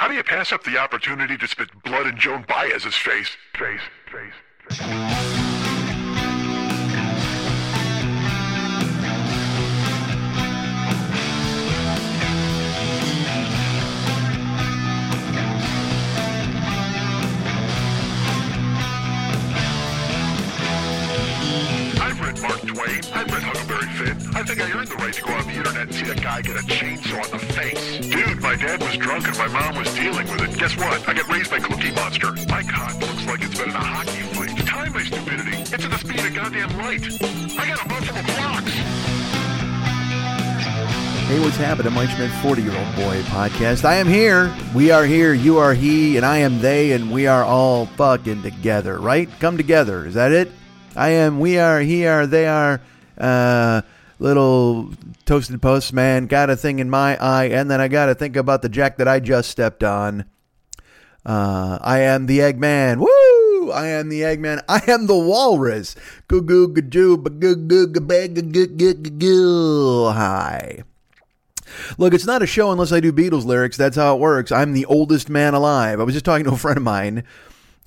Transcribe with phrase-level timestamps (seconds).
[0.00, 3.36] How do you pass up the opportunity to spit blood in Joan Baez's face?
[3.52, 4.32] Face, face,
[4.66, 4.80] face.
[22.40, 23.39] Mark Twain.
[24.32, 26.40] I think I earned the right to go on the internet and see that guy
[26.42, 27.98] get a chainsaw in the face.
[27.98, 30.58] Dude, my dad was drunk and my mom was dealing with it.
[30.58, 31.08] Guess what?
[31.08, 32.32] I got raised by Cookie Monster.
[32.48, 34.66] My cock looks like it's been in a hockey fight.
[34.66, 35.56] Time my stupidity.
[35.58, 37.02] It's at the speed of goddamn light.
[37.58, 38.72] I got a multiple clocks.
[41.30, 41.92] Hey, what's happening?
[41.92, 43.84] Mike Schmidt, 40 year old boy podcast.
[43.84, 44.54] I am here.
[44.74, 45.32] We are here.
[45.32, 49.28] You are he, and I am they, and we are all fucking together, right?
[49.38, 50.06] Come together.
[50.06, 50.50] Is that it?
[50.96, 52.80] I am, we are, he are, they are.
[53.16, 53.82] Uh,
[54.20, 54.90] little
[55.24, 58.62] toasted postman got a thing in my eye, and then I got to think about
[58.62, 60.26] the jack that I just stepped on.
[61.24, 62.98] Uh, I am the Eggman.
[62.98, 63.72] Woo!
[63.72, 64.62] I am the Eggman.
[64.68, 65.96] I am the Walrus.
[66.28, 70.10] Goo goo goo goo goo goo goo goo goo.
[70.12, 70.84] Hi.
[71.98, 73.76] Look, it's not a show unless I do Beatles lyrics.
[73.76, 74.50] That's how it works.
[74.50, 76.00] I'm the oldest man alive.
[76.00, 77.24] I was just talking to a friend of mine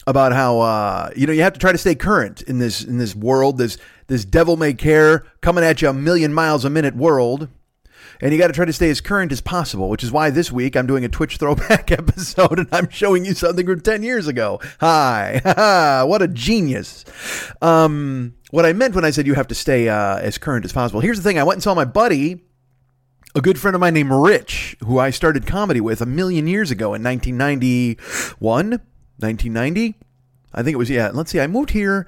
[0.07, 2.97] about how uh, you know you have to try to stay current in this in
[2.97, 6.95] this world, this this devil may care coming at you a million miles a minute
[6.95, 7.49] world.
[8.21, 10.49] And you got to try to stay as current as possible, which is why this
[10.49, 14.27] week I'm doing a Twitch throwback episode and I'm showing you something from 10 years
[14.27, 14.61] ago.
[14.79, 16.03] Hi.
[16.07, 17.03] what a genius.
[17.61, 20.72] Um, what I meant when I said you have to stay uh, as current as
[20.72, 21.01] possible.
[21.01, 22.44] Here's the thing I went and saw my buddy
[23.35, 26.69] a good friend of mine named Rich, who I started comedy with a million years
[26.69, 28.79] ago in 1991,
[29.23, 29.95] 1990.
[30.53, 31.09] I think it was, yeah.
[31.13, 32.06] Let's see, I moved here.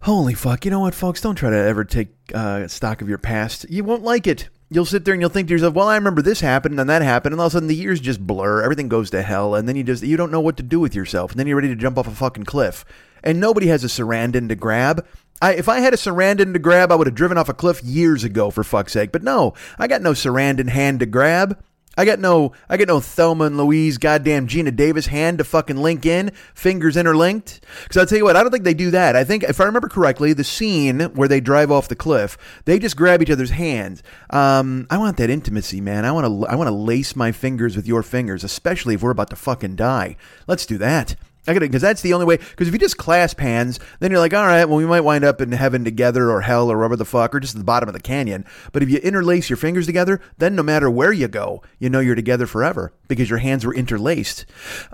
[0.00, 0.64] Holy fuck.
[0.64, 1.20] You know what, folks?
[1.20, 3.66] Don't try to ever take uh, stock of your past.
[3.68, 4.48] You won't like it.
[4.68, 7.02] You'll sit there and you'll think to yourself, well, I remember this happened and that
[7.02, 7.32] happened.
[7.32, 8.62] And all of a sudden the years just blur.
[8.62, 9.54] Everything goes to hell.
[9.54, 11.30] And then you just, you don't know what to do with yourself.
[11.30, 12.84] And then you're ready to jump off a fucking cliff.
[13.22, 15.06] And nobody has a Sarandon to grab.
[15.40, 17.82] I, if I had a Sarandon to grab, I would have driven off a cliff
[17.82, 19.12] years ago, for fuck's sake.
[19.12, 21.62] But no, I got no Sarandon hand to grab.
[21.96, 25.76] I got no, I got no Thelma and Louise, goddamn Geena Davis hand to fucking
[25.76, 27.60] link in, fingers interlinked.
[27.84, 29.16] Because I'll tell you what, I don't think they do that.
[29.16, 32.78] I think, if I remember correctly, the scene where they drive off the cliff, they
[32.78, 34.02] just grab each other's hands.
[34.30, 36.04] Um, I want that intimacy, man.
[36.04, 39.10] I want to, I want to lace my fingers with your fingers, especially if we're
[39.10, 40.16] about to fucking die.
[40.46, 41.16] Let's do that.
[41.46, 42.36] I got because that's the only way.
[42.36, 45.24] Because if you just clasp hands, then you're like, all right, well, we might wind
[45.24, 47.88] up in heaven together, or hell, or wherever the fuck, or just at the bottom
[47.88, 48.44] of the canyon.
[48.72, 52.00] But if you interlace your fingers together, then no matter where you go, you know
[52.00, 54.46] you're together forever because your hands were interlaced.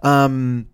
[0.02, 0.68] Um,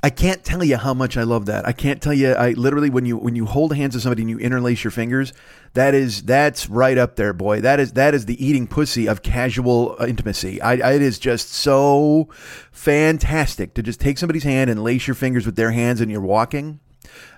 [0.00, 1.66] I can't tell you how much I love that.
[1.66, 2.32] I can't tell you.
[2.32, 5.32] I literally when you when you hold hands with somebody and you interlace your fingers,
[5.74, 7.60] that is that's right up there, boy.
[7.60, 10.62] That is that is the eating pussy of casual uh, intimacy.
[10.62, 12.28] I, I, it is just so
[12.70, 16.20] fantastic to just take somebody's hand and lace your fingers with their hands and you're
[16.20, 16.78] walking.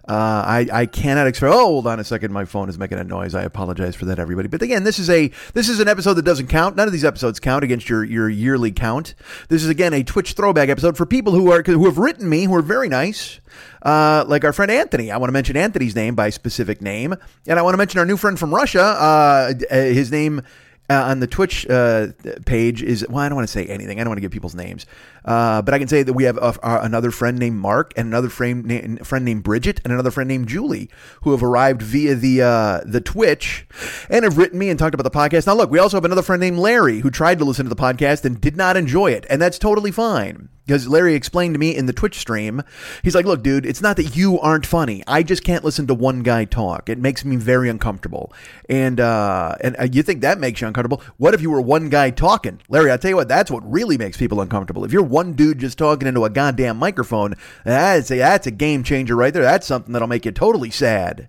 [0.08, 1.52] Uh, I, I cannot express.
[1.54, 2.32] Oh, hold on a second.
[2.32, 3.34] My phone is making a noise.
[3.34, 4.48] I apologize for that, everybody.
[4.48, 6.74] But again, this is a this is an episode that doesn't count.
[6.74, 9.14] None of these episodes count against your your yearly count.
[9.48, 12.44] This is again a Twitch throwback episode for people who are who have written me
[12.44, 13.40] who are very nice,
[13.82, 15.12] uh, like our friend Anthony.
[15.12, 17.14] I want to mention Anthony's name by specific name,
[17.46, 18.82] and I want to mention our new friend from Russia.
[18.82, 20.42] Uh, his name.
[20.90, 22.08] Uh, on the Twitch uh,
[22.46, 24.00] page is well, I don't want to say anything.
[24.00, 24.86] I don't want to give people's names,
[25.24, 28.08] uh, but I can say that we have a, a, another friend named Mark and
[28.08, 30.90] another friend, na- friend named Bridget and another friend named Julie
[31.22, 33.68] who have arrived via the uh, the Twitch
[34.08, 35.46] and have written me and talked about the podcast.
[35.46, 37.76] Now, look, we also have another friend named Larry who tried to listen to the
[37.76, 40.48] podcast and did not enjoy it, and that's totally fine.
[40.70, 42.62] Because Larry explained to me in the Twitch stream,
[43.02, 45.02] he's like, "Look, dude, it's not that you aren't funny.
[45.04, 46.88] I just can't listen to one guy talk.
[46.88, 48.32] It makes me very uncomfortable.
[48.68, 51.02] And uh, and uh, you think that makes you uncomfortable?
[51.16, 52.92] What if you were one guy talking, Larry?
[52.92, 54.84] I tell you what, that's what really makes people uncomfortable.
[54.84, 57.34] If you're one dude just talking into a goddamn microphone,
[57.64, 59.42] that's a, that's a game changer right there.
[59.42, 61.28] That's something that'll make you totally sad."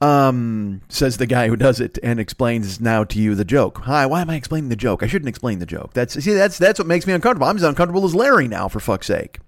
[0.00, 3.78] Um, says the guy who does it and explains now to you the joke.
[3.84, 5.04] Hi, why am I explaining the joke?
[5.04, 5.92] I shouldn't explain the joke.
[5.94, 7.46] That's see, that's that's what makes me uncomfortable.
[7.46, 9.38] I'm as uncomfortable as Larry now for fuck's sake.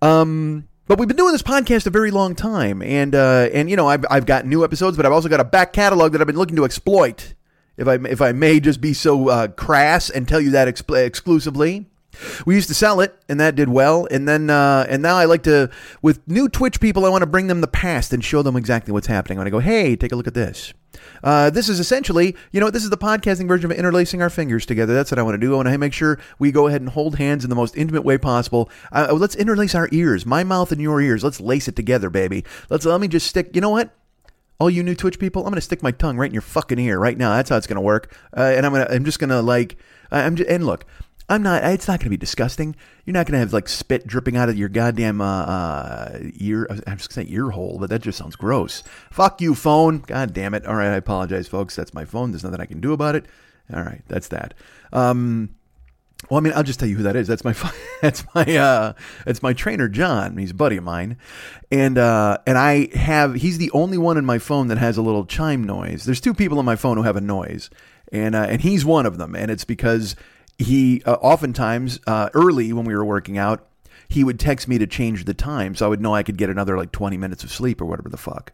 [0.00, 3.76] Um, but we've been doing this podcast a very long time, and uh, and you
[3.76, 6.26] know I've I've got new episodes, but I've also got a back catalog that I've
[6.26, 7.34] been looking to exploit.
[7.76, 11.88] If I if I may just be so uh, crass and tell you that exclusively.
[12.46, 14.06] We used to sell it, and that did well.
[14.10, 15.70] And then, uh, and now I like to,
[16.02, 18.92] with new Twitch people, I want to bring them the past and show them exactly
[18.92, 19.38] what's happening.
[19.38, 20.72] I want to go, hey, take a look at this.
[21.24, 24.66] Uh, this is essentially, you know, this is the podcasting version of interlacing our fingers
[24.66, 24.94] together.
[24.94, 25.52] That's what I want to do.
[25.52, 28.04] I want to make sure we go ahead and hold hands in the most intimate
[28.04, 28.70] way possible.
[28.90, 31.24] Uh, let's interlace our ears, my mouth and your ears.
[31.24, 32.44] Let's lace it together, baby.
[32.68, 33.54] Let's let me just stick.
[33.54, 33.94] You know what?
[34.62, 36.96] all you new Twitch people, I'm gonna stick my tongue right in your fucking ear
[36.96, 37.34] right now.
[37.34, 38.16] That's how it's gonna work.
[38.36, 39.76] Uh, and I'm gonna, I'm just gonna like,
[40.12, 40.86] I'm just, and look,
[41.28, 41.64] I'm not.
[41.64, 42.76] It's not gonna be disgusting.
[43.04, 46.66] You're not gonna have like spit dripping out of your goddamn uh, uh, ear.
[46.86, 48.82] I'm just gonna say ear hole, but that just sounds gross.
[49.10, 49.98] Fuck you, phone.
[50.00, 50.66] God damn it.
[50.66, 51.76] All right, I apologize, folks.
[51.76, 52.32] That's my phone.
[52.32, 53.26] There's nothing I can do about it.
[53.72, 54.54] All right, that's that.
[54.92, 55.54] Um,
[56.30, 57.26] well, I mean, I'll just tell you who that is.
[57.26, 57.54] That's my
[58.02, 58.92] that's my uh,
[59.24, 60.36] that's my trainer John.
[60.36, 61.16] He's a buddy of mine,
[61.70, 65.02] and uh, and I have he's the only one in my phone that has a
[65.02, 66.04] little chime noise.
[66.04, 67.70] There's two people on my phone who have a noise,
[68.12, 69.34] and uh, and he's one of them.
[69.34, 70.14] And it's because
[70.62, 73.66] he uh, oftentimes uh, early when we were working out,
[74.12, 76.50] he would text me to change the time so I would know I could get
[76.50, 78.52] another like 20 minutes of sleep or whatever the fuck.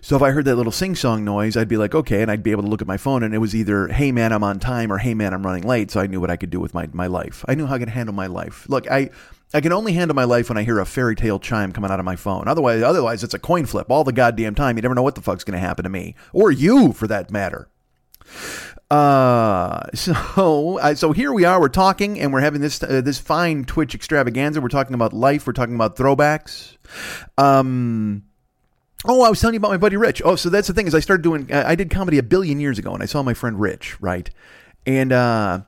[0.00, 2.44] So if I heard that little sing song noise, I'd be like, okay, and I'd
[2.44, 4.60] be able to look at my phone and it was either, hey man, I'm on
[4.60, 5.90] time or hey man, I'm running late.
[5.90, 7.44] So I knew what I could do with my, my life.
[7.48, 8.68] I knew how I could handle my life.
[8.68, 9.10] Look, I.
[9.54, 11.98] I can only handle my life when I hear a fairy tale chime coming out
[11.98, 12.48] of my phone.
[12.48, 14.78] Otherwise, otherwise it's a coin flip all the goddamn time.
[14.78, 17.30] You never know what the fuck's going to happen to me or you, for that
[17.30, 17.68] matter.
[18.92, 21.58] Uh, so so here we are.
[21.58, 24.60] We're talking, and we're having this uh, this fine Twitch extravaganza.
[24.60, 25.46] We're talking about life.
[25.46, 26.76] We're talking about throwbacks.
[27.38, 28.24] Um.
[29.04, 30.22] Oh, I was telling you about my buddy Rich.
[30.24, 31.50] Oh, so that's the thing is I started doing.
[31.50, 34.28] I did comedy a billion years ago, and I saw my friend Rich, right?
[34.86, 35.62] And uh,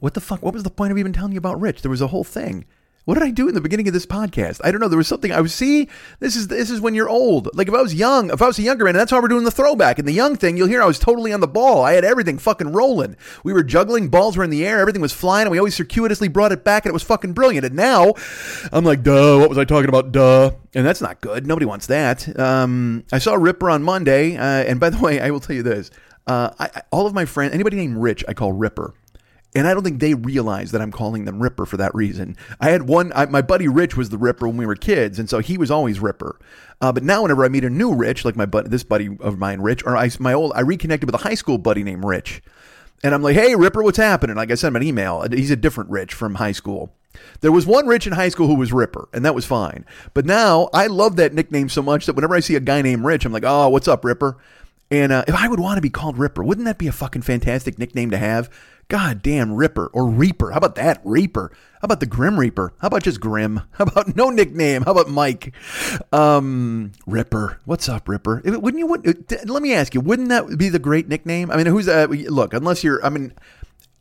[0.00, 0.42] what the fuck?
[0.42, 1.80] What was the point of even telling you about Rich?
[1.80, 2.66] There was a whole thing.
[3.04, 4.62] What did I do in the beginning of this podcast?
[4.64, 4.88] I don't know.
[4.88, 5.88] There was something I was see.
[6.20, 7.50] This is this is when you're old.
[7.52, 9.44] Like if I was young, if I was a younger man, that's how we're doing
[9.44, 9.98] the throwback.
[9.98, 11.82] And the young thing, you'll hear I was totally on the ball.
[11.82, 13.16] I had everything fucking rolling.
[13.42, 16.28] We were juggling, balls were in the air, everything was flying, and we always circuitously
[16.28, 17.66] brought it back, and it was fucking brilliant.
[17.66, 18.14] And now,
[18.72, 19.38] I'm like, duh.
[19.38, 20.12] What was I talking about?
[20.12, 20.52] Duh.
[20.74, 21.46] And that's not good.
[21.46, 22.38] Nobody wants that.
[22.40, 25.62] Um, I saw Ripper on Monday, uh, and by the way, I will tell you
[25.62, 25.90] this:
[26.26, 28.94] uh, I, I, all of my friends, anybody named Rich, I call Ripper.
[29.54, 32.36] And I don't think they realize that I'm calling them Ripper for that reason.
[32.60, 35.30] I had one, I, my buddy Rich was the Ripper when we were kids, and
[35.30, 36.38] so he was always Ripper.
[36.80, 39.38] Uh, but now, whenever I meet a new Rich, like my buddy, this buddy of
[39.38, 42.42] mine, Rich, or I, my old, I reconnected with a high school buddy named Rich,
[43.04, 45.24] and I'm like, "Hey, Ripper, what's happening?" Like I sent him an email.
[45.30, 46.92] He's a different Rich from high school.
[47.40, 49.84] There was one Rich in high school who was Ripper, and that was fine.
[50.14, 53.04] But now I love that nickname so much that whenever I see a guy named
[53.04, 54.36] Rich, I'm like, "Oh, what's up, Ripper?"
[54.90, 57.22] And uh, if I would want to be called Ripper, wouldn't that be a fucking
[57.22, 58.50] fantastic nickname to have?
[58.88, 60.50] God damn Ripper or Reaper.
[60.50, 61.00] How about that?
[61.04, 61.50] Reaper.
[61.80, 62.72] How about the Grim Reaper?
[62.78, 63.60] How about just Grim?
[63.72, 64.82] How about no nickname?
[64.82, 65.54] How about Mike?
[66.12, 67.60] Um, Ripper.
[67.64, 68.42] What's up, Ripper?
[68.44, 68.86] Wouldn't you?
[68.86, 70.00] Would, let me ask you.
[70.00, 71.50] Wouldn't that be the great nickname?
[71.50, 71.88] I mean, who's?
[71.88, 73.04] Uh, look, unless you're.
[73.04, 73.32] I mean,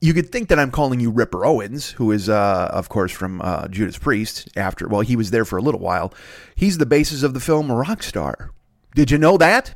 [0.01, 3.41] you could think that I'm calling you Ripper Owens, who is, uh, of course, from
[3.41, 4.49] uh, Judas Priest.
[4.55, 6.13] After well, he was there for a little while.
[6.55, 8.49] He's the basis of the film Rockstar.
[8.95, 9.75] Did you know that?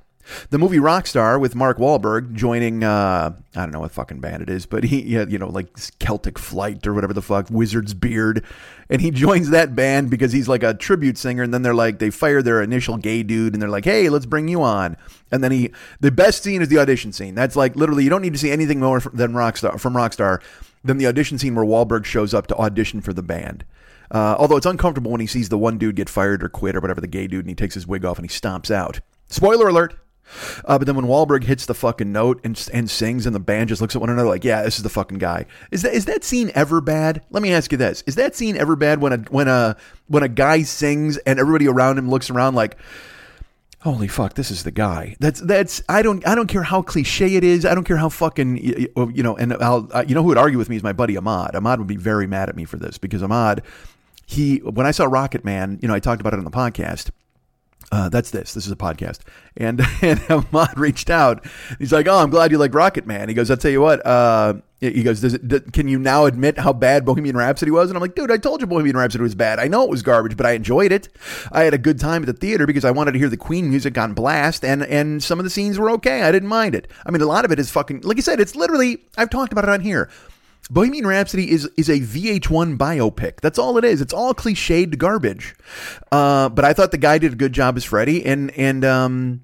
[0.49, 4.49] The movie Rockstar with Mark Wahlberg joining, uh, I don't know what fucking band it
[4.49, 5.67] is, but he, you know, like
[5.99, 8.43] Celtic Flight or whatever the fuck, Wizard's Beard.
[8.89, 11.43] And he joins that band because he's like a tribute singer.
[11.43, 14.25] And then they're like, they fire their initial gay dude and they're like, hey, let's
[14.25, 14.97] bring you on.
[15.31, 17.35] And then he, the best scene is the audition scene.
[17.35, 20.41] That's like literally, you don't need to see anything more than Rockstar, from Rockstar
[20.83, 23.65] than the audition scene where Wahlberg shows up to audition for the band.
[24.09, 26.79] Uh, although it's uncomfortable when he sees the one dude get fired or quit or
[26.79, 29.01] whatever, the gay dude, and he takes his wig off and he stomps out.
[29.27, 29.95] Spoiler alert.
[30.65, 33.69] Uh, but then when Wahlberg hits the fucking note and, and sings, and the band
[33.69, 36.05] just looks at one another like, "Yeah, this is the fucking guy." Is that is
[36.05, 37.21] that scene ever bad?
[37.29, 40.23] Let me ask you this: Is that scene ever bad when a when a when
[40.23, 42.77] a guy sings and everybody around him looks around like?
[43.81, 44.33] Holy fuck!
[44.33, 45.15] This is the guy.
[45.19, 45.83] That's that's.
[45.87, 46.27] I don't.
[46.27, 47.63] I don't care how cliche it is.
[47.63, 49.37] I don't care how fucking you know.
[49.37, 49.89] And I'll.
[50.07, 51.55] You know who would argue with me is my buddy Ahmad.
[51.55, 53.61] Ahmad would be very mad at me for this because Ahmad,
[54.25, 57.11] he when I saw Rocketman, you know, I talked about it on the podcast
[57.91, 58.53] uh, that's this.
[58.53, 59.19] This is a podcast.
[59.55, 61.45] And and Ahmad reached out.
[61.79, 64.55] He's like, "Oh, I'm glad you like Rocketman." He goes, "I'll tell you what." Uh,
[64.79, 68.01] he goes, Does it, "Can you now admit how bad Bohemian Rhapsody was?" And I'm
[68.01, 69.57] like, "Dude, I told you Bohemian Rhapsody was bad.
[69.57, 71.09] I know it was garbage, but I enjoyed it.
[71.51, 73.69] I had a good time at the theater because I wanted to hear the Queen
[73.69, 76.21] music on blast, and and some of the scenes were okay.
[76.23, 76.87] I didn't mind it.
[77.05, 78.39] I mean, a lot of it is fucking like you said.
[78.39, 80.09] It's literally I've talked about it on here.
[80.69, 83.39] Bohemian Rhapsody is is a VH1 biopic.
[83.41, 84.01] That's all it is.
[84.01, 85.55] It's all cliched garbage.
[86.11, 89.41] Uh, but I thought the guy did a good job as Freddie, and and um,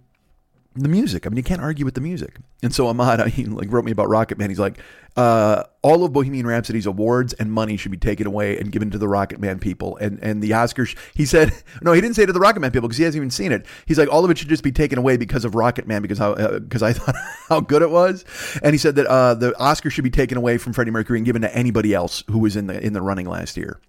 [0.75, 1.25] the music.
[1.25, 2.37] I mean, you can't argue with the music.
[2.61, 4.49] And so Ahmad, he like wrote me about Rocketman.
[4.49, 4.79] He's like,
[5.15, 8.97] uh, all of Bohemian Rhapsody's awards and money should be taken away and given to
[8.97, 9.95] the Rocketman people.
[9.97, 11.51] And and the Oscars, he said,
[11.81, 13.65] no, he didn't say to the Rocketman people because he hasn't even seen it.
[13.85, 16.33] He's like, all of it should just be taken away because of Rocketman because how
[16.59, 17.15] because uh, I thought
[17.49, 18.25] how good it was.
[18.63, 21.25] And he said that uh, the Oscar should be taken away from Freddie Mercury and
[21.25, 23.79] given to anybody else who was in the in the running last year.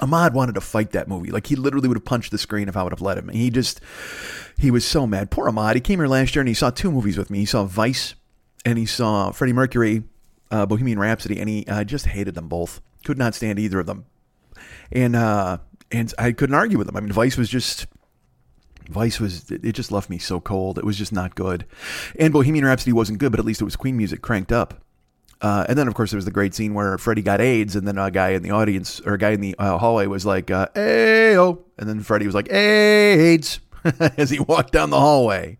[0.00, 1.30] Ahmad wanted to fight that movie.
[1.30, 3.28] Like he literally would have punched the screen if I would have let him.
[3.28, 3.80] He just
[4.58, 5.30] he was so mad.
[5.30, 5.76] Poor Ahmad.
[5.76, 7.38] He came here last year and he saw two movies with me.
[7.38, 8.14] He saw Vice
[8.64, 10.04] and he saw Freddie Mercury,
[10.52, 12.80] uh, Bohemian Rhapsody, and he uh, just hated them both.
[13.04, 14.04] Could not stand either of them.
[14.92, 15.58] And uh,
[15.90, 16.96] and I couldn't argue with him.
[16.96, 17.86] I mean, Vice was just
[18.88, 20.78] Vice was it just left me so cold.
[20.78, 21.64] It was just not good.
[22.18, 24.84] And Bohemian Rhapsody wasn't good, but at least it was Queen music cranked up.
[25.40, 27.88] Uh, and then, of course, there was the great scene where Freddie got AIDS, and
[27.88, 30.52] then a guy in the audience or a guy in the uh, hallway was like,
[30.52, 33.58] uh, "Ayo," and then Freddie was like, AIDS.
[34.16, 35.56] as he walked down the hallway.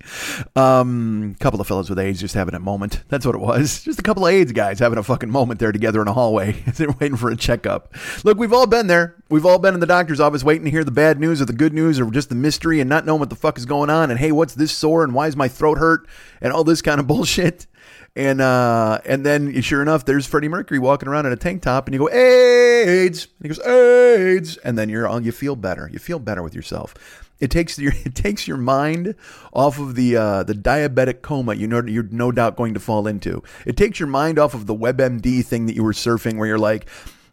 [0.56, 3.02] A um, couple of fellows with AIDS just having a moment.
[3.08, 3.82] That's what it was.
[3.92, 6.62] Just a couple of AIDS guys having a fucking moment there together in a hallway
[6.66, 7.94] as they're waiting for a checkup.
[8.24, 9.16] Look, we've all been there.
[9.28, 11.52] We've all been in the doctor's office waiting to hear the bad news or the
[11.52, 14.10] good news or just the mystery and not knowing what the fuck is going on.
[14.10, 16.06] And hey, what's this sore and why is my throat hurt
[16.40, 17.66] and all this kind of bullshit.
[18.14, 21.86] And uh, and then sure enough, there's Freddie Mercury walking around in a tank top,
[21.86, 25.88] and you go AIDS, and he goes AIDS, and then you're you feel better.
[25.90, 26.94] You feel better with yourself.
[27.42, 29.14] It takes your it takes your mind
[29.52, 33.06] off of the uh, the diabetic coma you know you're no doubt going to fall
[33.06, 33.42] into.
[33.66, 36.58] It takes your mind off of the WebMD thing that you were surfing, where you're
[36.58, 36.86] like,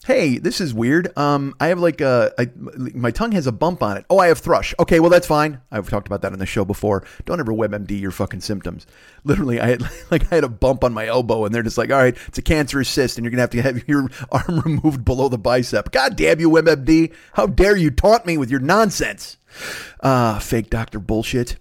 [0.09, 1.15] hey, this is weird.
[1.15, 2.47] Um, I have like a, a,
[2.95, 4.05] my tongue has a bump on it.
[4.09, 4.73] Oh, I have thrush.
[4.79, 5.61] Okay, well that's fine.
[5.71, 7.05] I've talked about that on the show before.
[7.25, 8.87] Don't ever WebMD your fucking symptoms.
[9.23, 11.91] Literally, I had like I had a bump on my elbow, and they're just like,
[11.91, 15.05] all right, it's a cancerous cyst, and you're gonna have to have your arm removed
[15.05, 15.91] below the bicep.
[15.91, 17.13] God damn you, WebMD!
[17.33, 19.37] How dare you taunt me with your nonsense?
[19.99, 21.57] Uh, fake doctor bullshit.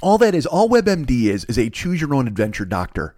[0.00, 3.16] All that is, all WebMD is, is a choose your own adventure doctor.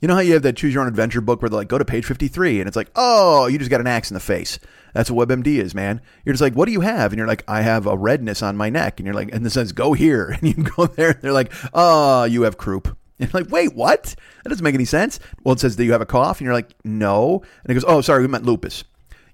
[0.00, 1.78] You know how you have that choose your own adventure book where they're like, go
[1.78, 4.60] to page 53, and it's like, oh, you just got an axe in the face.
[4.94, 6.00] That's what WebMD is, man.
[6.24, 7.12] You're just like, what do you have?
[7.12, 9.00] And you're like, I have a redness on my neck.
[9.00, 10.36] And you're like, and it says, go here.
[10.40, 12.96] And you go there, and they're like, oh, you have croup.
[13.18, 14.14] And you're like, wait, what?
[14.44, 15.18] That doesn't make any sense.
[15.42, 17.42] Well, it says that you have a cough, and you're like, no.
[17.64, 18.84] And it goes, oh, sorry, we meant lupus.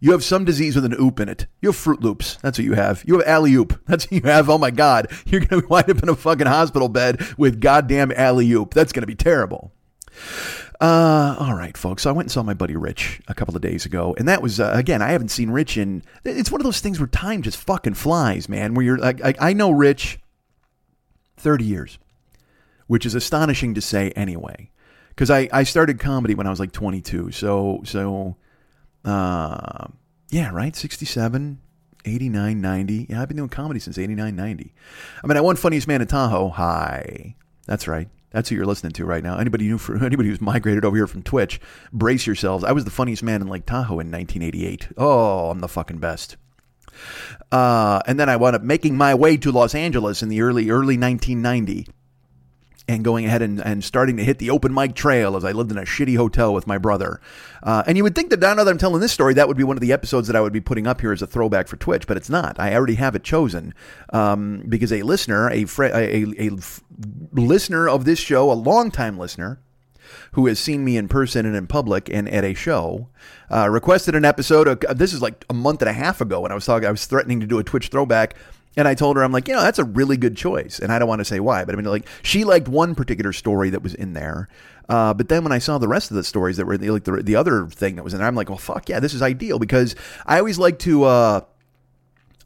[0.00, 1.46] You have some disease with an oop in it.
[1.60, 2.36] You have Fruit Loops.
[2.42, 3.02] That's what you have.
[3.06, 3.80] You have alley oop.
[3.86, 4.50] That's what you have.
[4.50, 5.10] Oh my God.
[5.26, 8.74] You're going to wind up in a fucking hospital bed with goddamn alley oop.
[8.74, 9.72] That's going to be terrible.
[10.80, 12.02] Uh, all right, folks.
[12.02, 14.42] So I went and saw my buddy Rich a couple of days ago, and that
[14.42, 15.02] was uh, again.
[15.02, 16.02] I haven't seen Rich in.
[16.24, 18.74] It's one of those things where time just fucking flies, man.
[18.74, 20.18] Where you're like, I, I know Rich,
[21.36, 21.98] thirty years,
[22.86, 24.70] which is astonishing to say anyway,
[25.10, 27.30] because I I started comedy when I was like twenty two.
[27.30, 28.36] So so
[29.04, 29.86] uh,
[30.30, 30.74] yeah, right?
[30.74, 31.60] 67,
[32.04, 33.06] 89, 90.
[33.08, 34.74] Yeah, I've been doing comedy since 89, 90.
[35.22, 36.48] I mean, I won Funniest Man in Tahoe.
[36.48, 37.36] Hi.
[37.66, 38.08] That's right.
[38.34, 39.38] That's who you're listening to right now.
[39.38, 41.60] Anybody for anybody who's migrated over here from Twitch,
[41.92, 42.64] brace yourselves.
[42.64, 44.88] I was the funniest man in Lake Tahoe in 1988.
[44.96, 46.36] Oh, I'm the fucking best.
[47.52, 50.68] Uh, and then I wound up making my way to Los Angeles in the early
[50.68, 51.86] early 1990
[52.86, 55.70] and going ahead and, and starting to hit the open mic trail as I lived
[55.70, 57.20] in a shitty hotel with my brother.
[57.62, 59.64] Uh, and you would think that now that I'm telling this story, that would be
[59.64, 61.76] one of the episodes that I would be putting up here as a throwback for
[61.76, 62.60] Twitch, but it's not.
[62.60, 63.72] I already have it chosen
[64.12, 66.50] um, because a listener, a, fr- a, a, a
[67.32, 69.60] listener of this show, a longtime listener,
[70.32, 73.08] who has seen me in person and in public and at a show,
[73.50, 74.68] uh, requested an episode.
[74.68, 76.86] Of, this is like a month and a half ago when I was talking.
[76.86, 78.34] I was threatening to do a Twitch throwback
[78.76, 80.78] and I told her, I'm like, you know, that's a really good choice.
[80.78, 83.32] And I don't want to say why, but I mean, like, she liked one particular
[83.32, 84.48] story that was in there.
[84.88, 87.04] Uh, but then when I saw the rest of the stories that were the, like
[87.04, 89.22] the, the other thing that was in there, I'm like, well, fuck yeah, this is
[89.22, 89.94] ideal because
[90.26, 91.40] I always like to uh,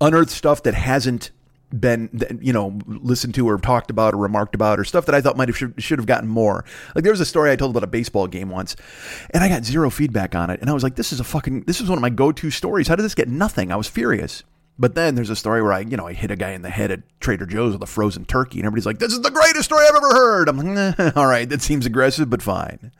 [0.00, 1.30] unearth stuff that hasn't
[1.70, 2.08] been
[2.40, 5.36] you know listened to or talked about or remarked about or stuff that I thought
[5.36, 6.64] might have should, should have gotten more.
[6.94, 8.74] Like there was a story I told about a baseball game once,
[9.30, 11.62] and I got zero feedback on it, and I was like, this is a fucking
[11.62, 12.88] this is one of my go to stories.
[12.88, 13.70] How did this get nothing?
[13.70, 14.44] I was furious.
[14.80, 16.70] But then there's a story where I, you know, I hit a guy in the
[16.70, 19.64] head at Trader Joe's with a frozen turkey, and everybody's like, "This is the greatest
[19.64, 22.92] story I've ever heard." I'm like, "All right, that seems aggressive, but fine."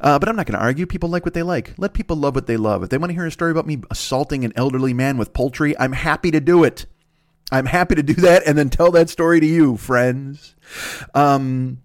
[0.00, 0.86] Uh, but I'm not going to argue.
[0.86, 1.74] People like what they like.
[1.76, 2.82] Let people love what they love.
[2.82, 5.78] If they want to hear a story about me assaulting an elderly man with poultry,
[5.78, 6.86] I'm happy to do it.
[7.52, 10.54] I'm happy to do that, and then tell that story to you, friends.
[11.14, 11.82] Um,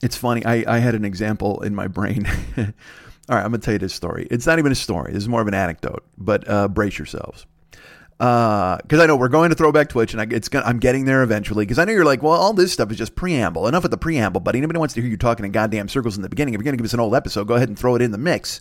[0.00, 0.44] it's funny.
[0.44, 2.24] I, I had an example in my brain.
[2.56, 4.28] All right, I'm going to tell you this story.
[4.30, 5.12] It's not even a story.
[5.12, 7.44] This is more of an anecdote, but uh, brace yourselves
[8.18, 11.04] because uh, I know we're going to Throwback Twitch, and I, it's gonna, I'm getting
[11.04, 11.64] there eventually.
[11.64, 13.68] Because I know you're like, well, all this stuff is just preamble.
[13.68, 14.58] Enough of the preamble, buddy.
[14.58, 16.54] Anybody wants to hear you talking in goddamn circles in the beginning.
[16.54, 18.18] If you're to give us an old episode, go ahead and throw it in the
[18.18, 18.60] mix,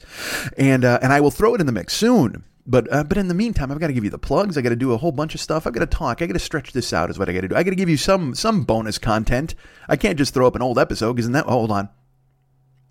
[0.58, 2.44] and uh, and I will throw it in the mix soon.
[2.68, 4.60] But uh, but in the meantime, I've got to give you the plugs.
[4.60, 5.66] I got to do a whole bunch of stuff.
[5.66, 6.22] I've got to talk.
[6.22, 7.10] I got to stretch this out.
[7.10, 7.56] Is what I got to do.
[7.56, 9.56] I got to give you some some bonus content.
[9.90, 11.46] I can't just throw up an old episode because in that.
[11.46, 11.90] hold on.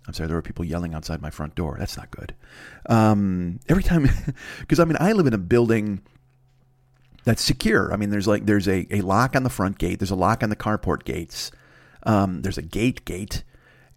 [0.05, 0.27] I'm sorry.
[0.27, 1.77] There were people yelling outside my front door.
[1.79, 2.33] That's not good.
[2.87, 4.09] Um, every time,
[4.59, 6.01] because I mean, I live in a building
[7.27, 7.91] that's secure.
[7.91, 9.99] I mean, there's like there's a, a lock on the front gate.
[9.99, 11.51] There's a lock on the carport gates.
[12.03, 13.43] Um, there's a gate gate,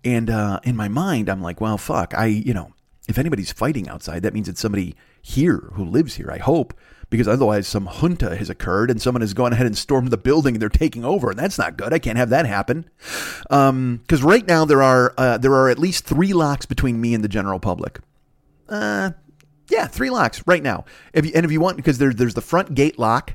[0.05, 2.13] and uh, in my mind, I'm like, well, fuck.
[2.17, 2.73] I you know,
[3.09, 6.75] if anybody's fighting outside, that means it's somebody here who lives here, I hope,
[7.09, 10.57] because otherwise some junta has occurred and someone has gone ahead and stormed the building
[10.57, 11.93] and they're taking over, and that's not good.
[11.93, 12.91] I can't have that happen.
[13.45, 17.15] Because um, right now there are uh, there are at least three locks between me
[17.15, 18.01] and the general public.
[18.69, 19.13] Uh,
[19.71, 20.85] yeah, three locks right now.
[21.13, 23.35] If you, and if you want, because there's there's the front gate lock,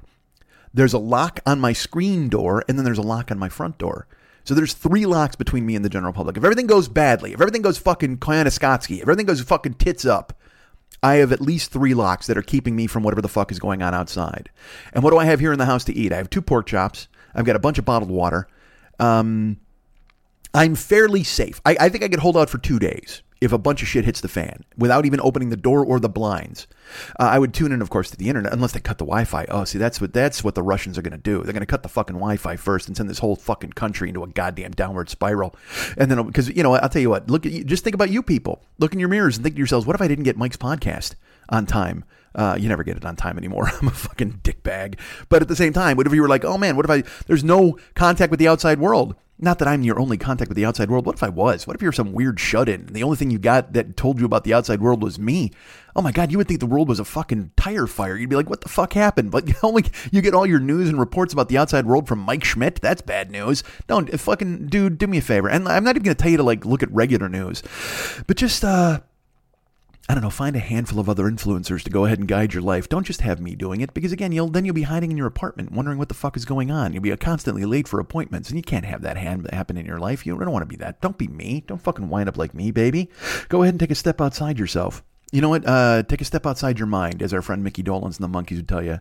[0.73, 3.77] there's a lock on my screen door, and then there's a lock on my front
[3.77, 4.07] door.
[4.43, 6.37] So there's three locks between me and the general public.
[6.37, 10.37] If everything goes badly, if everything goes fucking Koyaanisqatsi, if everything goes fucking tits up,
[11.01, 13.59] I have at least three locks that are keeping me from whatever the fuck is
[13.59, 14.49] going on outside.
[14.93, 16.13] And what do I have here in the house to eat?
[16.13, 17.07] I have two pork chops.
[17.33, 18.47] I've got a bunch of bottled water.
[18.99, 19.57] Um,
[20.53, 21.59] I'm fairly safe.
[21.65, 24.05] I, I think I could hold out for two days if a bunch of shit
[24.05, 26.67] hits the fan without even opening the door or the blinds.
[27.19, 29.45] Uh, I would tune in, of course, to the internet unless they cut the Wi-Fi.
[29.49, 31.43] Oh, see, that's what that's what the Russians are going to do.
[31.43, 34.23] They're going to cut the fucking Wi-Fi first and send this whole fucking country into
[34.23, 35.55] a goddamn downward spiral.
[35.97, 37.29] And then because you know, I'll tell you what.
[37.29, 37.65] Look at.
[37.65, 38.63] Just think about you people.
[38.79, 41.15] Look in your mirrors and think to yourselves, what if I didn't get Mike's podcast
[41.49, 42.03] on time?
[42.35, 43.71] Uh, you never get it on time anymore.
[43.81, 44.99] I'm a fucking dickbag.
[45.29, 47.03] But at the same time, what if you were like, oh man, what if I?
[47.27, 49.15] There's no contact with the outside world.
[49.37, 51.05] Not that I'm your only contact with the outside world.
[51.05, 51.67] What if I was?
[51.67, 52.85] What if you're some weird shut in?
[52.85, 55.51] The only thing you got that told you about the outside world was me.
[55.93, 58.15] Oh my God, you would think the world was a fucking tire fire.
[58.15, 59.31] You'd be like, what the fuck happened?
[59.31, 62.45] But only you get all your news and reports about the outside world from Mike
[62.45, 62.79] Schmidt.
[62.81, 63.61] That's bad news.
[63.87, 65.49] Don't fucking dude, do me a favor.
[65.49, 67.61] And I'm not even gonna tell you to like look at regular news,
[68.27, 69.01] but just uh
[70.07, 72.61] I don't know, find a handful of other influencers to go ahead and guide your
[72.61, 72.87] life.
[72.87, 75.25] Don't just have me doing it, because again, you'll then you'll be hiding in your
[75.25, 76.93] apartment, wondering what the fuck is going on.
[76.93, 80.23] You'll be constantly late for appointments, and you can't have that happen in your life.
[80.23, 81.01] You don't want to be that.
[81.01, 81.63] Don't be me.
[81.65, 83.09] Don't fucking wind up like me, baby.
[83.49, 85.03] Go ahead and take a step outside yourself.
[85.31, 85.67] You know what?
[85.67, 88.57] Uh, take a step outside your mind, as our friend Mickey Dolenz and the Monkees
[88.57, 88.99] would tell you.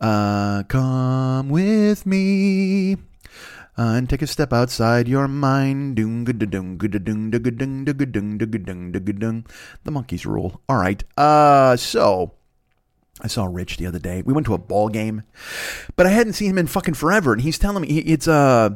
[0.00, 2.96] Uh, come with me.
[3.76, 5.96] Uh, and take a step outside your mind.
[5.96, 6.04] The
[9.86, 10.60] Monkees rule.
[10.68, 11.02] All right.
[11.16, 12.34] Uh, so
[13.20, 14.22] I saw Rich the other day.
[14.22, 15.22] We went to a ball game,
[15.96, 18.70] but I hadn't seen him in fucking forever, and he's telling me it's uh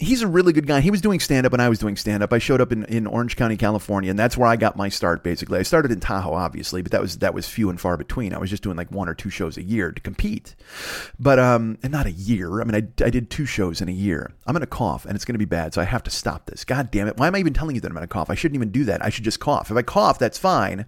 [0.00, 0.80] he's a really good guy.
[0.80, 2.32] He was doing stand up when I was doing stand up.
[2.32, 5.22] I showed up in, in Orange County, California, and that's where I got my start
[5.22, 5.58] basically.
[5.58, 8.34] I started in Tahoe obviously, but that was that was few and far between.
[8.34, 10.56] I was just doing like one or two shows a year to compete.
[11.18, 12.60] But um and not a year.
[12.60, 14.32] I mean I, I did two shows in a year.
[14.46, 16.64] I'm to cough and it's to be bad, so I have to stop this.
[16.64, 17.18] God damn it.
[17.18, 18.30] Why am I even telling you that I'm to cough?
[18.30, 19.04] I shouldn't even do that.
[19.04, 19.70] I should just cough.
[19.70, 20.86] If I cough, that's fine.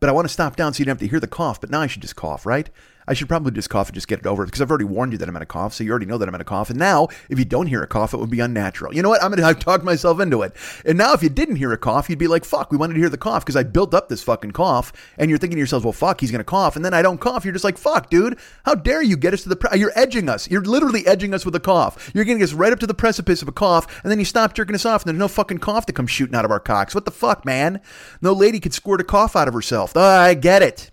[0.00, 1.70] But I want to stop down so you don't have to hear the cough, but
[1.70, 2.68] now I should just cough, right?
[3.06, 5.18] I should probably just cough and just get it over because I've already warned you
[5.18, 6.70] that I'm going to cough, so you already know that I'm going to cough.
[6.70, 8.94] And now, if you don't hear a cough, it would be unnatural.
[8.94, 9.22] You know what?
[9.22, 10.54] I'm going to I've talked myself into it.
[10.84, 13.00] And now, if you didn't hear a cough, you'd be like, "Fuck, we wanted to
[13.00, 15.84] hear the cough because I built up this fucking cough." And you're thinking to yourselves,
[15.84, 17.44] "Well, fuck, he's going to cough," and then I don't cough.
[17.44, 19.56] You're just like, "Fuck, dude, how dare you get us to the?
[19.56, 20.50] Pre- you're edging us.
[20.50, 22.10] You're literally edging us with a cough.
[22.14, 24.54] You're getting us right up to the precipice of a cough, and then you stop
[24.54, 26.94] jerking us off, and there's no fucking cough to come shooting out of our cocks.
[26.94, 27.80] What the fuck, man?
[28.20, 29.92] No lady could squirt a cough out of herself.
[29.94, 30.90] Oh, I get it."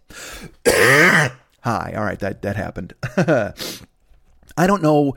[1.62, 1.94] Hi.
[1.96, 2.94] All right, that that happened.
[4.58, 5.16] I don't know.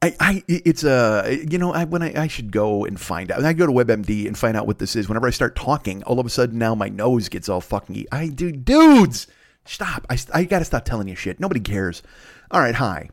[0.00, 3.32] I, I it's a uh, you know I when I, I should go and find
[3.32, 3.44] out.
[3.44, 5.08] I go to WebMD and find out what this is.
[5.08, 8.06] Whenever I start talking, all of a sudden now my nose gets all fucking.
[8.12, 9.26] I do dudes.
[9.64, 10.06] Stop.
[10.08, 11.40] I I gotta stop telling you shit.
[11.40, 12.02] Nobody cares.
[12.50, 12.76] All right.
[12.76, 13.10] Hi.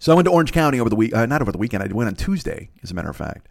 [0.00, 1.82] So I went to Orange County over the week, uh, not over the weekend.
[1.82, 3.48] I went on Tuesday, as a matter of fact.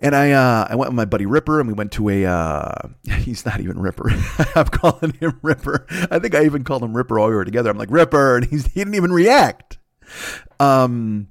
[0.00, 2.24] And I, uh, I went with my buddy Ripper, and we went to a.
[2.24, 4.10] Uh, he's not even Ripper.
[4.54, 5.86] I'm calling him Ripper.
[6.10, 7.70] I think I even called him Ripper while we were together.
[7.70, 9.78] I'm like Ripper, and he didn't even react.
[10.60, 11.28] Um,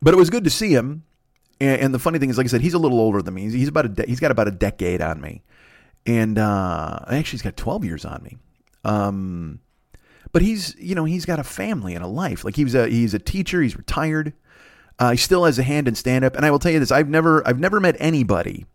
[0.00, 1.04] but it was good to see him.
[1.58, 3.42] And, and, the funny thing is, like I said, he's a little older than me.
[3.42, 5.42] He's, he's about a de- he's got about a decade on me,
[6.04, 8.36] and uh, actually, he's got 12 years on me.
[8.84, 9.60] Um,
[10.32, 12.44] but he's you know he's got a family and a life.
[12.44, 13.62] Like he's a he's a teacher.
[13.62, 14.32] He's retired.
[14.98, 16.36] Uh, he still has a hand in stand up.
[16.36, 18.66] And I will tell you this: I've never I've never met anybody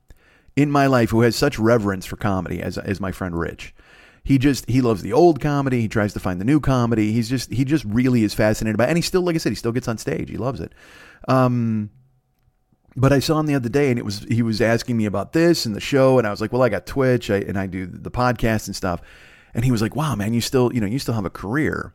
[0.56, 3.74] in my life who has such reverence for comedy as as my friend Rich.
[4.24, 5.82] He just he loves the old comedy.
[5.82, 7.12] He tries to find the new comedy.
[7.12, 8.86] He's just he just really is fascinated by.
[8.86, 8.90] It.
[8.90, 10.30] And he still, like I said, he still gets on stage.
[10.30, 10.74] He loves it.
[11.28, 11.90] Um,
[12.96, 15.34] but I saw him the other day, and it was he was asking me about
[15.34, 17.66] this and the show, and I was like, well, I got Twitch, I, and I
[17.66, 19.02] do the podcast and stuff.
[19.54, 21.94] And he was like, "Wow, man, you still, you know, you still have a career."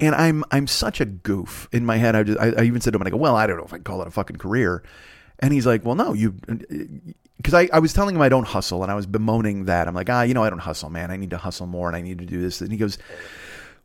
[0.00, 2.14] And I'm I'm such a goof in my head.
[2.14, 3.72] I just I, I even said to him, I go, "Well, I don't know if
[3.72, 4.82] I call it a fucking career."
[5.42, 6.36] And he's like, well, no, you,
[7.36, 9.88] because I, I was telling him I don't hustle and I was bemoaning that.
[9.88, 11.10] I'm like, ah, you know, I don't hustle, man.
[11.10, 12.60] I need to hustle more and I need to do this.
[12.60, 12.96] And he goes,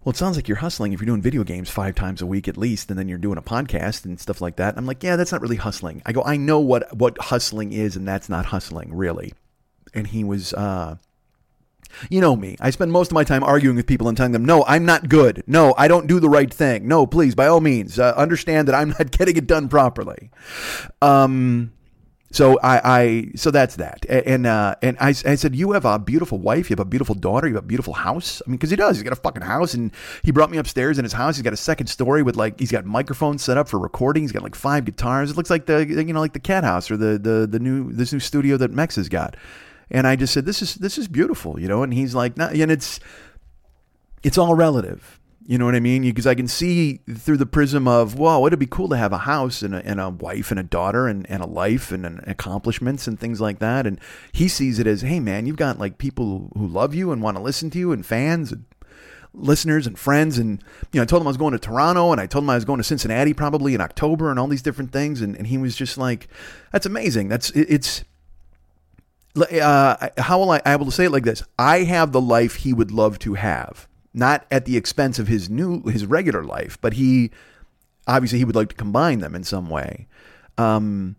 [0.04, 2.48] well, it sounds like you're hustling if you're doing video games five times a week
[2.48, 4.78] at least, and then you're doing a podcast and stuff like that.
[4.78, 6.04] I'm like, yeah, that's not really hustling.
[6.06, 9.34] I go, I know what, what hustling is, and that's not hustling, really.
[9.96, 10.98] And he was, uh,
[12.10, 12.56] you know me.
[12.60, 15.10] I spend most of my time arguing with people and telling them, no, I'm not
[15.10, 15.44] good.
[15.48, 16.88] No, I don't do the right thing.
[16.88, 20.30] No, please, by all means, uh, understand that I'm not getting it done properly.
[21.02, 21.72] Um,
[22.32, 24.06] so I, I, so that's that.
[24.10, 26.70] And, uh, and I, I said, you have a beautiful wife.
[26.70, 27.48] You have a beautiful daughter.
[27.48, 28.42] You have a beautiful house.
[28.46, 29.92] I mean, cause he does, he's got a fucking house and
[30.24, 31.38] he brought me upstairs in his house.
[31.38, 34.24] He's got a second story with like, he's got microphones set up for recording.
[34.24, 35.32] He's got like five guitars.
[35.32, 37.94] It looks like the, you know, like the cat house or the, the, the new,
[37.94, 39.38] this new studio that Mex has got.
[39.90, 41.84] And I just said, this is, this is beautiful, you know?
[41.84, 43.00] And he's like, and it's,
[44.24, 45.20] it's all relative.
[45.50, 46.02] You know what I mean?
[46.02, 49.20] Because I can see through the prism of, wow, it'd be cool to have a
[49.20, 52.20] house and a, and a wife and a daughter and, and a life and, and
[52.28, 53.88] accomplishments and things like that.
[53.88, 53.98] And
[54.34, 57.38] he sees it as, hey, man, you've got like people who love you and want
[57.38, 58.66] to listen to you and fans and
[59.34, 60.38] listeners and friends.
[60.38, 62.50] And, you know, I told him I was going to Toronto and I told him
[62.50, 65.22] I was going to Cincinnati probably in October and all these different things.
[65.22, 66.28] And, and he was just like,
[66.74, 67.30] that's amazing.
[67.30, 68.04] That's, it, it's,
[69.38, 71.44] uh, how will I able to say it like this?
[71.58, 75.50] I have the life he would love to have not at the expense of his
[75.50, 77.30] new his regular life, but he
[78.08, 80.08] obviously he would like to combine them in some way.
[80.58, 81.16] Um,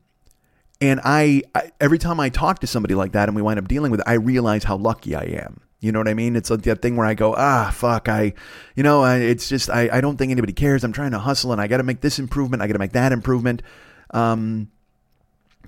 [0.81, 3.68] and I, I, every time I talk to somebody like that and we wind up
[3.68, 5.61] dealing with it, I realize how lucky I am.
[5.81, 6.35] You know what I mean?
[6.35, 8.35] It's like that thing where I go, ah, fuck, I,
[8.74, 10.83] you know, I, it's just I, I don't think anybody cares.
[10.83, 12.62] I'm trying to hustle and I got to make this improvement.
[12.62, 13.62] I got to make that improvement.
[14.11, 14.70] Um,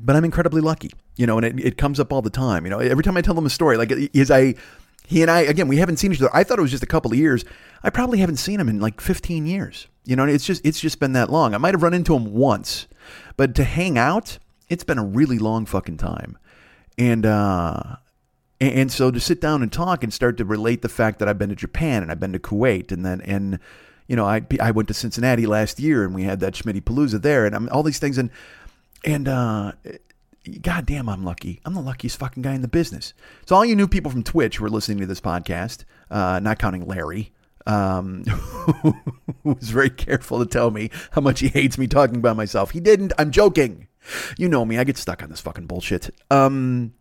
[0.00, 2.64] but I'm incredibly lucky, you know, and it, it comes up all the time.
[2.64, 4.54] You know, every time I tell them a story, like is I
[5.06, 6.35] he and I, again, we haven't seen each other.
[6.35, 7.44] I thought it was just a couple of years.
[7.83, 9.87] I probably haven't seen him in like 15 years.
[10.04, 11.54] You know, it's just it's just been that long.
[11.54, 12.87] I might have run into him once,
[13.37, 14.38] but to hang out,
[14.70, 16.38] it's been a really long fucking time.
[16.96, 17.96] And uh
[18.62, 21.38] and, so to sit down and talk and start to relate the fact that I've
[21.38, 23.59] been to Japan and I've been to Kuwait and then and
[24.06, 27.20] you know I I went to Cincinnati last year and we had that Schmitty Palooza
[27.20, 28.30] there and I'm, all these things and
[29.04, 29.72] and uh
[30.62, 31.61] God damn, I'm lucky.
[31.64, 33.12] I'm the luckiest fucking guy in the business.
[33.44, 36.59] So, all you new people from Twitch who are listening to this podcast, uh, not
[36.59, 37.33] counting Larry,
[37.66, 38.94] um, who
[39.44, 42.70] was very careful to tell me how much he hates me talking about myself.
[42.70, 43.12] He didn't.
[43.18, 43.88] I'm joking.
[44.38, 44.79] You know me.
[44.79, 46.09] I get stuck on this fucking bullshit.
[46.31, 46.94] Um,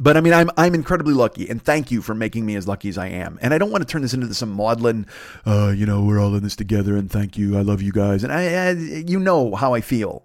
[0.00, 2.88] but I mean, I'm I'm incredibly lucky, and thank you for making me as lucky
[2.88, 3.38] as I am.
[3.42, 5.06] And I don't want to turn this into some maudlin,
[5.44, 8.22] uh, you know, we're all in this together, and thank you, I love you guys,
[8.22, 10.24] and I, I you know how I feel.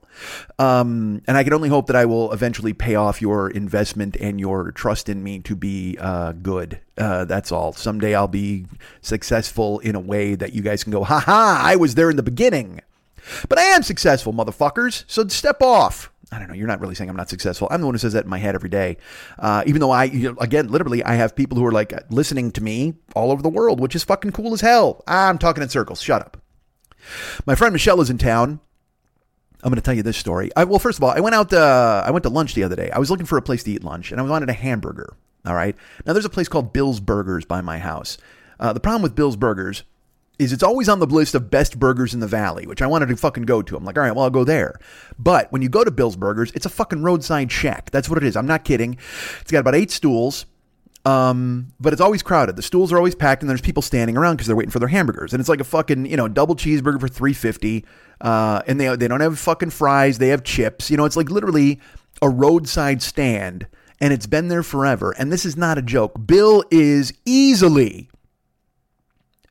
[0.59, 4.39] Um, and I can only hope that I will eventually pay off your investment and
[4.39, 6.79] your trust in me to be uh, good.
[6.95, 7.73] Uh, that's all.
[7.73, 8.67] Someday I'll be
[9.01, 12.15] successful in a way that you guys can go, ha ha, I was there in
[12.15, 12.81] the beginning.
[13.49, 15.03] But I am successful, motherfuckers.
[15.07, 16.12] So step off.
[16.33, 16.55] I don't know.
[16.55, 17.67] You're not really saying I'm not successful.
[17.69, 18.97] I'm the one who says that in my head every day.
[19.37, 22.51] Uh, even though I, you know, again, literally, I have people who are like listening
[22.53, 25.03] to me all over the world, which is fucking cool as hell.
[25.07, 26.01] I'm talking in circles.
[26.01, 26.41] Shut up.
[27.45, 28.59] My friend Michelle is in town.
[29.61, 30.49] I'm going to tell you this story.
[30.55, 31.53] I, well, first of all, I went out.
[31.53, 32.89] Uh, I went to lunch the other day.
[32.91, 35.15] I was looking for a place to eat lunch, and I wanted a hamburger.
[35.45, 35.75] All right.
[36.05, 38.17] Now, there's a place called Bill's Burgers by my house.
[38.59, 39.83] Uh, the problem with Bill's Burgers
[40.39, 43.09] is it's always on the list of best burgers in the valley, which I wanted
[43.09, 43.77] to fucking go to.
[43.77, 44.79] I'm like, all right, well, I'll go there.
[45.19, 47.91] But when you go to Bill's Burgers, it's a fucking roadside shack.
[47.91, 48.35] That's what it is.
[48.35, 48.97] I'm not kidding.
[49.41, 50.45] It's got about eight stools.
[51.05, 52.55] Um, but it's always crowded.
[52.55, 54.87] The stools are always packed, and there's people standing around because they're waiting for their
[54.87, 55.33] hamburgers.
[55.33, 57.85] And it's like a fucking, you know, double cheeseburger for three fifty.
[58.21, 60.17] Uh, and they they don't have fucking fries.
[60.17, 60.89] They have chips.
[60.89, 61.81] You know, it's like literally
[62.21, 63.67] a roadside stand,
[63.99, 65.11] and it's been there forever.
[65.11, 66.25] And this is not a joke.
[66.25, 68.09] Bill is easily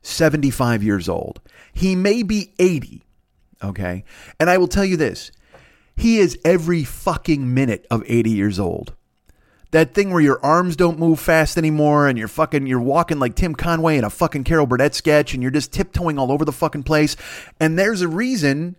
[0.03, 1.41] 75 years old.
[1.73, 3.03] He may be 80.
[3.63, 4.03] Okay.
[4.39, 5.31] And I will tell you this
[5.95, 8.93] he is every fucking minute of 80 years old.
[9.71, 13.35] That thing where your arms don't move fast anymore and you're fucking, you're walking like
[13.35, 16.51] Tim Conway in a fucking Carol Burnett sketch and you're just tiptoeing all over the
[16.51, 17.15] fucking place.
[17.59, 18.75] And there's a reason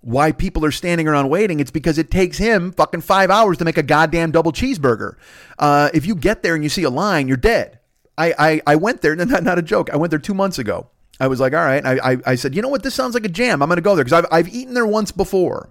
[0.00, 1.60] why people are standing around waiting.
[1.60, 5.14] It's because it takes him fucking five hours to make a goddamn double cheeseburger.
[5.60, 7.78] Uh, if you get there and you see a line, you're dead.
[8.18, 9.90] I, I, I went there, not, not a joke.
[9.92, 10.88] I went there two months ago.
[11.20, 11.84] I was like, all right.
[11.84, 12.82] I, I, I said, you know what?
[12.82, 13.62] This sounds like a jam.
[13.62, 15.70] I'm going to go there because I've, I've eaten there once before.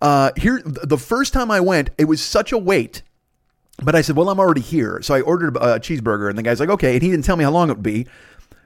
[0.00, 3.02] Uh, here, the first time I went, it was such a wait.
[3.82, 5.00] But I said, well, I'm already here.
[5.02, 6.94] So I ordered a cheeseburger, and the guy's like, okay.
[6.94, 8.06] And he didn't tell me how long it would be.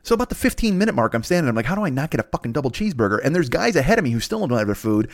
[0.02, 1.48] So about the 15 minute mark, I'm standing.
[1.48, 3.18] I'm like, how do I not get a fucking double cheeseburger?
[3.24, 5.10] And there's guys ahead of me who still don't have their food,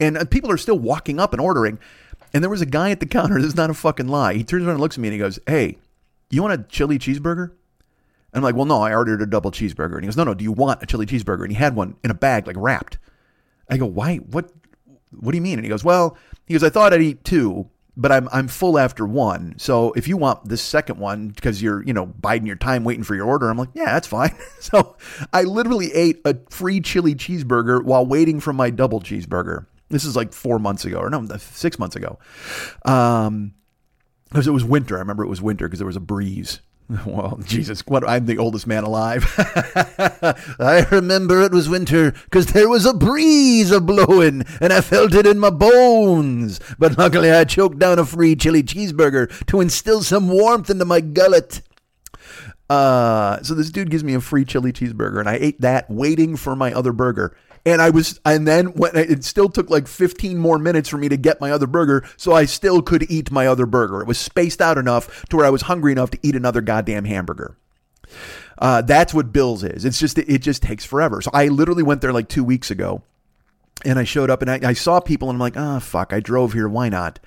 [0.00, 1.78] and uh, people are still walking up and ordering.
[2.32, 3.36] And there was a guy at the counter.
[3.40, 4.34] This is not a fucking lie.
[4.34, 5.78] He turns around and looks at me and he goes, "Hey,
[6.30, 7.50] you want a chili cheeseburger?
[8.32, 9.94] And I'm like, well, no, I ordered a double cheeseburger.
[9.94, 11.42] And he goes, no, no, do you want a chili cheeseburger?
[11.42, 12.98] And he had one in a bag, like wrapped.
[13.70, 14.16] I go, why?
[14.16, 14.50] What?
[15.20, 15.58] what do you mean?
[15.58, 18.78] And he goes, well, he goes, I thought I'd eat two, but I'm I'm full
[18.78, 19.54] after one.
[19.58, 23.04] So if you want this second one because you're you know biding your time waiting
[23.04, 24.34] for your order, I'm like, yeah, that's fine.
[24.60, 24.96] so
[25.32, 29.66] I literally ate a free chili cheeseburger while waiting for my double cheeseburger.
[29.90, 32.18] This is like four months ago, or no, six months ago.
[32.84, 33.54] Um,
[34.34, 34.96] because it was winter.
[34.96, 36.60] I remember it was winter because there was a breeze.
[37.06, 38.06] Well, Jesus, what?
[38.06, 39.24] I'm the oldest man alive.
[40.58, 45.14] I remember it was winter because there was a breeze a blowing and I felt
[45.14, 46.60] it in my bones.
[46.78, 51.00] But luckily, I choked down a free chili cheeseburger to instill some warmth into my
[51.00, 51.62] gullet.
[52.68, 56.36] Uh, so this dude gives me a free chili cheeseburger, and I ate that waiting
[56.36, 57.34] for my other burger.
[57.66, 61.08] And I was, and then when it still took like 15 more minutes for me
[61.08, 64.02] to get my other burger, so I still could eat my other burger.
[64.02, 67.06] It was spaced out enough to where I was hungry enough to eat another goddamn
[67.06, 67.56] hamburger.
[68.58, 69.84] Uh, that's what Bill's is.
[69.84, 71.22] It's just, it just takes forever.
[71.22, 73.02] So I literally went there like two weeks ago
[73.84, 76.12] and I showed up and I, I saw people and I'm like, ah, oh, fuck,
[76.12, 76.68] I drove here.
[76.68, 77.18] Why not?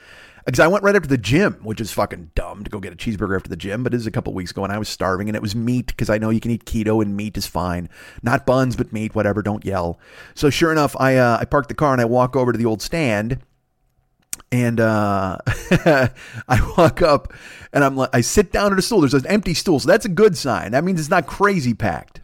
[0.48, 2.96] Because I went right after the gym, which is fucking dumb to go get a
[2.96, 3.84] cheeseburger after the gym.
[3.84, 5.88] But it is a couple weeks ago, and I was starving, and it was meat
[5.88, 7.90] because I know you can eat keto, and meat is fine,
[8.24, 9.42] not buns, but meat, whatever.
[9.42, 10.00] Don't yell.
[10.36, 12.66] So sure enough, I uh, I park the car and I walk over to the
[12.66, 13.40] old stand,
[14.50, 17.34] and uh, I walk up,
[17.74, 19.02] and I'm like, I sit down at a stool.
[19.02, 20.72] There's an empty stool, so that's a good sign.
[20.72, 22.22] That means it's not crazy packed.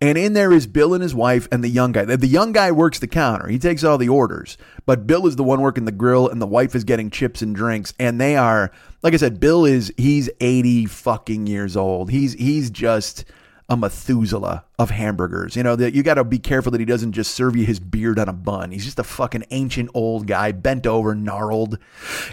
[0.00, 2.04] And in there is Bill and his wife and the young guy.
[2.04, 3.48] The young guy works the counter.
[3.48, 4.56] He takes all the orders.
[4.86, 7.54] But Bill is the one working the grill and the wife is getting chips and
[7.54, 7.94] drinks.
[7.98, 8.70] And they are,
[9.02, 12.10] like I said, Bill is he's 80 fucking years old.
[12.10, 13.24] He's he's just
[13.68, 15.56] a Methuselah of hamburgers.
[15.56, 17.80] You know, that you got to be careful that he doesn't just serve you his
[17.80, 18.70] beard on a bun.
[18.70, 21.78] He's just a fucking ancient old guy, bent over, gnarled.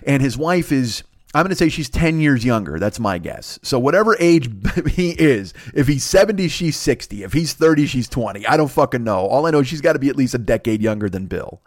[0.06, 1.04] And his wife is
[1.36, 2.80] I'm going to say she's 10 years younger.
[2.80, 3.60] That's my guess.
[3.62, 4.50] So, whatever age
[4.88, 7.24] he is, if he's 70, she's 60.
[7.24, 8.48] If he's 30, she's 20.
[8.48, 9.28] I don't fucking know.
[9.28, 11.62] All I know is she's got to be at least a decade younger than Bill.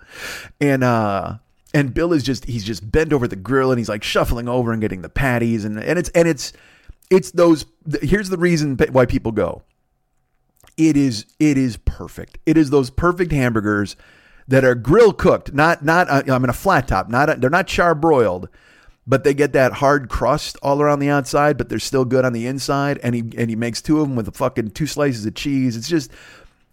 [0.59, 1.35] And, uh,
[1.75, 4.73] and Bill is just, he's just bent over the grill and he's like shuffling over
[4.73, 5.67] and getting the patties.
[5.67, 6.55] And, and it's, and it's,
[7.11, 7.67] it's those,
[8.01, 9.65] here's the reason why people go.
[10.79, 12.39] It is, it is perfect.
[12.47, 13.97] It is those perfect hamburgers
[14.47, 17.67] that are grill cooked, not, not, uh, I'm in a flat top, not, they're not
[17.67, 18.49] char broiled
[19.09, 22.35] but they get that hard crust all around the outside, but they're still good on
[22.35, 23.01] the inside.
[23.03, 25.77] And he and he makes two of them with a fucking two slices of cheese.
[25.77, 26.13] It's just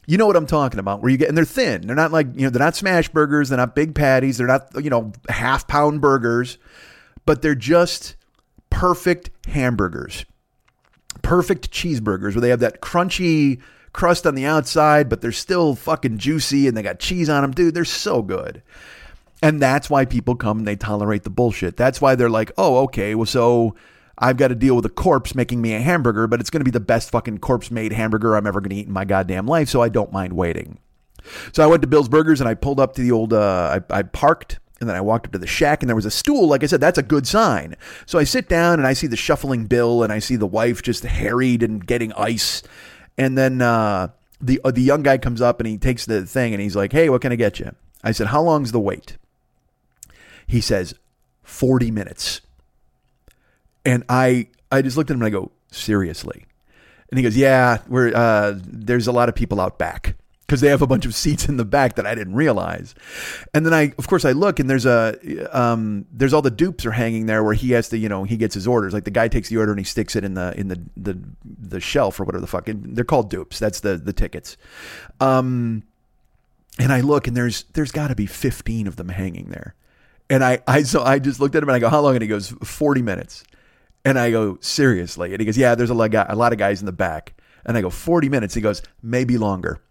[0.05, 1.01] you know what I'm talking about.
[1.01, 1.87] Where you get and they're thin.
[1.87, 3.49] They're not like you know they're not smash burgers.
[3.49, 4.37] They're not big patties.
[4.37, 6.57] They're not you know half pound burgers,
[7.25, 8.17] but they're just
[8.69, 10.25] perfect hamburgers,
[11.21, 13.61] perfect cheeseburgers where they have that crunchy
[13.93, 17.51] crust on the outside, but they're still fucking juicy and they got cheese on them,
[17.51, 17.73] dude.
[17.73, 18.61] They're so good.
[19.41, 21.77] And that's why people come and they tolerate the bullshit.
[21.77, 23.75] That's why they're like, oh, okay, well, so
[24.17, 26.65] I've got to deal with a corpse making me a hamburger, but it's going to
[26.65, 29.45] be the best fucking corpse made hamburger I'm ever going to eat in my goddamn
[29.45, 30.79] life, so I don't mind waiting.
[31.51, 33.99] So I went to Bill's Burgers and I pulled up to the old, uh, I,
[33.99, 36.47] I parked and then I walked up to the shack and there was a stool.
[36.47, 37.75] Like I said, that's a good sign.
[38.05, 40.81] So I sit down and I see the shuffling Bill and I see the wife
[40.81, 42.61] just harried and getting ice.
[43.17, 44.09] And then uh,
[44.41, 46.91] the uh, the young guy comes up and he takes the thing and he's like,
[46.91, 49.17] "Hey, what can I get you?" I said, "How long's the wait?"
[50.47, 50.95] He says
[51.43, 52.41] 40 minutes.
[53.85, 56.45] And I I just looked at him and I go, seriously?
[57.09, 60.67] And he goes, yeah, we're uh, there's a lot of people out back because they
[60.67, 62.93] have a bunch of seats in the back that I didn't realize.
[63.53, 65.17] And then I, of course, I look and there's a,
[65.51, 68.37] um, there's all the dupes are hanging there where he has to, you know, he
[68.37, 68.93] gets his orders.
[68.93, 71.19] Like the guy takes the order and he sticks it in the in the the,
[71.43, 72.67] the shelf or whatever the fuck.
[72.67, 73.59] And they're called dupes.
[73.59, 74.57] That's the the tickets.
[75.19, 75.83] Um,
[76.77, 79.75] and I look and there's there's got to be 15 of them hanging there.
[80.29, 82.15] And I, I, so I just looked at him and I go, how long?
[82.15, 83.43] And he goes, 40 minutes.
[84.03, 85.33] And I go, seriously?
[85.33, 87.33] And he goes, yeah, there's a lot, a lot of guys in the back.
[87.65, 88.53] And I go, 40 minutes.
[88.53, 89.81] He goes, maybe longer.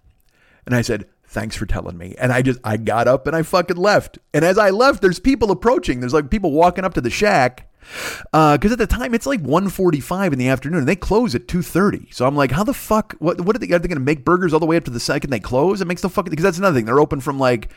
[0.67, 2.15] And I said, thanks for telling me.
[2.19, 4.19] And I just, I got up and I fucking left.
[4.33, 6.01] And as I left, there's people approaching.
[6.01, 7.71] There's like people walking up to the shack.
[8.33, 11.47] Uh, cause at the time it's like 1.45 in the afternoon and they close at
[11.47, 12.15] 2.30.
[12.15, 14.25] So I'm like, how the fuck, what, what are they, are they going to make
[14.25, 15.83] burgers all the way up to the second they close?
[15.83, 16.87] It makes no fucking, because that's another thing.
[16.87, 17.71] They're open from like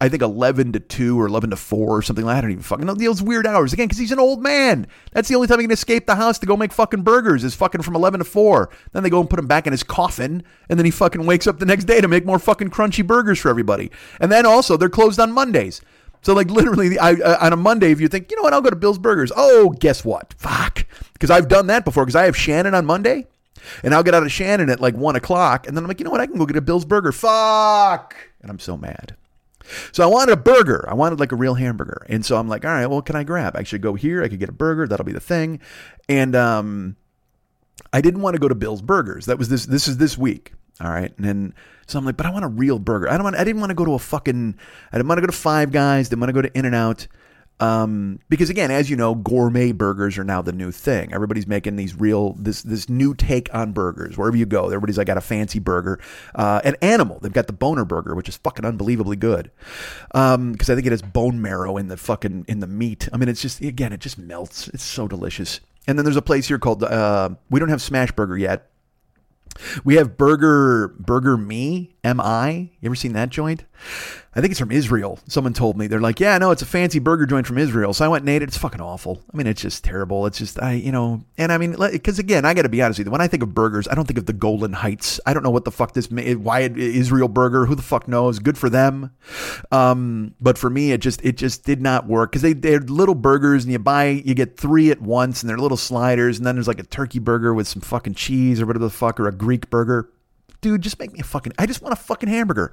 [0.00, 2.38] I think 11 to 2 or 11 to 4 or something like that.
[2.38, 2.94] I don't even fucking know.
[2.94, 3.72] Those weird hours.
[3.72, 4.86] Again, because he's an old man.
[5.12, 7.54] That's the only time he can escape the house to go make fucking burgers is
[7.54, 8.70] fucking from 11 to 4.
[8.92, 10.42] Then they go and put him back in his coffin.
[10.68, 13.38] And then he fucking wakes up the next day to make more fucking crunchy burgers
[13.38, 13.90] for everybody.
[14.20, 15.80] And then also, they're closed on Mondays.
[16.22, 18.62] So, like, literally, I, uh, on a Monday, if you think, you know what, I'll
[18.62, 19.30] go to Bill's Burgers.
[19.36, 20.34] Oh, guess what?
[20.38, 20.86] Fuck.
[21.12, 22.04] Because I've done that before.
[22.04, 23.26] Because I have Shannon on Monday.
[23.82, 25.66] And I'll get out of Shannon at like 1 o'clock.
[25.66, 26.20] And then I'm like, you know what?
[26.20, 27.12] I can go get a Bill's Burger.
[27.12, 28.16] Fuck.
[28.42, 29.16] And I'm so mad.
[29.92, 30.84] So I wanted a burger.
[30.88, 32.04] I wanted like a real hamburger.
[32.08, 33.56] And so I'm like, all right, well, can I grab?
[33.56, 34.22] I should go here.
[34.22, 34.86] I could get a burger.
[34.86, 35.60] That'll be the thing.
[36.08, 36.96] And um,
[37.92, 39.26] I didn't want to go to Bill's Burgers.
[39.26, 39.66] That was this.
[39.66, 40.52] This is this week.
[40.80, 41.12] All right.
[41.16, 41.54] And then
[41.86, 43.08] so I'm like, but I want a real burger.
[43.08, 44.58] I don't want I didn't want to go to a fucking
[44.92, 46.74] I didn't want to go to Five Guys, didn't want to go to In and
[46.74, 47.06] Out.
[47.60, 51.14] Um, because again, as you know, gourmet burgers are now the new thing.
[51.14, 54.18] Everybody's making these real this this new take on burgers.
[54.18, 56.00] Wherever you go, everybody's like got a fancy burger.
[56.34, 59.52] Uh, an animal, they've got the boner burger, which is fucking unbelievably good.
[60.14, 63.08] Um, because I think it has bone marrow in the fucking in the meat.
[63.12, 64.68] I mean, it's just again, it just melts.
[64.68, 65.60] It's so delicious.
[65.86, 68.70] And then there's a place here called uh, we don't have Smash Burger yet.
[69.84, 72.72] We have Burger Burger Me M I.
[72.80, 73.64] You ever seen that joint?
[74.36, 75.18] I think it's from Israel.
[75.28, 77.94] Someone told me they're like, yeah, no, it's a fancy burger joint from Israel.
[77.94, 78.48] So I went and ate it.
[78.48, 79.22] It's fucking awful.
[79.32, 80.26] I mean, it's just terrible.
[80.26, 82.98] It's just I, you know, and I mean, because again, I got to be honest
[82.98, 83.12] with you.
[83.12, 85.20] When I think of burgers, I don't think of the Golan Heights.
[85.24, 87.66] I don't know what the fuck this why Israel burger.
[87.66, 88.40] Who the fuck knows?
[88.40, 89.12] Good for them.
[89.70, 93.14] Um, but for me, it just it just did not work because they they're little
[93.14, 96.56] burgers and you buy you get three at once and they're little sliders and then
[96.56, 99.32] there's like a turkey burger with some fucking cheese or whatever the fuck or a
[99.32, 100.10] Greek burger
[100.64, 101.52] dude, just make me a fucking.
[101.58, 102.72] I just want a fucking hamburger.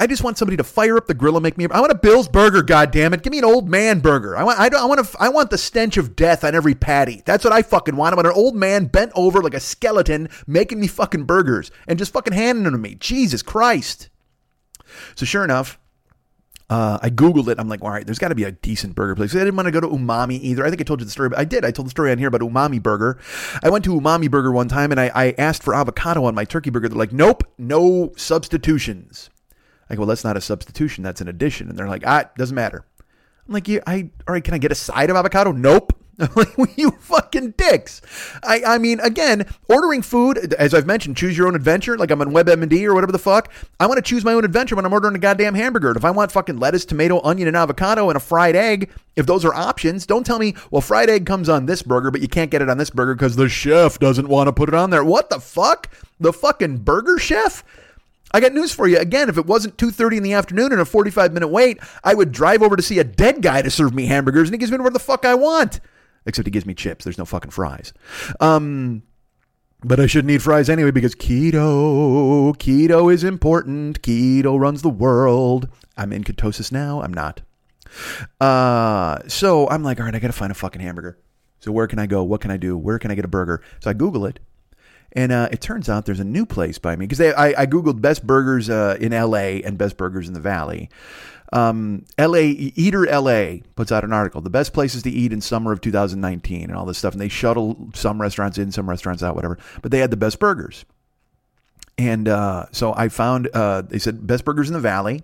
[0.00, 1.66] I just want somebody to fire up the grill and make me.
[1.70, 2.62] I want a Bill's burger.
[2.62, 4.34] God damn it, give me an old man burger.
[4.36, 4.58] I want.
[4.58, 5.00] I, don't, I want.
[5.00, 7.22] A, I want the stench of death on every patty.
[7.26, 8.14] That's what I fucking want.
[8.14, 11.98] I want an old man bent over like a skeleton making me fucking burgers and
[11.98, 12.94] just fucking handing them to me.
[12.94, 14.08] Jesus Christ.
[15.14, 15.78] So sure enough,
[16.68, 17.60] uh, I Googled it.
[17.60, 19.34] I'm like, all right, there's got to be a decent burger place.
[19.34, 20.64] I didn't want to go to Umami either.
[20.64, 21.64] I think I told you the story, I did.
[21.64, 23.18] I told the story on here about Umami Burger.
[23.62, 26.44] I went to Umami Burger one time and I, I asked for avocado on my
[26.44, 26.88] turkey burger.
[26.88, 29.30] They're like, nope, no substitutions.
[29.88, 31.04] I go, well, that's not a substitution.
[31.04, 31.68] That's an addition.
[31.68, 32.84] And they're like, ah, doesn't matter.
[33.46, 35.52] I'm like, yeah, I, all right, can I get a side of avocado?
[35.52, 35.92] Nope.
[36.76, 38.02] You fucking dicks.
[38.42, 41.96] I, I mean, again, ordering food, as I've mentioned, choose your own adventure.
[41.96, 43.50] Like I'm on WebMD or whatever the fuck.
[43.80, 45.90] I want to choose my own adventure when I'm ordering a goddamn hamburger.
[45.96, 49.44] If I want fucking lettuce, tomato, onion, and avocado and a fried egg, if those
[49.44, 52.50] are options, don't tell me, well, fried egg comes on this burger, but you can't
[52.50, 55.04] get it on this burger because the chef doesn't want to put it on there.
[55.04, 55.90] What the fuck?
[56.20, 57.64] The fucking burger chef?
[58.32, 58.98] I got news for you.
[58.98, 62.32] Again, if it wasn't 2.30 in the afternoon and a 45 minute wait, I would
[62.32, 64.76] drive over to see a dead guy to serve me hamburgers and he gives me
[64.76, 65.80] whatever the fuck I want
[66.26, 67.04] except he gives me chips.
[67.04, 67.92] There's no fucking fries.
[68.40, 69.02] Um,
[69.84, 74.02] but I shouldn't eat fries anyway because keto, keto is important.
[74.02, 75.68] Keto runs the world.
[75.96, 77.02] I'm in ketosis now.
[77.02, 77.42] I'm not.
[78.40, 81.18] Uh, so I'm like, all right, I got to find a fucking hamburger.
[81.60, 82.22] So where can I go?
[82.22, 82.76] What can I do?
[82.76, 83.62] Where can I get a burger?
[83.80, 84.40] So I Google it.
[85.12, 88.02] And uh, it turns out there's a new place by me because I, I Googled
[88.02, 90.90] best burgers uh, in LA and best burgers in the Valley.
[91.52, 92.38] Um, LA
[92.74, 96.64] Eater LA puts out an article, the best places to eat in summer of 2019
[96.64, 97.12] and all this stuff.
[97.12, 99.58] And they shuttle some restaurants in, some restaurants out, whatever.
[99.82, 100.84] But they had the best burgers.
[101.98, 105.22] And uh, so I found, uh, they said best burgers in the valley.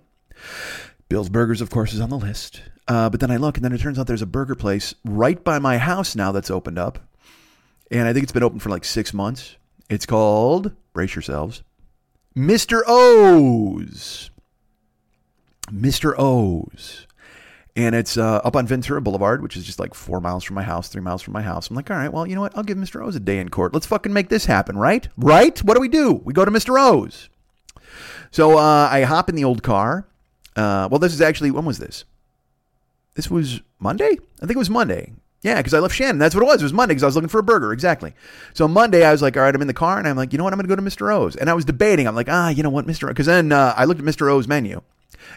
[1.09, 2.61] Bill's Burgers, of course, is on the list.
[2.87, 5.41] Uh, but then I look, and then it turns out there's a burger place right
[5.43, 6.99] by my house now that's opened up.
[7.91, 9.55] And I think it's been open for like six months.
[9.89, 11.61] It's called, brace yourselves,
[12.35, 12.81] Mr.
[12.87, 14.31] O's.
[15.71, 16.13] Mr.
[16.17, 17.07] O's.
[17.75, 20.63] And it's uh, up on Ventura Boulevard, which is just like four miles from my
[20.63, 21.69] house, three miles from my house.
[21.69, 22.55] I'm like, all right, well, you know what?
[22.55, 23.03] I'll give Mr.
[23.03, 23.73] O's a day in court.
[23.73, 25.07] Let's fucking make this happen, right?
[25.17, 25.57] Right?
[25.63, 26.13] What do we do?
[26.23, 26.79] We go to Mr.
[26.79, 27.29] O's.
[28.29, 30.07] So uh, I hop in the old car.
[30.55, 32.05] Uh, well, this is actually, when was this?
[33.15, 34.17] This was Monday?
[34.37, 35.13] I think it was Monday.
[35.41, 36.19] Yeah, because I left Shannon.
[36.19, 36.61] That's what it was.
[36.61, 37.73] It was Monday because I was looking for a burger.
[37.73, 38.13] Exactly.
[38.53, 40.37] So Monday, I was like, all right, I'm in the car, and I'm like, you
[40.37, 40.53] know what?
[40.53, 41.13] I'm going to go to Mr.
[41.13, 41.35] O's.
[41.35, 42.07] And I was debating.
[42.07, 43.05] I'm like, ah, you know what, Mr.
[43.05, 43.09] O's.
[43.09, 44.31] Because then uh, I looked at Mr.
[44.31, 44.81] O's menu,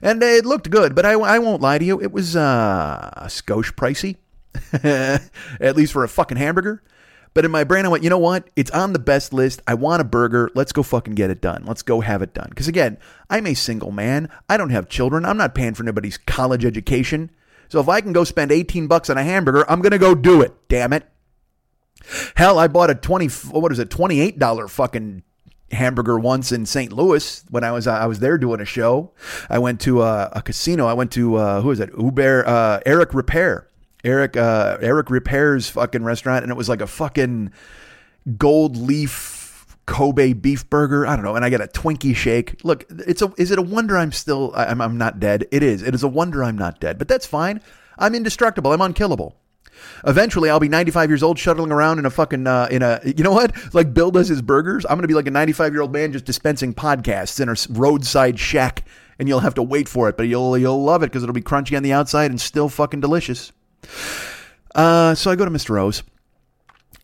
[0.03, 2.01] and it looked good, but I, I won't lie to you.
[2.01, 4.17] It was uh, skosh pricey,
[5.61, 6.83] at least for a fucking hamburger.
[7.35, 8.49] But in my brain, I went, you know what?
[8.57, 9.61] It's on the best list.
[9.67, 10.51] I want a burger.
[10.55, 11.65] Let's go fucking get it done.
[11.67, 12.47] Let's go have it done.
[12.49, 12.97] Because again,
[13.29, 14.31] I'm a single man.
[14.49, 15.27] I don't have children.
[15.27, 17.31] I'm not paying for anybody's college education.
[17.69, 20.15] So if I can go spend 18 bucks on a hamburger, I'm going to go
[20.15, 20.55] do it.
[20.69, 21.07] Damn it.
[22.37, 25.23] Hell, I bought a 20, what is it, $28 fucking
[25.73, 26.93] hamburger once in St.
[26.93, 29.13] Louis when I was I was there doing a show.
[29.51, 30.87] I went to uh, a casino.
[30.87, 31.91] I went to uh, who is it?
[31.99, 33.67] Uber uh, Eric Ripert.
[34.05, 37.51] Eric uh, Eric Ripert's fucking restaurant, and it was like a fucking
[38.39, 41.07] gold leaf Kobe beef burger.
[41.07, 42.63] I don't know, and I got a Twinkie shake.
[42.65, 45.47] Look, it's a is it a wonder I'm still I'm I'm not dead?
[45.51, 45.83] It is.
[45.83, 47.61] It is a wonder I'm not dead, but that's fine.
[47.99, 48.73] I'm indestructible.
[48.73, 49.37] I'm unkillable.
[50.07, 53.25] Eventually, I'll be 95 years old, shuttling around in a fucking uh, in a you
[53.25, 53.55] know what?
[53.75, 54.87] Like Bill does his burgers.
[54.89, 58.39] I'm gonna be like a 95 year old man just dispensing podcasts in a roadside
[58.39, 58.85] shack,
[59.19, 61.43] and you'll have to wait for it, but you'll you'll love it because it'll be
[61.43, 63.53] crunchy on the outside and still fucking delicious.
[64.75, 65.81] Uh, so I go to Mr.
[65.81, 66.03] O's.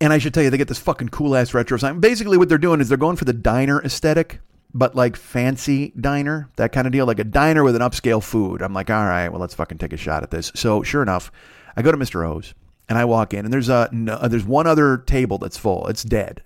[0.01, 2.01] And I should tell you, they get this fucking cool ass retro sign.
[2.01, 4.41] Basically, what they're doing is they're going for the diner aesthetic,
[4.75, 8.63] but like fancy diner, that kind of deal, like a diner with an upscale food.
[8.63, 10.51] I'm like, all right, well, let's fucking take a shot at this.
[10.57, 11.31] So, sure enough,
[11.77, 12.27] I go to Mr.
[12.29, 12.53] O's
[12.93, 15.87] and I walk in, and there's a no, there's one other table that's full.
[15.89, 16.43] It's dead,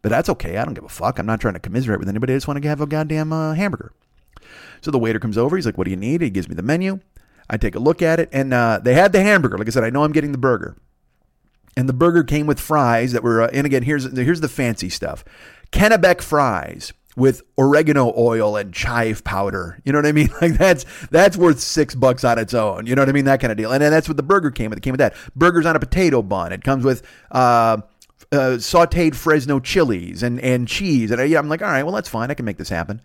[0.00, 0.56] But that's okay.
[0.56, 1.18] I don't give a fuck.
[1.18, 2.32] I'm not trying to commiserate with anybody.
[2.32, 3.92] I just want to have a goddamn uh, hamburger.
[4.80, 5.54] So the waiter comes over.
[5.54, 7.00] He's like, "What do you need?" He gives me the menu.
[7.50, 9.58] I take a look at it, and uh, they had the hamburger.
[9.58, 10.78] Like I said, I know I'm getting the burger,
[11.76, 13.42] and the burger came with fries that were.
[13.42, 15.26] Uh, and again, here's here's the fancy stuff:
[15.72, 19.78] Kennebec fries with oregano oil and chive powder.
[19.84, 20.30] You know what I mean?
[20.40, 22.86] Like that's that's worth six bucks on its own.
[22.86, 23.26] You know what I mean?
[23.26, 23.70] That kind of deal.
[23.70, 24.78] And then that's what the burger came with.
[24.78, 26.52] It came with that burgers on a potato bun.
[26.52, 27.02] It comes with.
[27.30, 27.78] Uh,
[28.30, 31.10] uh, sauteed Fresno chilies and, and cheese.
[31.10, 32.30] And I, I'm like, all right, well, that's fine.
[32.30, 33.02] I can make this happen.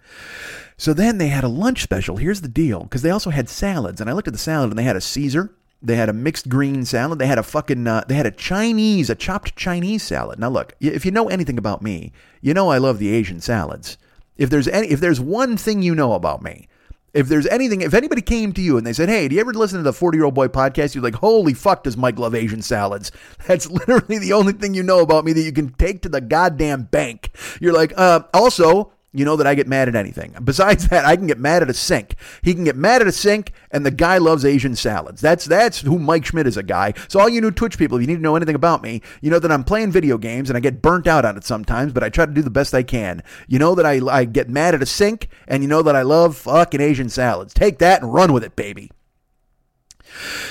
[0.77, 2.15] So then they had a lunch special.
[2.15, 3.99] Here's the deal because they also had salads.
[3.99, 5.51] And I looked at the salad and they had a Caesar.
[5.81, 7.19] They had a mixed green salad.
[7.19, 10.39] They had a fucking, uh, they had a Chinese, a chopped Chinese salad.
[10.39, 12.11] Now, look, if you know anything about me,
[12.41, 13.97] you know I love the Asian salads.
[14.37, 16.67] If there's any, if there's one thing you know about me,
[17.13, 19.53] if there's anything, if anybody came to you and they said, "Hey, do you ever
[19.53, 22.35] listen to the Forty Year Old Boy podcast?" You're like, "Holy fuck, does Mike love
[22.35, 23.11] Asian salads?"
[23.47, 26.21] That's literally the only thing you know about me that you can take to the
[26.21, 27.31] goddamn bank.
[27.59, 30.35] You're like, uh, also, you know that I get mad at anything.
[30.43, 32.15] Besides that, I can get mad at a sink.
[32.41, 35.21] He can get mad at a sink, and the guy loves Asian salads.
[35.21, 36.93] That's that's who Mike Schmidt is a guy.
[37.07, 39.29] So all you new Twitch people, if you need to know anything about me, you
[39.29, 42.03] know that I'm playing video games and I get burnt out on it sometimes, but
[42.03, 43.23] I try to do the best I can.
[43.47, 46.01] You know that I, I get mad at a sink, and you know that I
[46.01, 47.53] love fucking Asian salads.
[47.53, 48.91] Take that and run with it, baby.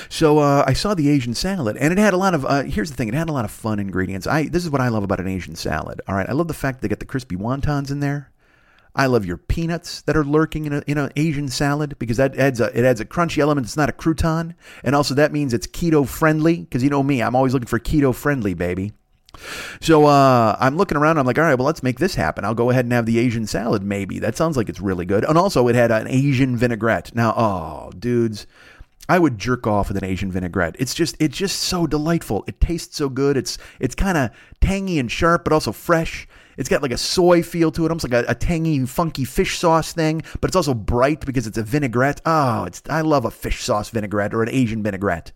[0.09, 2.45] So uh, I saw the Asian salad, and it had a lot of.
[2.45, 4.27] Uh, here's the thing: it had a lot of fun ingredients.
[4.27, 6.01] I this is what I love about an Asian salad.
[6.07, 8.31] All right, I love the fact that they get the crispy wontons in there.
[8.97, 12.35] I love your peanuts that are lurking in, a, in an Asian salad because that
[12.35, 13.67] adds a, it adds a crunchy element.
[13.67, 14.55] It's not a crouton.
[14.83, 17.79] And also that means it's keto friendly because you know me, I'm always looking for
[17.79, 18.93] keto friendly, baby.
[19.81, 21.19] So uh, I'm looking around.
[21.19, 22.43] I'm like, all right, well, let's make this happen.
[22.43, 24.17] I'll go ahead and have the Asian salad, maybe.
[24.17, 25.23] That sounds like it's really good.
[25.23, 27.13] And also, it had an Asian vinaigrette.
[27.13, 28.47] Now, oh, dudes,
[29.07, 30.75] I would jerk off with an Asian vinaigrette.
[30.79, 32.45] It's just, it's just so delightful.
[32.47, 33.37] It tastes so good.
[33.37, 36.27] It's, it's kind of tangy and sharp, but also fresh.
[36.57, 39.59] It's got like a soy feel to it, almost like a, a, tangy, funky fish
[39.59, 42.21] sauce thing, but it's also bright because it's a vinaigrette.
[42.25, 45.31] Oh, it's I love a fish sauce vinaigrette or an Asian vinaigrette.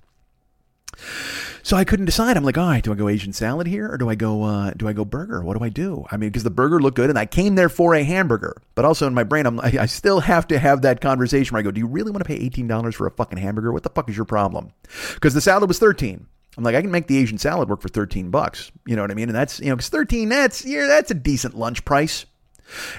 [1.64, 2.38] So I couldn't decide.
[2.38, 4.72] I'm like, all right, do I go Asian salad here or do I go uh,
[4.72, 5.42] do I go burger?
[5.44, 6.06] What do I do?
[6.12, 8.84] I mean, because the burger looked good and I came there for a hamburger, but
[8.84, 11.64] also in my brain, I'm I, I still have to have that conversation where I
[11.64, 13.72] go, do you really want to pay eighteen dollars for a fucking hamburger?
[13.72, 14.72] What the fuck is your problem?
[15.14, 16.28] Because the salad was thirteen.
[16.58, 18.72] I'm like, I can make the Asian salad work for 13 bucks.
[18.86, 19.30] You know what I mean?
[19.30, 22.26] And that's, you know, because 13, that's, yeah, that's a decent lunch price.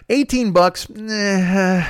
[0.08, 1.86] 18 bucks, eh,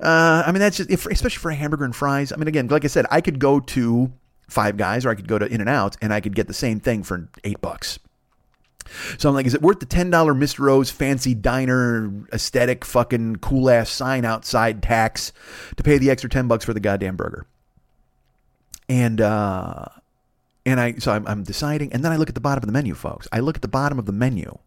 [0.00, 2.32] uh, I mean, that's just, if, especially for a hamburger and fries.
[2.32, 4.12] I mean, again, like I said, I could go to
[4.48, 6.54] Five Guys or I could go to In and Out and I could get the
[6.54, 7.98] same thing for eight bucks.
[9.18, 10.70] So I'm like, is it worth the $10 Mr.
[10.70, 15.32] O's fancy diner aesthetic fucking cool ass sign outside tax
[15.76, 17.46] to pay the extra 10 bucks for the goddamn burger?
[18.88, 19.84] And, uh,
[20.68, 22.72] and I so I'm, I'm deciding, and then I look at the bottom of the
[22.72, 23.26] menu, folks.
[23.32, 24.58] I look at the bottom of the menu.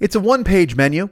[0.00, 1.08] It's a one-page menu.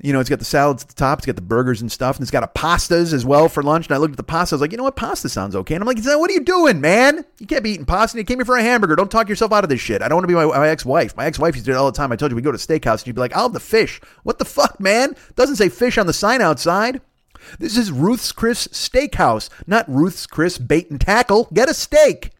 [0.00, 2.16] You know, it's got the salads at the top, it's got the burgers and stuff,
[2.16, 3.86] and it's got a pastas as well for lunch.
[3.86, 5.74] And I looked at the pasta, I was like, you know what, pasta sounds okay.
[5.74, 7.26] And I'm like, what are you doing, man?
[7.38, 8.16] You can't be eating pasta.
[8.16, 8.96] You came here for a hamburger.
[8.96, 10.00] Don't talk yourself out of this shit.
[10.00, 11.14] I don't want to be my, my ex-wife.
[11.14, 12.10] My ex-wife used to do it all the time.
[12.10, 14.00] I told you we go to steakhouse, and you'd be like, I'll have the fish.
[14.22, 15.14] What the fuck, man?
[15.36, 17.02] Doesn't say fish on the sign outside.
[17.58, 21.48] This is Ruth's Chris Steakhouse, not Ruth's Chris Bait and Tackle.
[21.52, 22.30] Get a steak.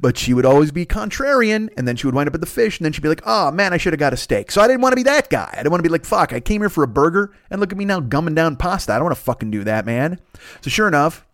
[0.00, 2.78] But she would always be contrarian, and then she would wind up at the fish,
[2.78, 4.50] and then she'd be like, oh man, I should have got a steak.
[4.50, 5.48] So I didn't want to be that guy.
[5.52, 7.72] I didn't want to be like, fuck, I came here for a burger, and look
[7.72, 8.92] at me now gumming down pasta.
[8.92, 10.18] I don't want to fucking do that, man.
[10.62, 11.26] So sure enough,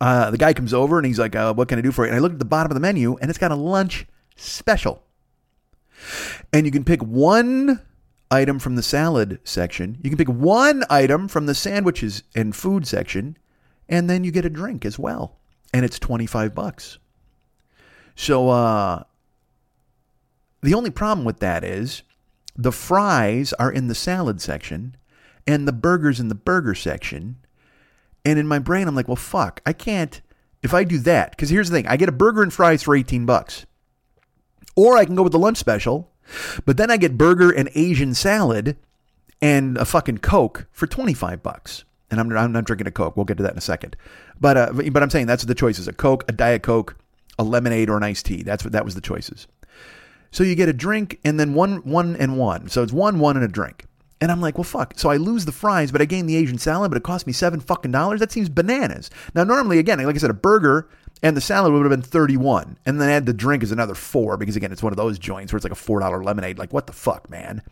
[0.00, 2.10] uh, the guy comes over and he's like, uh, what can I do for you?
[2.10, 5.02] And I look at the bottom of the menu, and it's got a lunch special.
[6.52, 7.80] And you can pick one
[8.30, 12.86] item from the salad section, you can pick one item from the sandwiches and food
[12.86, 13.36] section,
[13.88, 15.38] and then you get a drink as well.
[15.72, 16.98] And it's 25 bucks.
[18.14, 19.04] So uh,
[20.62, 22.02] the only problem with that is
[22.56, 24.96] the fries are in the salad section
[25.46, 27.36] and the burgers in the burger section.
[28.24, 30.20] And in my brain, I'm like, well, fuck, I can't.
[30.62, 32.96] If I do that, because here's the thing I get a burger and fries for
[32.96, 33.66] 18 bucks.
[34.76, 36.10] Or I can go with the lunch special,
[36.64, 38.76] but then I get burger and Asian salad
[39.42, 41.84] and a fucking Coke for 25 bucks.
[42.10, 43.16] And I'm, I'm not drinking a Coke.
[43.16, 43.96] We'll get to that in a second.
[44.40, 46.96] But, uh, but I'm saying that's the choices a Coke, a Diet Coke,
[47.38, 48.42] a lemonade or an iced tea.
[48.42, 49.46] That's what that was the choices.
[50.30, 52.68] So you get a drink and then one one and one.
[52.68, 53.86] So it's one one and a drink.
[54.20, 54.94] And I'm like, well, fuck.
[54.96, 57.32] So I lose the fries, but I gain the Asian salad, but it cost me
[57.32, 58.20] seven fucking dollars.
[58.20, 59.10] That seems bananas.
[59.34, 60.88] Now, normally, again, like I said, a burger
[61.22, 64.36] and the salad would have been 31 and then add the drink is another four
[64.36, 66.72] because again it's one of those joints where it's like a four dollar lemonade like
[66.72, 67.62] what the fuck man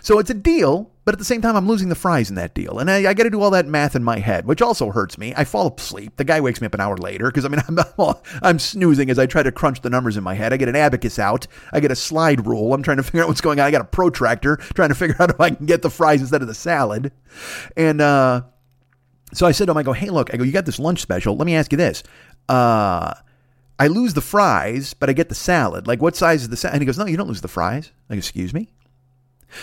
[0.00, 2.54] So it's a deal, but at the same time, I'm losing the fries in that
[2.54, 2.78] deal.
[2.78, 5.18] And I, I got to do all that math in my head, which also hurts
[5.18, 5.34] me.
[5.36, 6.16] I fall asleep.
[6.16, 9.18] The guy wakes me up an hour later because I mean, I'm, I'm snoozing as
[9.18, 10.52] I try to crunch the numbers in my head.
[10.52, 11.46] I get an abacus out.
[11.72, 12.74] I get a slide rule.
[12.74, 13.66] I'm trying to figure out what's going on.
[13.66, 16.42] I got a protractor trying to figure out if I can get the fries instead
[16.42, 17.12] of the salad.
[17.76, 18.42] And, uh,
[19.34, 21.00] so I said to him, I go, hey, look, I go, you got this lunch
[21.00, 21.36] special.
[21.36, 22.02] Let me ask you this.
[22.50, 23.14] Uh,
[23.78, 25.86] I lose the fries, but I get the salad.
[25.86, 26.74] Like, what size is the salad?
[26.74, 27.90] And he goes, no, you don't lose the fries.
[28.10, 28.68] I go, excuse me?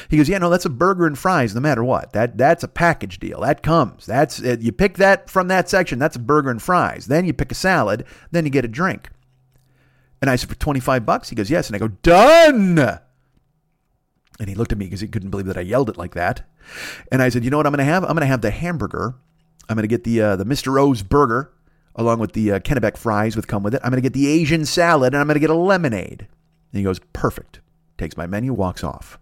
[0.10, 2.14] He goes, yeah, no, that's a burger and fries, no matter what.
[2.14, 3.42] That that's a package deal.
[3.42, 4.06] That comes.
[4.06, 6.00] That's uh, you pick that from that section.
[6.00, 7.08] That's a burger and fries.
[7.08, 8.06] Then you pick a salad.
[8.32, 9.10] Then you get a drink.
[10.22, 11.30] And I said, for twenty five bucks.
[11.30, 11.68] He goes, yes.
[11.68, 12.80] And I go, done.
[14.40, 16.48] And he looked at me because he couldn't believe that I yelled it like that.
[17.12, 18.04] And I said, you know what I'm going to have?
[18.04, 19.16] I'm going to have the hamburger.
[19.68, 20.80] I'm going to get the uh, the Mr.
[20.82, 21.52] O's burger
[21.96, 23.82] along with the uh, Kennebec fries with come with it.
[23.84, 26.22] I'm going to get the Asian salad and I'm going to get a lemonade.
[26.72, 27.60] And he goes, perfect.
[27.98, 29.20] Takes my menu, walks off.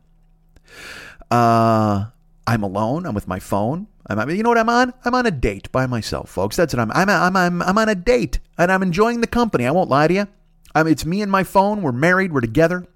[1.29, 2.05] Uh,
[2.45, 3.05] I'm alone.
[3.05, 3.87] I'm with my phone.
[4.09, 4.93] I'm, you know what I'm on?
[5.03, 6.55] I'm on a date by myself, folks.
[6.55, 6.91] That's what I'm.
[6.91, 7.09] I'm.
[7.09, 7.35] I'm.
[7.35, 9.65] I'm, I'm on a date, and I'm enjoying the company.
[9.65, 10.27] I won't lie to you.
[10.73, 11.81] I'm, it's me and my phone.
[11.81, 12.31] We're married.
[12.31, 12.87] We're together.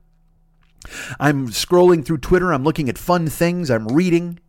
[1.20, 2.54] I'm scrolling through Twitter.
[2.54, 3.70] I'm looking at fun things.
[3.70, 4.40] I'm reading,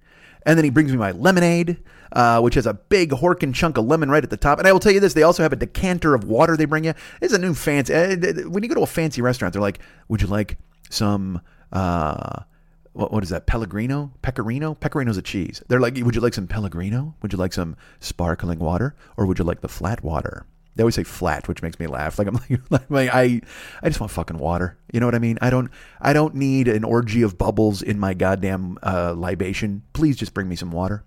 [0.47, 3.87] and then he brings me my lemonade, uh, which has a big horkin chunk of
[3.87, 4.59] lemon right at the top.
[4.61, 6.85] And I will tell you this: they also have a decanter of water they bring
[6.85, 6.95] you.
[7.21, 7.93] It's a new fancy.
[7.93, 10.59] Uh, when you go to a fancy restaurant, they're like, "Would you like
[10.91, 11.41] some?"
[11.73, 12.45] Uh,
[12.93, 13.47] what, what is that?
[13.47, 14.13] Pellegrino?
[14.23, 14.75] Pecorino?
[14.75, 15.63] Pecorino's a cheese.
[15.69, 17.15] They're like, would you like some Pellegrino?
[17.23, 18.95] Would you like some sparkling water?
[19.17, 20.47] Or would you like the flat water?
[20.75, 22.19] They always say flat, which makes me laugh.
[22.19, 22.39] Like I'm
[22.71, 23.41] like, like I,
[23.83, 24.79] I just want fucking water.
[24.93, 25.39] You know what I mean?
[25.43, 25.71] I don't,
[26.01, 29.83] I don't need an orgy of bubbles in my goddamn uh, libation.
[29.93, 31.05] Please just bring me some water.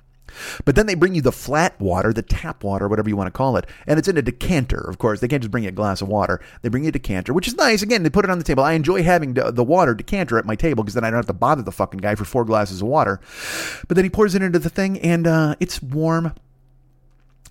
[0.63, 3.37] But then they bring you the flat water, the tap water, whatever you want to
[3.37, 4.79] call it, and it's in a decanter.
[4.79, 6.41] Of course, they can't just bring you a glass of water.
[6.61, 7.81] They bring you a decanter, which is nice.
[7.81, 8.63] Again, they put it on the table.
[8.63, 11.33] I enjoy having the water decanter at my table because then I don't have to
[11.33, 13.19] bother the fucking guy for four glasses of water.
[13.87, 16.33] But then he pours it into the thing, and uh, it's warm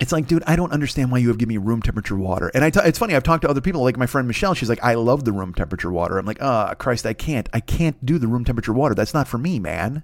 [0.00, 2.50] it's like, dude, I don't understand why you have given me room temperature water.
[2.52, 3.14] And I, t- it's funny.
[3.14, 4.54] I've talked to other people, like my friend Michelle.
[4.54, 6.18] She's like, I love the room temperature water.
[6.18, 7.48] I'm like, oh Christ, I can't.
[7.52, 8.94] I can't do the room temperature water.
[8.94, 10.02] That's not for me, man.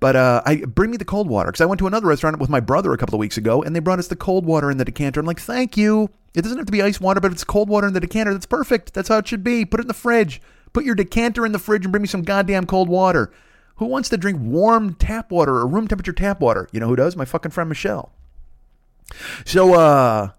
[0.00, 2.50] But uh, I bring me the cold water because I went to another restaurant with
[2.50, 4.78] my brother a couple of weeks ago, and they brought us the cold water in
[4.78, 5.20] the decanter.
[5.20, 6.10] I'm like, thank you.
[6.34, 8.32] It doesn't have to be ice water, but it's cold water in the decanter.
[8.32, 8.92] That's perfect.
[8.94, 9.64] That's how it should be.
[9.64, 10.42] Put it in the fridge.
[10.72, 13.32] Put your decanter in the fridge and bring me some goddamn cold water.
[13.76, 16.68] Who wants to drink warm tap water or room temperature tap water?
[16.72, 17.16] You know who does?
[17.16, 18.12] My fucking friend Michelle.
[19.44, 20.30] So, uh,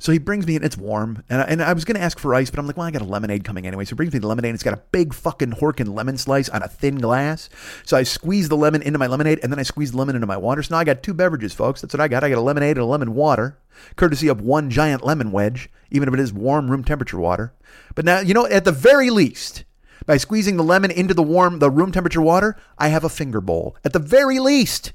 [0.00, 1.24] so he brings me and it's warm.
[1.28, 2.92] And I, and I was going to ask for ice, but I'm like, well, I
[2.92, 3.84] got a lemonade coming anyway.
[3.84, 4.50] So he brings me the lemonade.
[4.50, 7.50] And it's got a big fucking Horkin lemon slice on a thin glass.
[7.84, 10.26] So I squeeze the lemon into my lemonade and then I squeeze the lemon into
[10.26, 10.62] my water.
[10.62, 11.80] So now I got two beverages, folks.
[11.80, 12.22] That's what I got.
[12.22, 13.58] I got a lemonade and a lemon water,
[13.96, 17.52] courtesy of one giant lemon wedge, even if it is warm room temperature water.
[17.96, 19.64] But now, you know, at the very least,
[20.06, 23.40] by squeezing the lemon into the warm, the room temperature water, I have a finger
[23.40, 23.76] bowl.
[23.84, 24.92] At the very least.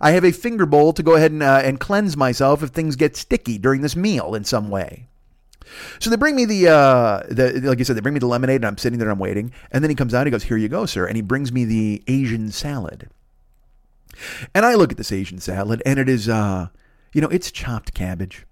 [0.00, 2.96] I have a finger bowl to go ahead and, uh, and cleanse myself if things
[2.96, 5.06] get sticky during this meal in some way.
[6.00, 8.56] So they bring me the, uh, the, like I said, they bring me the lemonade,
[8.56, 9.52] and I'm sitting there, and I'm waiting.
[9.70, 11.06] And then he comes out, he goes, Here you go, sir.
[11.06, 13.08] And he brings me the Asian salad.
[14.54, 16.68] And I look at this Asian salad, and it is, uh,
[17.12, 18.46] you know, it's chopped cabbage.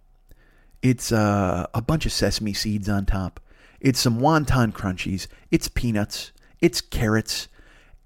[0.82, 3.40] It's uh, a bunch of sesame seeds on top.
[3.80, 5.26] It's some wonton crunchies.
[5.50, 6.32] It's peanuts.
[6.60, 7.48] It's carrots.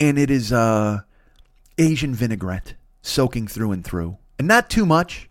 [0.00, 1.02] And it is uh,
[1.78, 2.74] Asian vinaigrette
[3.05, 5.28] soaking through and through, and not too much,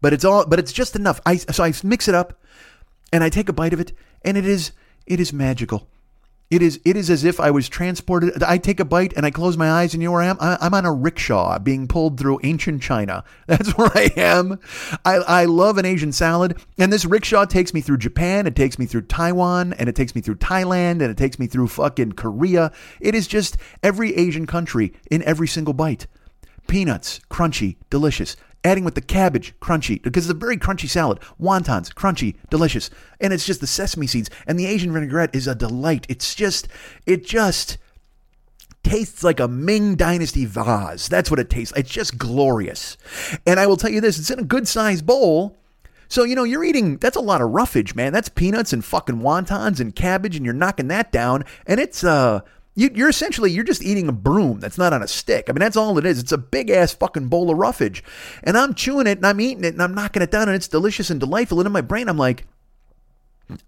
[0.00, 1.20] but it's all, but it's just enough.
[1.24, 2.38] I so I mix it up,
[3.12, 3.92] and I take a bite of it,
[4.22, 4.72] and it is
[5.06, 5.88] it is magical.
[6.50, 8.42] It is it is as if I was transported.
[8.42, 10.36] I take a bite and I close my eyes, and you know where I am?
[10.38, 13.24] I'm on a rickshaw being pulled through ancient China.
[13.46, 14.58] That's where I am.
[15.02, 18.46] I, I love an Asian salad, and this rickshaw takes me through Japan.
[18.46, 21.46] It takes me through Taiwan, and it takes me through Thailand, and it takes me
[21.46, 22.70] through fucking Korea.
[23.00, 26.06] It is just every Asian country in every single bite.
[26.72, 28.34] Peanuts, crunchy, delicious.
[28.64, 31.20] Adding with the cabbage, crunchy, because it's a very crunchy salad.
[31.38, 32.88] Wontons, crunchy, delicious.
[33.20, 34.30] And it's just the sesame seeds.
[34.46, 36.06] And the Asian vinaigrette is a delight.
[36.08, 36.68] It's just,
[37.04, 37.76] it just
[38.82, 41.08] tastes like a Ming Dynasty vase.
[41.08, 41.76] That's what it tastes.
[41.76, 42.96] It's just glorious.
[43.46, 45.58] And I will tell you this, it's in a good sized bowl.
[46.08, 48.14] So, you know, you're eating, that's a lot of roughage, man.
[48.14, 51.44] That's peanuts and fucking wontons and cabbage, and you're knocking that down.
[51.66, 52.40] And it's, uh,
[52.74, 55.46] you, are essentially you're just eating a broom that's not on a stick.
[55.48, 56.18] I mean, that's all it is.
[56.18, 58.02] It's a big ass fucking bowl of roughage,
[58.42, 60.68] and I'm chewing it and I'm eating it and I'm knocking it down and it's
[60.68, 61.60] delicious and delightful.
[61.60, 62.46] And in my brain, I'm like,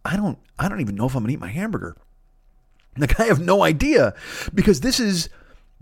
[0.04, 1.96] I don't, I don't even know if I'm gonna eat my hamburger.
[2.96, 4.14] Like I have no idea
[4.54, 5.28] because this is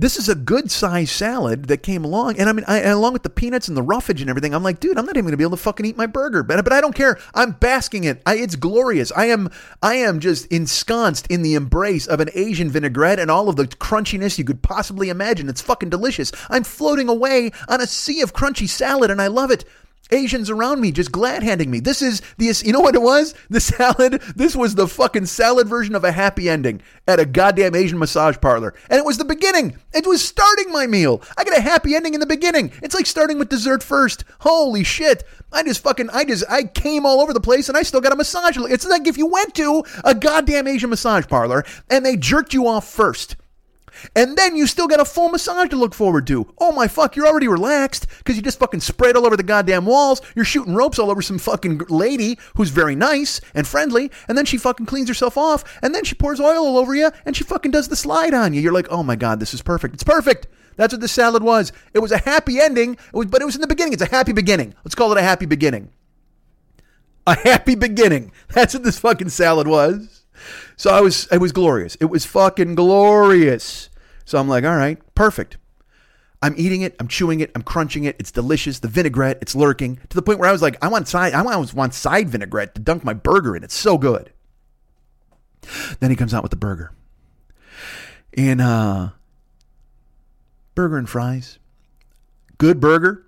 [0.03, 2.37] this is a good sized salad that came along.
[2.37, 4.81] And I mean, I, along with the peanuts and the roughage and everything, I'm like,
[4.81, 6.43] dude, I'm not even gonna be able to fucking eat my burger.
[6.43, 7.21] But, but I don't care.
[7.35, 8.21] I'm basking it.
[8.27, 9.13] I, it's glorious.
[9.13, 9.49] I am,
[9.81, 13.69] I am just ensconced in the embrace of an Asian vinaigrette and all of the
[13.69, 15.49] crunchiness you could possibly imagine.
[15.49, 16.33] It's fucking delicious.
[16.51, 19.65] I'm floating away on a sea of crunchy salad and I love it.
[20.13, 21.81] Asians around me just glad handing me.
[21.81, 23.35] This is the, you know what it was?
[23.51, 24.23] The salad.
[24.37, 28.37] This was the fucking salad version of a happy ending at a goddamn Asian massage
[28.41, 28.75] parlor.
[28.91, 29.79] And it was the beginning.
[29.93, 31.23] It was starting my meal.
[31.37, 32.73] I got a happy ending in the beginning.
[32.83, 34.25] It's like starting with dessert first.
[34.41, 35.25] Holy shit.
[35.53, 38.13] I just fucking, I just, I came all over the place and I still got
[38.13, 38.57] a massage.
[38.57, 42.67] It's like if you went to a goddamn Asian massage parlor and they jerked you
[42.67, 43.37] off first.
[44.15, 46.53] And then you still got a full massage to look forward to.
[46.59, 49.87] Oh my fuck, you're already relaxed because you just fucking sprayed all over the goddamn
[49.87, 50.23] walls.
[50.35, 54.11] You're shooting ropes all over some fucking lady who's very nice and friendly.
[54.29, 55.79] And then she fucking cleans herself off.
[55.83, 58.55] And then she pours oil all over you and she fucking does the slide on
[58.55, 58.61] you.
[58.61, 59.95] You're like, oh my God, this is perfect.
[59.95, 60.47] It's perfect.
[60.77, 61.73] That's what this salad was.
[61.93, 63.93] It was a happy ending, it was, but it was in the beginning.
[63.93, 64.75] It's a happy beginning.
[64.85, 65.91] Let's call it a happy beginning.
[67.27, 68.33] A happy beginning.
[68.49, 70.25] That's what this fucking salad was.
[70.77, 71.97] So I was, it was glorious.
[71.97, 73.91] It was fucking glorious.
[74.25, 75.57] So I'm like, all right, perfect.
[76.43, 78.16] I'm eating it, I'm chewing it, I'm crunching it.
[78.18, 78.81] It's delicious.
[78.81, 81.43] The vinaigrette, it's lurking to the point where I was like, I want side, I
[81.43, 83.62] want, want side vinaigrette to dunk my burger in.
[83.62, 84.33] It's so good.
[86.01, 86.93] Then he comes out with the burger.
[88.37, 89.11] And uh
[90.75, 91.59] burger and fries.
[92.59, 93.25] Good burger.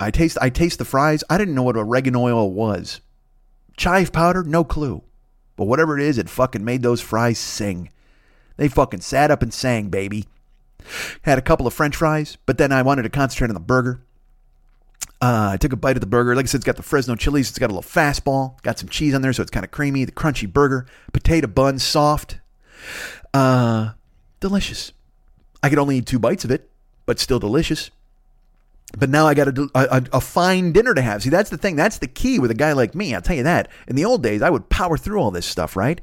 [0.00, 1.22] I taste I taste the fries.
[1.28, 3.00] I didn't know what oregano oil was.
[3.76, 5.02] Chive powder, no clue.
[5.56, 7.90] But whatever it is, it fucking made those fries sing.
[8.56, 10.26] They fucking sat up and sang, baby.
[11.22, 14.00] Had a couple of french fries, but then I wanted to concentrate on the burger.
[15.20, 16.36] Uh, I took a bite of the burger.
[16.36, 17.48] Like I said, it's got the Fresno chilies.
[17.48, 18.60] It's got a little fastball.
[18.62, 20.04] Got some cheese on there, so it's kind of creamy.
[20.04, 22.40] The crunchy burger, potato bun, soft,
[23.32, 23.92] uh,
[24.40, 24.92] delicious.
[25.62, 26.70] I could only eat two bites of it,
[27.06, 27.90] but still delicious.
[28.98, 31.22] But now I got a, a, a, fine dinner to have.
[31.22, 31.74] See, that's the thing.
[31.74, 33.14] That's the key with a guy like me.
[33.14, 33.68] I'll tell you that.
[33.88, 36.00] In the old days, I would power through all this stuff, right?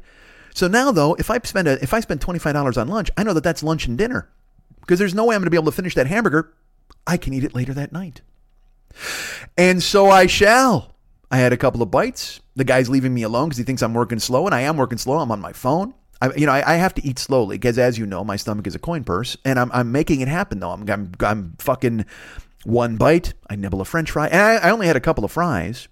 [0.54, 3.12] So now, though, if I spend a, if I spend twenty five dollars on lunch,
[3.16, 4.30] I know that that's lunch and dinner
[4.82, 6.54] because there's no way I'm going to be able to finish that hamburger.
[7.08, 8.22] I can eat it later that night.
[9.58, 10.96] And so I shall.
[11.32, 12.42] I had a couple of bites.
[12.56, 14.98] The guy's leaving me alone because he thinks I'm working slow, and I am working
[14.98, 15.20] slow.
[15.20, 15.94] I'm on my phone.
[16.22, 18.68] I, you know, I, I have to eat slowly because, as you know, my stomach
[18.68, 20.60] is a coin purse, and I'm, I'm making it happen.
[20.60, 22.06] Though I'm, I'm, I'm fucking
[22.66, 23.34] one bite.
[23.50, 25.88] I nibble a French fry, and I, I only had a couple of fries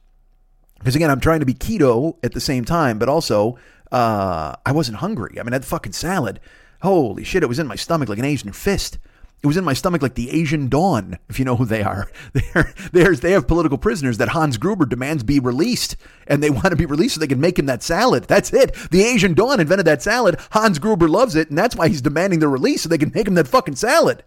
[0.79, 3.57] because again, I'm trying to be keto at the same time, but also
[3.91, 5.37] uh, I wasn't hungry.
[5.39, 6.39] I mean, that fucking salad.
[6.81, 8.99] Holy shit, it was in my stomach like an Asian fist.
[9.41, 12.11] It was in my stomach like the Asian Dawn, if you know who they are.
[12.91, 15.95] They're, they have political prisoners that Hans Gruber demands be released,
[16.27, 18.25] and they want to be released so they can make him that salad.
[18.25, 18.75] That's it.
[18.91, 20.37] The Asian Dawn invented that salad.
[20.51, 23.27] Hans Gruber loves it, and that's why he's demanding their release so they can make
[23.27, 24.25] him that fucking salad.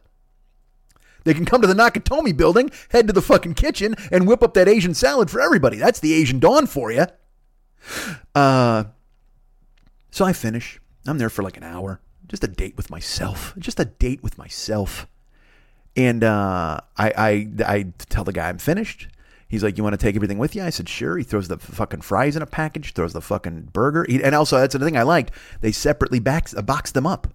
[1.25, 4.55] They can come to the Nakatomi building, head to the fucking kitchen, and whip up
[4.55, 5.77] that Asian salad for everybody.
[5.77, 7.07] That's the Asian Dawn for you.
[8.35, 8.85] Uh,
[10.11, 10.81] so I finish.
[11.07, 12.01] I'm there for like an hour.
[12.33, 13.53] Just a date with myself.
[13.59, 15.07] Just a date with myself.
[15.95, 19.09] And uh, I, I, I tell the guy I'm finished.
[19.49, 21.59] He's like, "You want to take everything with you?" I said, "Sure." He throws the
[21.59, 24.97] fucking fries in a package, throws the fucking burger, he, and also that's the thing
[24.97, 25.30] I liked.
[25.61, 27.28] They separately backs, uh, boxed them up.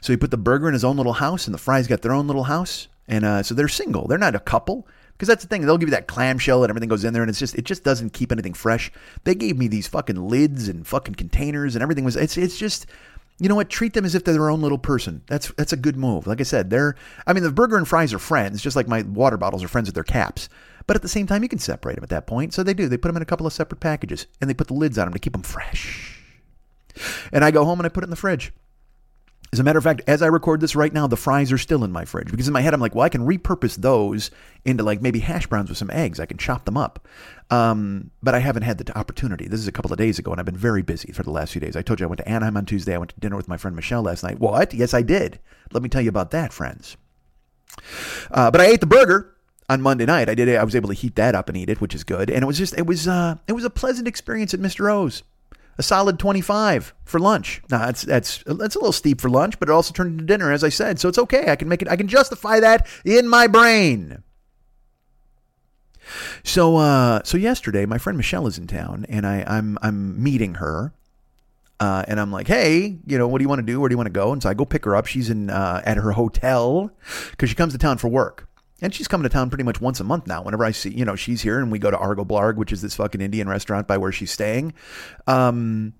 [0.00, 2.12] So he put the burger in his own little house, and the fries got their
[2.12, 4.06] own little house, and uh, so they're single.
[4.06, 5.62] They're not a couple because that's the thing.
[5.62, 7.82] They'll give you that clamshell and everything goes in there, and it's just it just
[7.82, 8.92] doesn't keep anything fresh.
[9.24, 12.14] They gave me these fucking lids and fucking containers, and everything was.
[12.14, 12.86] It's it's just.
[13.42, 13.70] You know what?
[13.70, 15.22] Treat them as if they're their own little person.
[15.26, 16.28] That's that's a good move.
[16.28, 16.94] Like I said, they're.
[17.26, 19.88] I mean, the burger and fries are friends, just like my water bottles are friends
[19.88, 20.48] with their caps.
[20.86, 22.54] But at the same time, you can separate them at that point.
[22.54, 22.86] So they do.
[22.86, 25.06] They put them in a couple of separate packages, and they put the lids on
[25.06, 26.22] them to keep them fresh.
[27.32, 28.52] And I go home and I put it in the fridge.
[29.52, 31.84] As a matter of fact, as I record this right now, the fries are still
[31.84, 34.30] in my fridge because in my head I'm like, well, I can repurpose those
[34.64, 36.18] into like maybe hash browns with some eggs.
[36.18, 37.06] I can chop them up.
[37.50, 39.48] Um, but I haven't had the opportunity.
[39.48, 41.52] This is a couple of days ago, and I've been very busy for the last
[41.52, 41.76] few days.
[41.76, 42.94] I told you I went to Anaheim on Tuesday.
[42.94, 44.40] I went to dinner with my friend Michelle last night.
[44.40, 44.72] What?
[44.72, 45.38] Yes, I did.
[45.70, 46.96] Let me tell you about that, friends.
[48.30, 49.36] Uh, but I ate the burger
[49.68, 50.30] on Monday night.
[50.30, 50.48] I did.
[50.48, 52.30] I was able to heat that up and eat it, which is good.
[52.30, 54.90] And it was just, it was, uh, it was a pleasant experience at Mr.
[54.90, 55.22] O's
[55.78, 57.62] a solid 25 for lunch.
[57.70, 60.52] Now that's that's that's a little steep for lunch, but it also turned into dinner
[60.52, 60.98] as I said.
[60.98, 61.50] So it's okay.
[61.50, 64.22] I can make it I can justify that in my brain.
[66.44, 70.54] So uh so yesterday my friend Michelle is in town and I I'm I'm meeting
[70.54, 70.92] her.
[71.80, 73.80] Uh, and I'm like, hey, you know, what do you want to do?
[73.80, 74.32] Where do you want to go?
[74.32, 75.06] And so I go pick her up.
[75.06, 76.92] She's in uh, at her hotel
[77.32, 78.48] because she comes to town for work.
[78.82, 80.42] And she's coming to town pretty much once a month now.
[80.42, 82.82] Whenever I see, you know, she's here and we go to Argo Blarg, which is
[82.82, 84.74] this fucking Indian restaurant by where she's staying.
[85.26, 85.94] Um,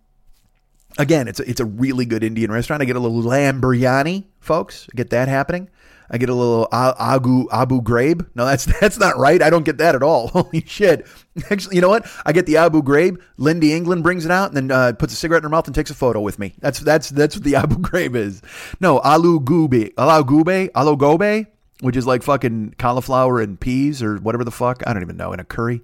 [0.98, 2.82] Again, it's a, it's a really good Indian restaurant.
[2.82, 4.86] I get a little lamb biryani, folks.
[4.92, 5.70] I get that happening.
[6.10, 8.28] I get a little agu Abu Ghraib.
[8.34, 9.40] No, that's that's not right.
[9.40, 10.28] I don't get that at all.
[10.34, 11.06] Holy shit!
[11.50, 12.06] Actually, you know what?
[12.26, 13.18] I get the Abu Ghraib.
[13.38, 15.74] Lynndie England brings it out and then uh, puts a cigarette in her mouth and
[15.74, 16.54] takes a photo with me.
[16.58, 18.42] That's that's that's what the Abu Ghraib is.
[18.78, 21.46] No, aloo gobi, aloo gobi, aloo gobi,
[21.82, 24.82] which is like fucking cauliflower and peas or whatever the fuck.
[24.86, 25.82] I don't even know in a curry.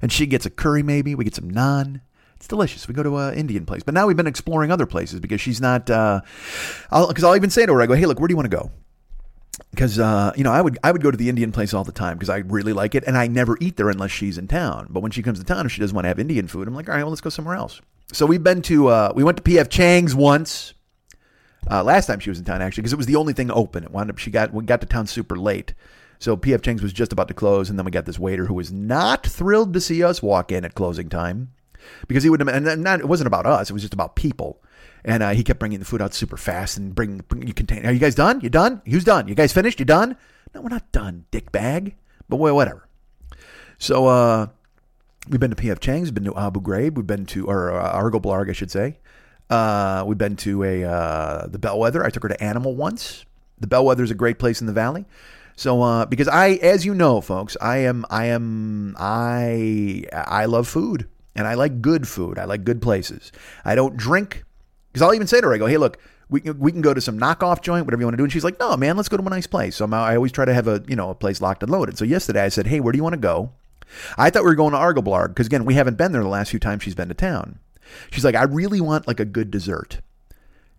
[0.00, 1.14] And she gets a curry maybe.
[1.14, 2.00] We get some naan.
[2.36, 2.88] It's delicious.
[2.88, 5.60] We go to an Indian place, but now we've been exploring other places because she's
[5.60, 5.86] not.
[5.86, 8.36] Because uh, I'll, I'll even say to her, I go, "Hey, look, where do you
[8.36, 8.70] want to go?"
[9.70, 11.92] because uh, you know I would I would go to the Indian place all the
[11.92, 14.86] time because I really like it, and I never eat there unless she's in town.
[14.90, 16.74] But when she comes to town, if she doesn't want to have Indian food, I'm
[16.74, 17.80] like, all right, well, let's go somewhere else.
[18.12, 20.74] So we've been to uh, we went to PF Chang's once.
[21.68, 23.84] Uh, last time she was in town, actually, because it was the only thing open.
[23.84, 25.74] It wound up she got we got to town super late,
[26.18, 28.54] so PF Chang's was just about to close, and then we got this waiter who
[28.54, 31.52] was not thrilled to see us walk in at closing time
[32.06, 34.62] because he would have and not, it wasn't about us; it was just about people.
[35.04, 37.86] And uh, he kept bringing the food out super fast and bring, bring you contain.
[37.86, 38.40] Are you guys done?
[38.42, 38.82] You done?
[38.86, 39.28] Who's done?
[39.28, 39.78] You guys finished?
[39.78, 40.16] You done?
[40.54, 41.94] No, we're not done, dick bag.
[42.28, 42.86] But well, whatever.
[43.78, 44.48] So uh,
[45.28, 48.20] we've been to PF Chang's, been to Abu Ghraib, we've been to or uh, Argo
[48.20, 48.98] Blarg, I should say.
[49.50, 52.04] Uh, we've been to a uh, the Bellwether.
[52.04, 53.26] I took her to Animal once.
[53.58, 55.04] The Bellwether is a great place in the valley.
[55.56, 60.68] So uh, because I, as you know, folks, I am I am I I love
[60.68, 62.38] food and I like good food.
[62.38, 63.32] I like good places.
[63.64, 64.44] I don't drink
[64.92, 65.98] because I'll even say to her, I go, hey, look,
[66.28, 68.24] we can, we can go to some knockoff joint, whatever you want to do.
[68.24, 69.76] And she's like, no, man, let's go to a nice place.
[69.76, 71.98] So I'm, I always try to have a, you know, a place locked and loaded.
[71.98, 73.52] So yesterday I said, hey, where do you want to go?
[74.16, 76.50] I thought we were going to Argoblarg because, again, we haven't been there the last
[76.50, 77.58] few times she's been to town.
[78.10, 80.00] She's like, I really want like a good dessert.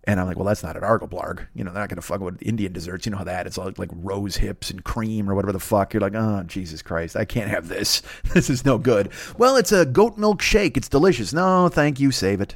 [0.05, 1.47] And I'm like, well, that's not at Argoblarg.
[1.53, 3.05] You know, they're not going to fuck with Indian desserts.
[3.05, 5.93] You know how that it's all like rose hips and cream or whatever the fuck.
[5.93, 8.01] You're like, oh, Jesus Christ, I can't have this.
[8.33, 9.11] This is no good.
[9.37, 10.77] Well, it's a goat milk shake.
[10.77, 11.33] It's delicious.
[11.33, 12.11] No, thank you.
[12.11, 12.55] Save it.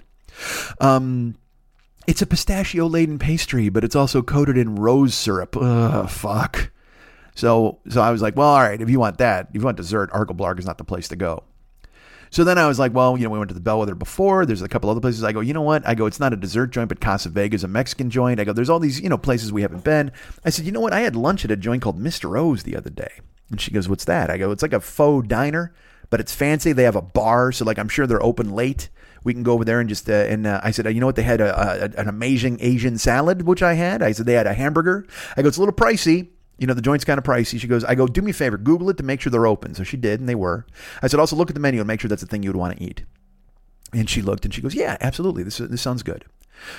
[0.79, 1.35] Um,
[2.07, 5.55] it's a pistachio laden pastry, but it's also coated in rose syrup.
[5.57, 6.71] Ugh, fuck.
[7.35, 9.77] So, so I was like, well, all right, if you want that, if you want
[9.77, 11.43] dessert, Argoblarg is not the place to go.
[12.35, 14.45] So then I was like, well, you know, we went to the Bellwether before.
[14.45, 15.23] There's a couple other places.
[15.23, 15.87] I go, you know what?
[15.87, 18.41] I go, it's not a dessert joint, but Casa Vega is a Mexican joint.
[18.41, 20.11] I go, there's all these, you know, places we haven't been.
[20.43, 20.91] I said, you know what?
[20.91, 22.37] I had lunch at a joint called Mr.
[22.37, 23.21] O's the other day.
[23.51, 24.29] And she goes, what's that?
[24.29, 25.73] I go, it's like a faux diner,
[26.09, 26.73] but it's fancy.
[26.73, 27.53] They have a bar.
[27.53, 28.89] So, like, I'm sure they're open late
[29.23, 31.15] we can go over there and just uh, and uh, I said, you know what?
[31.15, 34.03] They had a, a, an amazing Asian salad, which I had.
[34.03, 35.07] I said they had a hamburger.
[35.35, 36.27] I go, it's a little pricey.
[36.57, 37.59] You know, the joint's kind of pricey.
[37.59, 39.75] She goes, I go, do me a favor, Google it to make sure they're open.
[39.75, 40.65] So she did, and they were.
[41.01, 42.55] I said, also look at the menu and make sure that's the thing you would
[42.55, 43.03] want to eat.
[43.93, 45.43] And she looked and she goes, yeah, absolutely.
[45.43, 46.25] This this sounds good.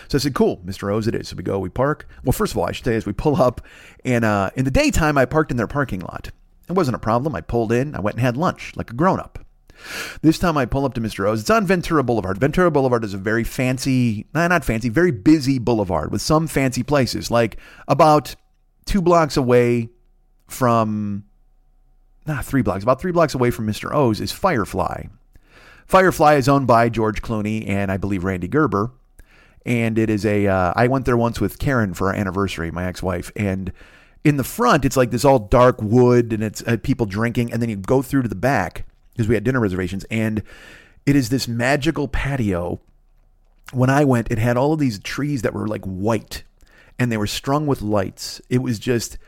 [0.08, 0.92] So I said, cool, Mr.
[0.92, 1.28] O's it is.
[1.28, 2.08] So we go, we park.
[2.24, 3.60] Well, first of all, I should say as we pull up,
[4.04, 6.30] and uh, in the daytime, I parked in their parking lot.
[6.68, 7.34] It wasn't a problem.
[7.34, 9.38] I pulled in, I went and had lunch like a grown up.
[10.22, 11.28] This time I pull up to Mr.
[11.28, 11.40] O's.
[11.40, 12.38] It's on Ventura Boulevard.
[12.38, 17.30] Ventura Boulevard is a very fancy, not fancy, very busy boulevard with some fancy places.
[17.30, 18.34] Like about
[18.86, 19.90] two blocks away
[20.46, 21.24] from,
[22.26, 23.92] nah, three blocks, about three blocks away from Mr.
[23.92, 25.04] O's is Firefly.
[25.86, 28.92] Firefly is owned by George Clooney and I believe Rande Gerber.
[29.64, 30.46] And it is a.
[30.46, 33.32] Uh, I went there once with Karen for our anniversary, my ex wife.
[33.34, 33.72] And
[34.22, 37.52] in the front, it's like this all dark wood and it's uh, people drinking.
[37.52, 38.84] And then you go through to the back
[39.16, 40.42] because we had dinner reservations, and
[41.06, 42.80] it is this magical patio.
[43.72, 46.44] When I went, it had all of these trees that were like white,
[46.98, 48.40] and they were strung with lights.
[48.48, 49.18] It was just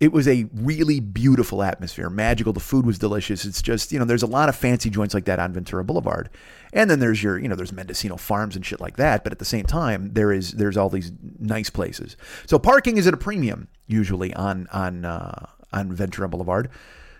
[0.00, 2.52] it was a really beautiful atmosphere, magical.
[2.52, 3.44] The food was delicious.
[3.44, 6.30] It's just, you know, there's a lot of fancy joints like that on Ventura Boulevard.
[6.72, 9.22] And then there's your, you know, there's Mendocino Farms and shit like that.
[9.22, 12.16] But at the same time, there is there's all these nice places.
[12.46, 16.70] So parking is at a premium usually on on uh, on Ventura Boulevard.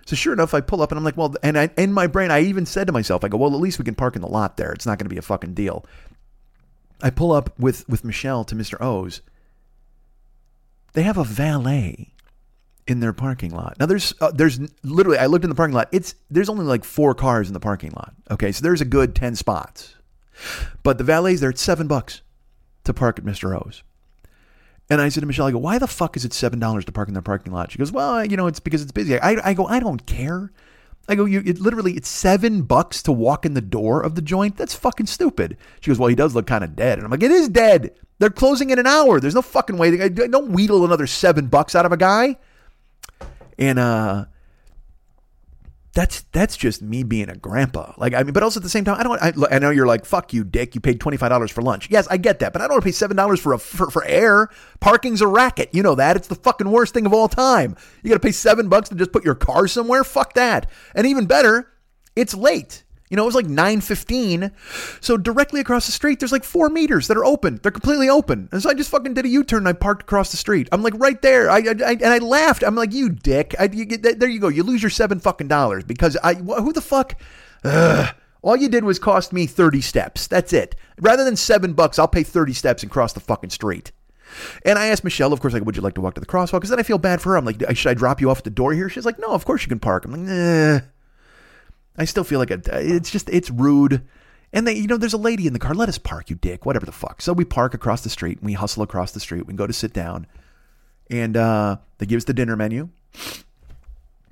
[0.07, 2.31] So sure enough, I pull up and I'm like, well, and I, in my brain,
[2.31, 4.29] I even said to myself, I go, well, at least we can park in the
[4.29, 4.73] lot there.
[4.73, 5.87] It's not going to be a fucking deal.
[7.03, 8.81] I pull up with with Michelle to Mr.
[8.81, 9.23] O's.
[10.95, 12.15] They have a valet
[12.87, 13.77] in their parking lot.
[13.79, 15.89] Now there's uh, there's literally I looked in the parking lot.
[15.93, 18.15] It's there's only like four cars in the parking lot.
[18.31, 19.95] Okay, so there's a good ten spots,
[20.83, 22.23] but the valet's there at seven bucks
[22.85, 23.59] to park at Mr.
[23.59, 23.83] O's.
[24.91, 26.93] And I said to Michelle, I go, why the fuck is it seven dollars to
[26.93, 27.73] park in the parking lot?
[27.73, 29.19] She goes, well, you know, it's because it's busy.
[29.19, 30.53] I, I go, I don't care.
[31.09, 34.23] I go, you it literally it's seven bucks to walk in the door of the
[34.23, 34.57] joint.
[34.57, 35.57] That's fucking stupid.
[35.81, 37.93] She goes, well, he does look kind of dead, and I'm like, it is dead.
[38.19, 39.21] They're closing in an hour.
[39.21, 40.09] There's no fucking way.
[40.09, 42.37] Don't wheedle another seven bucks out of a guy.
[43.59, 44.27] And uh,
[45.95, 47.93] that's that's just me being a grandpa.
[47.97, 49.23] Like I mean, but also at the same time, I don't.
[49.23, 50.75] I, I know you're like, fuck you, dick.
[50.75, 51.89] You paid twenty five dollars for lunch.
[51.89, 53.91] Yes, I get that, but I don't want to pay seven dollars for a for,
[53.91, 54.51] for air.
[54.81, 55.71] Parking's a racket.
[55.73, 56.17] You know that.
[56.17, 57.77] It's the fucking worst thing of all time.
[58.03, 60.03] You got to pay seven bucks to just put your car somewhere.
[60.03, 60.69] Fuck that.
[60.97, 61.73] And even better,
[62.17, 62.83] it's late.
[63.15, 64.51] You know, it was like 9:15.
[65.01, 67.61] So directly across the street, there's like four meters that are open.
[67.63, 68.49] They're completely open.
[68.51, 69.59] And so I just fucking did a U-turn.
[69.59, 70.69] and I parked across the street.
[70.73, 71.49] I'm like right there.
[71.49, 72.65] I, I, I and I laughed.
[72.65, 73.55] I'm like, you dick.
[73.57, 74.49] I, you, there you go.
[74.49, 76.35] You lose your seven fucking dollars because I.
[76.35, 77.15] Who the fuck?
[77.63, 78.17] Ugh.
[78.43, 80.27] All you did was cost me 30 steps.
[80.27, 80.75] That's it.
[81.01, 83.93] Rather than seven bucks, I'll pay 30 steps and cross the fucking street.
[84.65, 86.55] And I asked Michelle, of course, like, would you like to walk to the crosswalk?
[86.55, 87.37] Because then I feel bad for her.
[87.37, 88.89] I'm like, should I drop you off at the door here?
[88.89, 90.05] She's like, no, of course you can park.
[90.05, 90.81] I'm like, nah.
[91.97, 94.03] I still feel like a, it's just, it's rude.
[94.53, 95.75] And they, you know, there's a lady in the car.
[95.75, 96.65] Let us park, you dick.
[96.65, 97.21] Whatever the fuck.
[97.21, 99.47] So we park across the street and we hustle across the street.
[99.47, 100.27] We go to sit down.
[101.11, 102.89] And uh, they give us the dinner menu.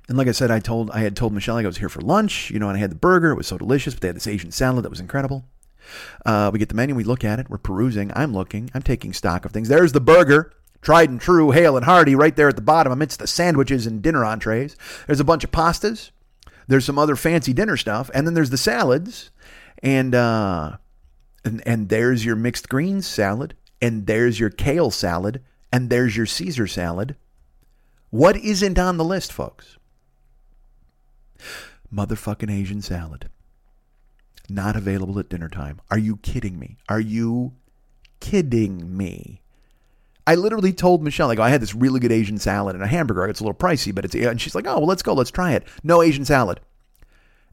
[0.07, 2.51] And like I said, I told I had told Michelle I was here for lunch,
[2.51, 3.31] you know, and I had the burger.
[3.31, 3.93] It was so delicious.
[3.93, 5.45] But they had this Asian salad that was incredible.
[6.25, 8.11] Uh, we get the menu, we look at it, we're perusing.
[8.15, 9.67] I'm looking, I'm taking stock of things.
[9.67, 13.19] There's the burger, tried and true, hale and hearty, right there at the bottom amidst
[13.19, 14.75] the sandwiches and dinner entrees.
[15.07, 16.11] There's a bunch of pastas.
[16.67, 19.31] There's some other fancy dinner stuff, and then there's the salads,
[19.81, 20.77] and uh,
[21.43, 25.41] and and there's your mixed greens salad, and there's your kale salad,
[25.71, 27.15] and there's your Caesar salad.
[28.09, 29.77] What isn't on the list, folks?
[31.93, 33.29] Motherfucking Asian salad
[34.49, 35.79] not available at dinner time.
[35.89, 36.77] Are you kidding me?
[36.89, 37.53] Are you
[38.19, 39.41] kidding me?
[40.25, 43.25] I literally told Michelle, like, I had this really good Asian salad and a hamburger.
[43.25, 45.13] It's a little pricey, but it's, and she's like, oh, well, let's go.
[45.13, 45.67] Let's try it.
[45.83, 46.61] No Asian salad.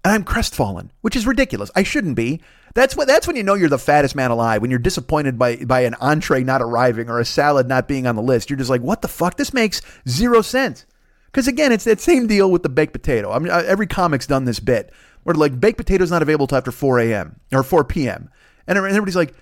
[0.05, 1.71] And I'm crestfallen, which is ridiculous.
[1.75, 2.41] I shouldn't be.
[2.75, 3.07] That's what.
[3.07, 4.63] That's when you know you're the fattest man alive.
[4.63, 8.17] When you're disappointed by by an entree not arriving or a salad not being on
[8.17, 9.37] the list, you're just like, what the fuck?
[9.37, 10.87] This makes zero sense.
[11.27, 13.31] Because again, it's that same deal with the baked potato.
[13.31, 14.91] I mean, uh, every comic's done this bit
[15.23, 17.41] where like baked potato's not available till after 4 a.m.
[17.53, 18.31] or 4 p.m.
[18.67, 19.35] And everybody's like,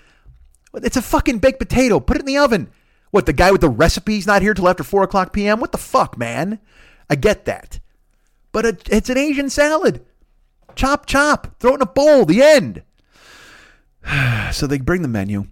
[0.74, 2.01] it's a fucking baked potato.
[2.01, 2.70] Put it in the oven.
[3.11, 5.61] What, the guy with the recipe's not here till after 4 o'clock p.m.?
[5.61, 6.61] What the fuck, man?
[7.09, 7.80] I get that.
[8.52, 10.04] But it, it's an Asian salad.
[10.74, 11.59] Chop, chop.
[11.59, 12.24] Throw it in a bowl.
[12.24, 12.82] The end.
[14.52, 15.46] so they bring the menu.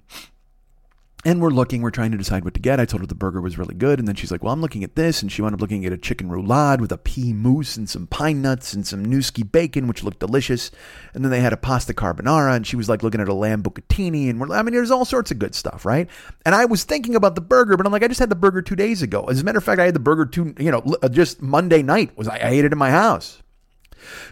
[1.27, 2.79] And we're looking, we're trying to decide what to get.
[2.79, 3.99] I told her the burger was really good.
[3.99, 5.23] And then she's like, well, I'm looking at this.
[5.23, 8.07] And she wound up looking at a chicken roulade with a pea mousse and some
[8.07, 10.71] pine nuts and some Nueske bacon, which looked delicious.
[11.15, 12.55] And then they had a pasta carbonara.
[12.55, 14.31] And she was like looking at a lamb bucatini.
[14.31, 16.09] And we're, I mean, there's all sorts of good stuff, right?
[16.45, 18.63] And I was thinking about the burger, but I'm like, I just had the burger
[18.63, 19.25] two days ago.
[19.25, 21.83] As a matter of fact, I had the burger two, you know, uh, just Monday
[21.83, 23.43] night was I, I ate it in my house.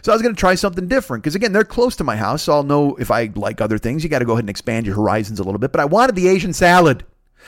[0.01, 2.43] So I was going to try something different because again, they're close to my house,
[2.43, 4.03] so I'll know if I like other things.
[4.03, 5.71] You got to go ahead and expand your horizons a little bit.
[5.71, 7.05] But I wanted the Asian salad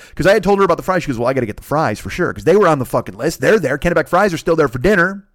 [0.10, 1.04] because I had told her about the fries.
[1.04, 2.80] She goes, "Well, I got to get the fries for sure because they were on
[2.80, 3.42] the fucking list.
[3.42, 3.78] They're there.
[3.78, 5.28] Kennebec fries are still there for dinner."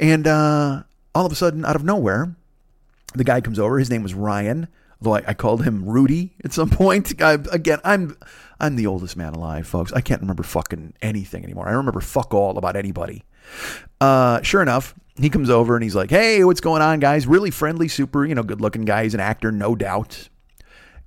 [0.00, 0.82] And uh,
[1.14, 2.34] all of a sudden, out of nowhere,
[3.14, 3.78] the guy comes over.
[3.78, 4.68] His name was Ryan,
[5.00, 7.12] though I, called him Rudy at some point.
[7.22, 8.16] I, again, I'm
[8.60, 9.92] I'm the oldest man alive, folks.
[9.92, 11.68] I can't remember fucking anything anymore.
[11.68, 13.24] I remember fuck all about anybody.
[14.00, 17.26] Uh, sure enough, he comes over and he's like, "Hey, what's going on, guys?
[17.26, 19.04] Really friendly, super, you know, good-looking guy.
[19.04, 20.28] He's an actor, no doubt."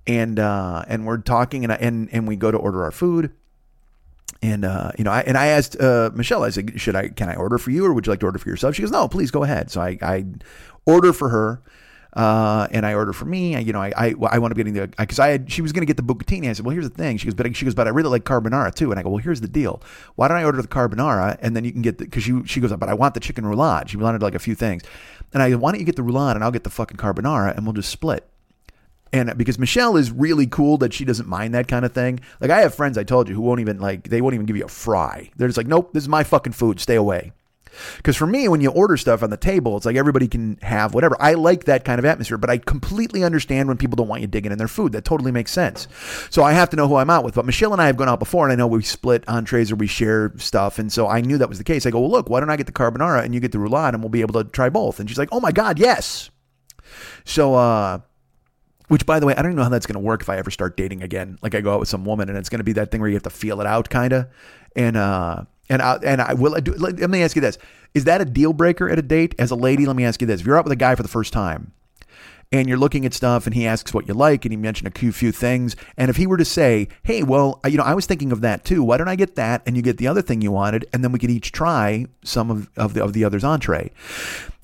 [0.07, 3.31] And uh, and we're talking, and and and we go to order our food.
[4.41, 7.09] And uh, you know, I and I asked uh, Michelle, I said, "Should I?
[7.09, 8.91] Can I order for you, or would you like to order for yourself?" She goes,
[8.91, 10.25] "No, please go ahead." So I, I
[10.85, 11.63] order for her,
[12.15, 13.55] uh, and I order for me.
[13.55, 15.71] I, you know, I I, I wound up getting the because I had she was
[15.71, 16.49] going to get the bucatini.
[16.49, 18.23] I said, "Well, here's the thing." She goes, "But she goes, but I really like
[18.23, 19.81] carbonara too." And I go, "Well, here's the deal.
[20.15, 22.59] Why don't I order the carbonara and then you can get the because she she
[22.61, 24.83] goes, "But I want the chicken roulade." She wanted like a few things,
[25.33, 27.55] and I go, "Why don't you get the roulade and I'll get the fucking carbonara
[27.55, 28.25] and we'll just split."
[29.11, 32.19] And because Michelle is really cool that she doesn't mind that kind of thing.
[32.41, 34.57] Like I have friends I told you who won't even like they won't even give
[34.57, 35.31] you a fry.
[35.35, 36.79] They're just like, nope, this is my fucking food.
[36.79, 37.31] Stay away.
[37.97, 40.93] Because for me, when you order stuff on the table, it's like everybody can have
[40.93, 41.15] whatever.
[41.19, 44.27] I like that kind of atmosphere, but I completely understand when people don't want you
[44.27, 44.91] digging in their food.
[44.91, 45.87] That totally makes sense.
[46.29, 47.35] So I have to know who I'm out with.
[47.35, 49.75] But Michelle and I have gone out before, and I know we split entrees or
[49.75, 51.85] we share stuff, and so I knew that was the case.
[51.85, 53.93] I go, well, look, why don't I get the carbonara and you get the roulade,
[53.93, 54.99] and we'll be able to try both.
[54.99, 56.29] And she's like, oh my god, yes.
[57.23, 57.99] So uh,
[58.87, 60.51] which, by the way, I don't know how that's going to work if I ever
[60.51, 61.39] start dating again.
[61.41, 63.09] Like I go out with some woman, and it's going to be that thing where
[63.09, 64.27] you have to feel it out, kind of.
[64.75, 66.55] And uh, and I, and I will.
[66.55, 67.57] I do, let, let me ask you this:
[67.93, 69.35] Is that a deal breaker at a date?
[69.39, 71.03] As a lady, let me ask you this: If you're out with a guy for
[71.03, 71.71] the first time,
[72.51, 74.91] and you're looking at stuff, and he asks what you like, and he mention a
[74.91, 78.05] few few things, and if he were to say, "Hey, well, you know, I was
[78.05, 78.83] thinking of that too.
[78.83, 81.11] Why don't I get that, and you get the other thing you wanted, and then
[81.11, 83.91] we could each try some of of the of the other's entree."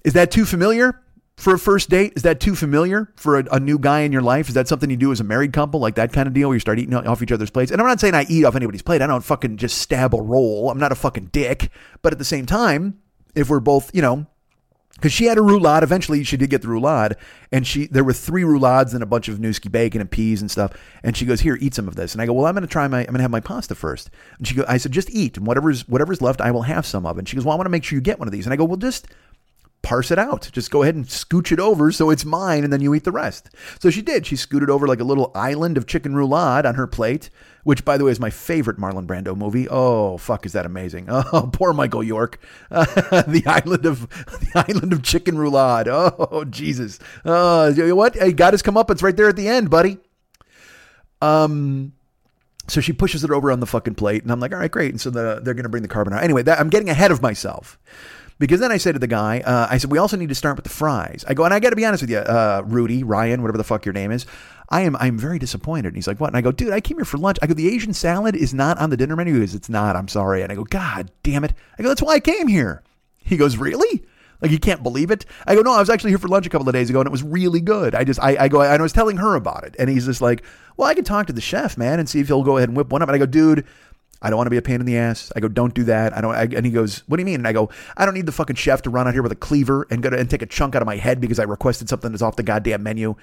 [0.03, 0.99] Is that too familiar?
[1.37, 2.13] For a first date?
[2.15, 4.47] Is that too familiar for a, a, new guy in your life?
[4.47, 6.55] Is that something you do as a married couple, like that kind of deal where
[6.55, 7.71] you start eating off each other's plates?
[7.71, 9.01] And I'm not saying I eat off anybody's plate.
[9.01, 10.69] I don't fucking just stab a roll.
[10.69, 11.71] I'm not a fucking dick.
[12.03, 12.99] But at the same time,
[13.33, 14.27] if we're both, you know,
[15.01, 15.81] because she had a roulade.
[15.81, 17.15] Eventually, she did get the roulade,
[17.51, 20.51] and she there were three roulades and a bunch of Nueske bacon and peas and
[20.51, 20.73] stuff.
[21.03, 22.67] And she goes, "Here, eat some of this." And I go, "Well, I'm going to
[22.67, 22.99] try my.
[22.99, 24.11] I'm going to have my pasta first.
[24.37, 27.05] And she goes, "I said, just eat, and whatever's whatever's left, I will have some
[27.05, 28.45] of." And she goes, "Well, I want to make sure you get one of these."
[28.45, 29.07] And I go, "Well, just."
[29.81, 30.49] Parse it out.
[30.51, 33.11] Just go ahead and scooch it over so it's mine and then you eat the
[33.11, 33.49] rest.
[33.79, 34.25] So she did.
[34.25, 37.29] She scooted over like a little island of chicken roulade on her plate,
[37.63, 39.67] which by the way is my favorite Marlon Brando movie.
[39.69, 41.07] Oh, fuck, is that amazing.
[41.33, 42.39] Oh, poor Michael York.
[42.69, 42.85] Uh,
[43.27, 45.87] the island of the island of chicken roulade.
[45.87, 46.99] Oh, Jesus.
[47.23, 48.15] Uh, you know what?
[48.15, 48.91] Hey, God has come up.
[48.91, 49.97] It's right there at the end, buddy.
[51.21, 51.93] Um
[52.67, 54.91] so she pushes it over on the fucking plate, and I'm like, all right, great.
[54.91, 56.21] And so the, they're going to bring the carbonara.
[56.21, 57.77] Anyway, that, I'm getting ahead of myself.
[58.41, 60.55] Because then I say to the guy, uh, I said, we also need to start
[60.55, 61.23] with the fries.
[61.27, 63.63] I go, and I got to be honest with you, uh, Rudy, Ryan, whatever the
[63.63, 64.25] fuck your name is.
[64.67, 65.89] I am I'm very disappointed.
[65.89, 66.27] And he's like, what?
[66.27, 67.37] And I go, dude, I came here for lunch.
[67.43, 69.35] I go, the Asian salad is not on the dinner menu.
[69.35, 69.95] He goes, it's not.
[69.95, 70.41] I'm sorry.
[70.41, 71.53] And I go, God damn it.
[71.77, 72.81] I go, that's why I came here.
[73.19, 74.03] He goes, really?
[74.41, 75.25] Like you can't believe it.
[75.45, 77.05] I go, no, I was actually here for lunch a couple of days ago, and
[77.05, 77.93] it was really good.
[77.93, 80.19] I just, I, I go, and I was telling her about it, and he's just
[80.19, 80.43] like,
[80.77, 82.75] well, I can talk to the chef, man, and see if he'll go ahead and
[82.75, 83.09] whip one up.
[83.09, 83.67] And I go, dude,
[84.21, 85.31] I don't want to be a pain in the ass.
[85.35, 86.15] I go, don't do that.
[86.15, 86.35] I don't.
[86.35, 87.35] I, and he goes, what do you mean?
[87.35, 89.35] And I go, I don't need the fucking chef to run out here with a
[89.37, 91.89] cleaver and go to, and take a chunk out of my head because I requested
[91.89, 93.15] something that's off the goddamn menu.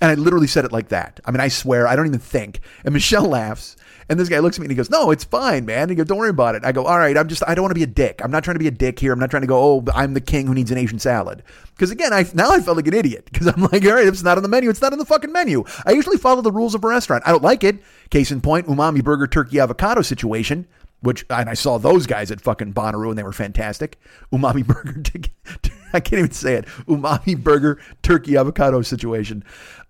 [0.00, 1.20] And I literally said it like that.
[1.24, 2.60] I mean, I swear, I don't even think.
[2.84, 3.76] And Michelle laughs.
[4.08, 5.88] And this guy looks at me and he goes, No, it's fine, man.
[5.88, 6.64] He goes, Don't worry about it.
[6.64, 8.20] I go, All right, I'm just, I don't want to be a dick.
[8.22, 9.12] I'm not trying to be a dick here.
[9.12, 11.42] I'm not trying to go, Oh, I'm the king who needs an Asian salad.
[11.74, 14.22] Because again, I now I felt like an idiot because I'm like, All right, it's
[14.22, 15.64] not on the menu, it's not on the fucking menu.
[15.84, 17.24] I usually follow the rules of a restaurant.
[17.26, 17.78] I don't like it.
[18.10, 20.68] Case in point, umami burger, turkey, avocado situation.
[21.00, 23.98] Which and I saw those guys at fucking Bonnaroo and they were fantastic.
[24.32, 25.02] Umami burger,
[25.92, 26.66] I can't even say it.
[26.88, 29.44] Umami burger, turkey, avocado situation.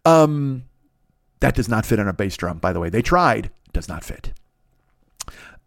[0.07, 0.65] Um,
[1.41, 2.89] that does not fit on a bass drum, by the way.
[2.89, 4.33] They tried, does not fit.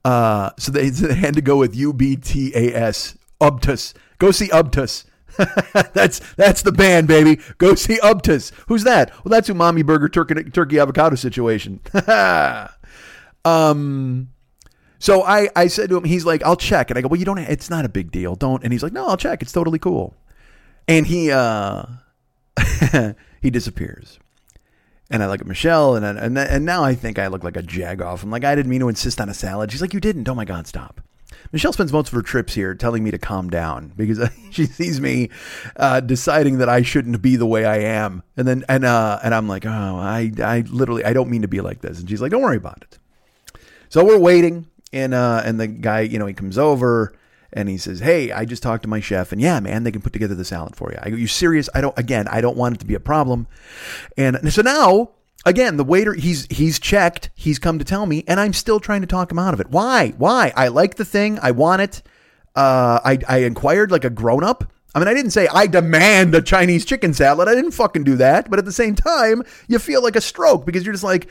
[0.04, 3.94] Uh, so they, they had to go with UBTAS, Ubtus.
[4.18, 5.06] Go see Ubtus.
[5.94, 7.40] that's that's the band, baby.
[7.60, 8.52] Go see Ubtus.
[8.68, 9.12] Who's that?
[9.24, 11.80] Well, that's Umami Burger Turkey, turkey Avocado situation.
[13.46, 14.30] um,
[14.98, 17.26] so I I said to him, he's like, I'll check, and I go, well, you
[17.26, 17.38] don't.
[17.38, 18.36] It's not a big deal.
[18.36, 18.64] Don't.
[18.64, 19.42] And he's like, no, I'll check.
[19.42, 20.16] It's totally cool.
[20.88, 21.86] And he uh
[23.42, 24.20] he disappears.
[25.12, 27.64] And I look at Michelle, and and and now I think I look like a
[27.64, 28.22] jagoff.
[28.22, 29.72] I'm like, I didn't mean to insist on a salad.
[29.72, 30.30] She's like, you didn't.
[30.30, 31.02] Oh my God, stop.
[31.52, 34.20] Michelle spends most of her trips here telling me to calm down because
[34.52, 35.30] she sees me
[35.76, 39.34] uh, deciding that I shouldn't be the way I am, and then and uh, and
[39.34, 42.22] I'm like, oh, I I literally I don't mean to be like this, and she's
[42.22, 43.00] like, don't worry about it.
[43.90, 47.16] So we're waiting, and uh, and the guy, you know, he comes over
[47.52, 50.02] and he says, "Hey, I just talked to my chef, and yeah, man, they can
[50.02, 51.70] put together the salad for you." I go, "You serious?
[51.74, 51.98] I don't.
[51.98, 53.48] Again, I don't want it to be a problem."
[54.18, 55.12] And so now,
[55.46, 57.30] again, the waiter he's he's checked.
[57.36, 59.70] He's come to tell me, and I'm still trying to talk him out of it.
[59.70, 60.14] Why?
[60.18, 60.54] Why?
[60.56, 61.40] I like the thing.
[61.42, 62.02] I want it.
[62.56, 64.72] Uh, I I inquired like a grown up.
[64.96, 67.48] I mean, I didn't say I demand a Chinese chicken salad.
[67.48, 68.50] I didn't fucking do that.
[68.50, 71.30] But at the same time, you feel like a stroke because you're just like,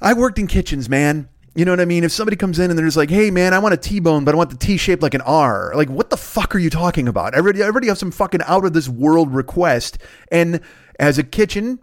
[0.00, 1.28] I worked in kitchens, man.
[1.54, 2.02] You know what I mean?
[2.02, 4.34] If somebody comes in and they're just like, "Hey, man, I want a T-bone, but
[4.34, 7.06] I want the T shaped like an R," like, what the fuck are you talking
[7.06, 7.34] about?
[7.34, 9.98] I already, I already have some fucking out of this world request,
[10.32, 10.60] and
[10.98, 11.78] as a kitchen,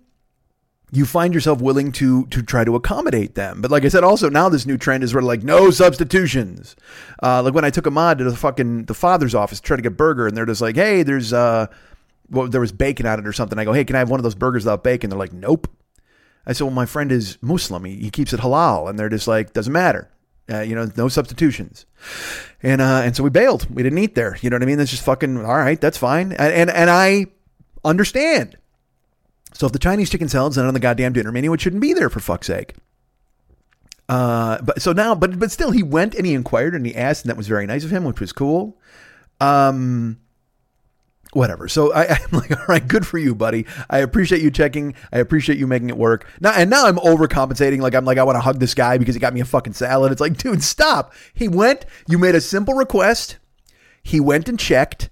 [0.92, 3.62] you find yourself willing to to try to accommodate them.
[3.62, 6.76] But like I said, also now this new trend is where like no substitutions.
[7.24, 9.84] Uh, like when I took Ahmad to the fucking the Father's Office to try to
[9.84, 11.68] get burger, and they're just like, "Hey, there's uh,
[12.30, 14.20] well, there was bacon on it or something." I go, "Hey, can I have one
[14.20, 15.70] of those burgers without bacon?" They're like, "Nope."
[16.46, 17.86] I said, well, my friend is Muslim.
[17.86, 18.90] He, he keeps it halal.
[18.90, 20.10] And they're just like, doesn't matter.
[20.50, 21.86] Uh, you know, no substitutions.
[22.64, 23.68] And, uh, and so we bailed.
[23.74, 24.38] We didn't eat there.
[24.42, 24.78] You know what I mean?
[24.78, 26.32] That's just fucking, all right, that's fine.
[26.34, 27.28] And, and, and I
[27.84, 28.58] understand.
[29.54, 31.94] So if the Chinese chicken salad's not on the goddamn dinner menu, it shouldn't be
[31.94, 32.76] there for fuck's sake.
[34.10, 37.24] Uh, but so now, but, but still he went and he inquired and he asked
[37.24, 38.78] and that was very nice of him, which was cool.
[39.40, 40.21] Um,
[41.34, 41.68] whatever.
[41.68, 43.66] So I, am like, all right, good for you, buddy.
[43.90, 44.96] I appreciate you checking.
[45.12, 46.28] I appreciate you making it work.
[46.40, 47.82] Now and now I'm overcompensating.
[47.82, 49.74] Like I'm like, I want to hug this guy because he got me a fucking
[49.74, 50.12] salad.
[50.12, 51.14] It's like, dude, stop.
[51.34, 53.38] He went, you made a simple request.
[54.04, 55.10] He went and checked,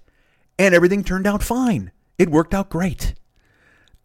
[0.58, 1.92] and everything turned out fine.
[2.18, 3.14] It worked out great.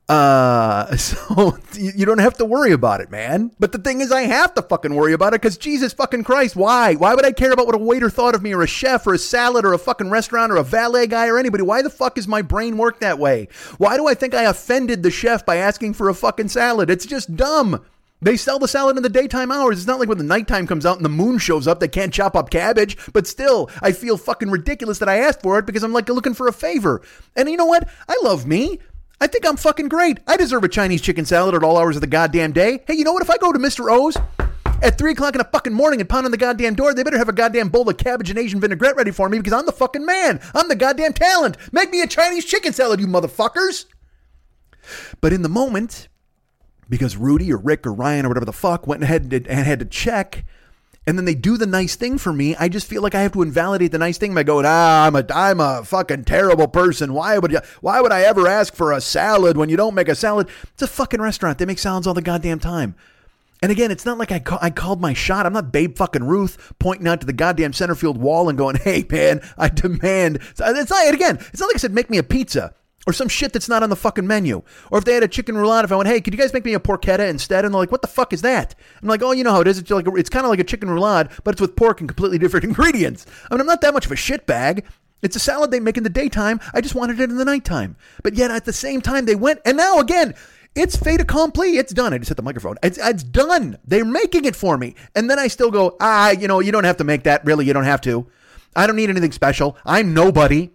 [0.07, 3.51] Uh, so you don't have to worry about it, man.
[3.59, 6.55] But the thing is, I have to fucking worry about it because Jesus fucking Christ,
[6.55, 6.95] why?
[6.95, 9.13] Why would I care about what a waiter thought of me or a chef or
[9.13, 11.63] a salad or a fucking restaurant or a valet guy or anybody?
[11.63, 13.47] Why the fuck is my brain work that way?
[13.77, 16.89] Why do I think I offended the chef by asking for a fucking salad?
[16.89, 17.83] It's just dumb.
[18.21, 19.77] They sell the salad in the daytime hours.
[19.77, 22.13] It's not like when the nighttime comes out and the moon shows up, they can't
[22.13, 22.97] chop up cabbage.
[23.11, 26.33] But still, I feel fucking ridiculous that I asked for it because I'm like looking
[26.33, 27.01] for a favor.
[27.35, 27.89] And you know what?
[28.07, 28.79] I love me.
[29.19, 30.19] I think I'm fucking great.
[30.27, 32.83] I deserve a Chinese chicken salad at all hours of the goddamn day.
[32.85, 33.23] Hey, you know what?
[33.23, 33.89] If I go to Mr.
[33.89, 34.17] O's
[34.81, 37.17] at 3 o'clock in the fucking morning and pound on the goddamn door, they better
[37.17, 39.71] have a goddamn bowl of cabbage and Asian vinaigrette ready for me because I'm the
[39.71, 40.41] fucking man.
[40.53, 41.57] I'm the goddamn talent.
[41.71, 43.85] Make me a Chinese chicken salad, you motherfuckers.
[45.21, 46.09] But in the moment,
[46.89, 49.79] because Rudy or Rick or Ryan or whatever the fuck went ahead and, and had
[49.79, 50.45] to check,
[51.07, 53.33] and then they do the nice thing for me, I just feel like I have
[53.33, 57.13] to invalidate the nice thing by going, ah, I'm a, I'm a fucking terrible person.
[57.13, 60.09] Why would you, why would I ever ask for a salad when you don't make
[60.09, 60.49] a salad?
[60.73, 61.59] It's a fucking restaurant.
[61.59, 62.95] They make salads all the goddamn time.
[63.61, 65.45] And again, it's not like I, ca- I called my shot.
[65.45, 68.75] I'm not Babe fucking Ruth pointing out to the goddamn center field wall and going,
[68.75, 70.37] hey, man, I demand.
[70.37, 72.73] It's not, again, it's not like I said, make me a pizza
[73.05, 74.63] or some shit that's not on the fucking menu.
[74.91, 76.65] Or if they had a chicken roulade, if I went, hey, could you guys make
[76.65, 77.65] me a porchetta instead?
[77.65, 78.75] And they're like, what the fuck is that?
[79.01, 79.77] I'm like, oh, you know how it is.
[79.77, 82.37] It's like it's kind of like a chicken roulade, but it's with pork and completely
[82.39, 83.25] different ingredients.
[83.49, 84.85] I mean, I'm not that much of a shit bag.
[85.21, 86.59] It's a salad they make in the daytime.
[86.73, 87.95] I just wanted it in the nighttime.
[88.21, 90.35] But yet at the same time, they went, and now again,
[90.75, 91.77] it's fait accompli.
[91.77, 92.13] It's done.
[92.13, 92.75] I just hit the microphone.
[92.83, 93.77] It's, it's done.
[93.85, 94.93] They're making it for me.
[95.15, 97.45] And then I still go, ah, you know, you don't have to make that.
[97.45, 98.27] Really, you don't have to.
[98.75, 99.77] I don't need anything special.
[99.85, 100.71] I'm nobody.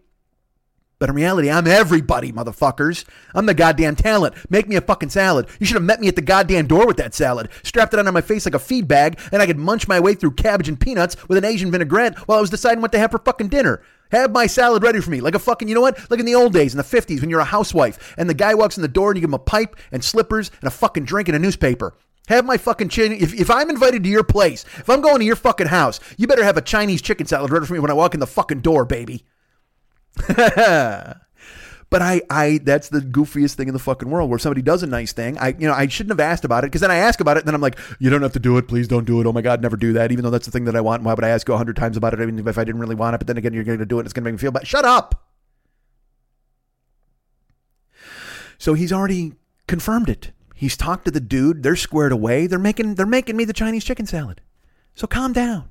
[1.01, 3.07] But in reality, I'm everybody, motherfuckers.
[3.35, 4.35] I'm the goddamn talent.
[4.51, 5.49] Make me a fucking salad.
[5.59, 7.49] You should have met me at the goddamn door with that salad.
[7.63, 10.13] Strapped it onto my face like a feed bag, and I could munch my way
[10.13, 13.13] through cabbage and peanuts with an Asian vinaigrette while I was deciding what to have
[13.13, 13.81] for fucking dinner.
[14.13, 15.23] Have my salad ready for me.
[15.23, 16.11] Like a fucking, you know what?
[16.11, 18.53] Like in the old days, in the 50s, when you're a housewife, and the guy
[18.53, 21.07] walks in the door and you give him a pipe and slippers and a fucking
[21.07, 21.97] drink and a newspaper.
[22.29, 23.13] Have my fucking chin.
[23.13, 26.27] If, if I'm invited to your place, if I'm going to your fucking house, you
[26.27, 28.61] better have a Chinese chicken salad ready for me when I walk in the fucking
[28.61, 29.25] door, baby.
[31.91, 34.87] but I, I, that's the goofiest thing in the fucking world where somebody does a
[34.87, 35.39] nice thing.
[35.39, 37.41] I, you know, I shouldn't have asked about it because then I ask about it
[37.41, 38.69] and then I'm like, you don't have to do it.
[38.69, 39.27] Please don't do it.
[39.27, 40.13] Oh my God, never do that.
[40.13, 41.03] Even though that's the thing that I want.
[41.03, 42.21] Why would I ask you a hundred times about it?
[42.21, 44.01] Even if I didn't really want it, but then again, you're going to do it.
[44.01, 44.67] And It's going to make me feel bad.
[44.67, 45.27] Shut up.
[48.59, 49.33] So he's already
[49.67, 50.33] confirmed it.
[50.55, 51.63] He's talked to the dude.
[51.63, 52.47] They're squared away.
[52.47, 54.43] They're making, they're making me the Chinese chicken salad.
[54.95, 55.71] So calm down.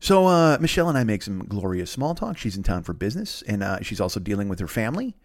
[0.00, 2.38] So uh, Michelle and I make some glorious small talk.
[2.38, 5.16] She's in town for business, and uh, she's also dealing with her family.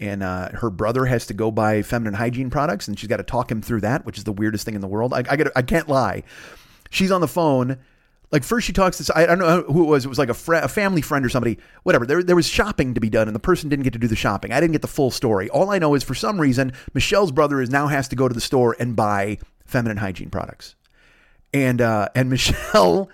[0.00, 3.22] And uh, her brother has to go buy feminine hygiene products, and she's got to
[3.22, 5.14] talk him through that, which is the weirdest thing in the world.
[5.14, 6.22] I, I, gotta, I can't lie.
[6.90, 7.78] She's on the phone.
[8.32, 10.04] Like first, she talks to I don't know who it was.
[10.04, 11.58] It was like a, fr- a family friend or somebody.
[11.84, 12.04] Whatever.
[12.04, 14.16] There, there was shopping to be done, and the person didn't get to do the
[14.16, 14.52] shopping.
[14.52, 15.48] I didn't get the full story.
[15.50, 18.34] All I know is for some reason, Michelle's brother is now has to go to
[18.34, 20.74] the store and buy feminine hygiene products,
[21.54, 23.08] and uh, and Michelle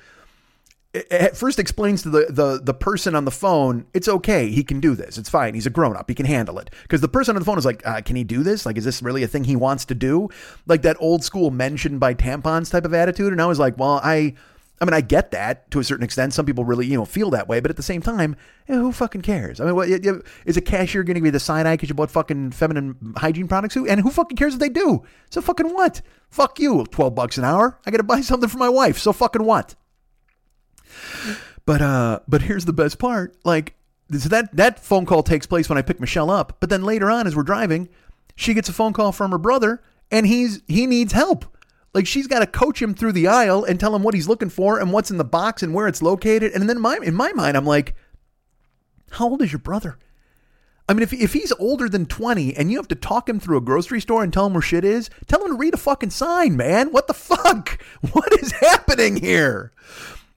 [1.10, 4.78] at first explains to the, the the person on the phone it's okay he can
[4.78, 7.40] do this it's fine he's a grown-up he can handle it because the person on
[7.40, 9.44] the phone is like uh, can he do this like is this really a thing
[9.44, 10.28] he wants to do
[10.66, 14.00] like that old school mentioned by tampons type of attitude and i was like well
[14.04, 14.34] i
[14.82, 16.34] I mean, I get that to a certain extent.
[16.34, 18.34] Some people really, you know, feel that way, but at the same time,
[18.66, 19.60] you know, who fucking cares?
[19.60, 22.10] I mean, what, is a cashier going to be the side eye because you bought
[22.10, 23.74] fucking feminine hygiene products?
[23.74, 25.04] Who and who fucking cares if they do?
[25.30, 26.02] So fucking what?
[26.30, 27.78] Fuck you, twelve bucks an hour.
[27.86, 28.98] I got to buy something for my wife.
[28.98, 29.76] So fucking what?
[31.64, 33.36] But uh, but here's the best part.
[33.44, 33.74] Like
[34.10, 36.56] so that that phone call takes place when I pick Michelle up.
[36.60, 37.88] But then later on, as we're driving,
[38.34, 41.46] she gets a phone call from her brother, and he's he needs help.
[41.94, 44.48] Like she's got to coach him through the aisle and tell him what he's looking
[44.48, 46.52] for and what's in the box and where it's located.
[46.52, 47.94] And then my in my mind, I'm like,
[49.10, 49.98] how old is your brother?
[50.88, 53.56] I mean, if, if he's older than 20 and you have to talk him through
[53.56, 56.10] a grocery store and tell him where shit is, tell him to read a fucking
[56.10, 56.90] sign, man.
[56.90, 57.80] What the fuck?
[58.12, 59.72] What is happening here?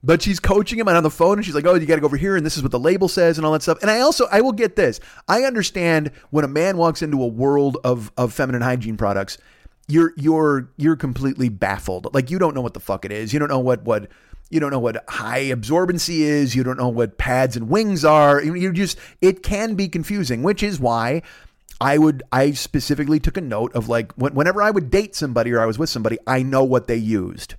[0.06, 2.00] But she's coaching him and on the phone and she's like, oh, you got to
[2.00, 3.78] go over here and this is what the label says and all that stuff.
[3.82, 5.00] And I also, I will get this.
[5.26, 9.36] I understand when a man walks into a world of, of feminine hygiene products,
[9.88, 12.14] you're, you're, you're completely baffled.
[12.14, 13.32] Like you don't know what the fuck it is.
[13.32, 14.08] You don't know what, what,
[14.48, 16.54] you don't know what high absorbency is.
[16.54, 18.40] You don't know what pads and wings are.
[18.40, 21.22] You just, it can be confusing, which is why
[21.80, 25.58] I would, I specifically took a note of like, whenever I would date somebody or
[25.60, 27.56] I was with somebody, I know what they used.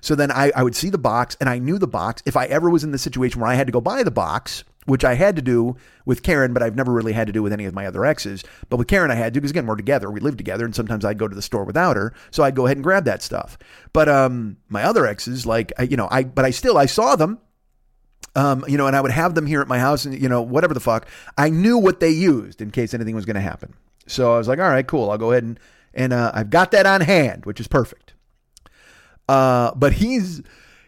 [0.00, 2.22] So then I, I would see the box and I knew the box.
[2.26, 4.64] If I ever was in the situation where I had to go buy the box,
[4.86, 7.52] which I had to do with Karen, but I've never really had to do with
[7.52, 8.44] any of my other exes.
[8.68, 11.04] But with Karen, I had to because again, we're together, we live together, and sometimes
[11.04, 13.58] I'd go to the store without her, so I'd go ahead and grab that stuff.
[13.92, 17.16] But um, my other exes, like I, you know, I but I still I saw
[17.16, 17.38] them.
[18.36, 20.42] Um, you know, and I would have them here at my house, and you know,
[20.42, 21.06] whatever the fuck.
[21.38, 23.74] I knew what they used in case anything was going to happen.
[24.08, 25.10] So I was like, all right, cool.
[25.10, 25.60] I'll go ahead and
[25.94, 28.03] and uh, I've got that on hand, which is perfect.
[29.28, 30.42] Uh, but he's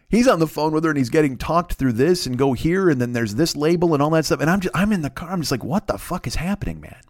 [0.08, 2.88] he's on the phone with her and he's getting talked through this and go here
[2.90, 4.40] and then there's this label and all that stuff.
[4.40, 5.30] And I'm just I'm in the car.
[5.30, 7.00] I'm just like, what the fuck is happening, man?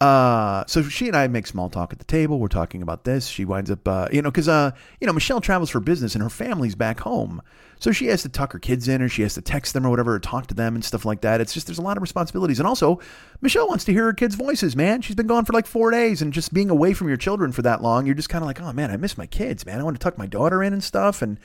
[0.00, 2.38] Uh, so she and I make small talk at the table.
[2.38, 3.26] We're talking about this.
[3.26, 6.22] She winds up, uh, you know, because uh, you know, Michelle travels for business and
[6.22, 7.42] her family's back home,
[7.78, 9.90] so she has to tuck her kids in, or she has to text them or
[9.90, 11.42] whatever, or talk to them and stuff like that.
[11.42, 12.98] It's just there's a lot of responsibilities, and also
[13.42, 14.74] Michelle wants to hear her kids' voices.
[14.74, 17.52] Man, she's been gone for like four days, and just being away from your children
[17.52, 19.80] for that long, you're just kind of like, oh man, I miss my kids, man.
[19.80, 21.38] I want to tuck my daughter in and stuff, and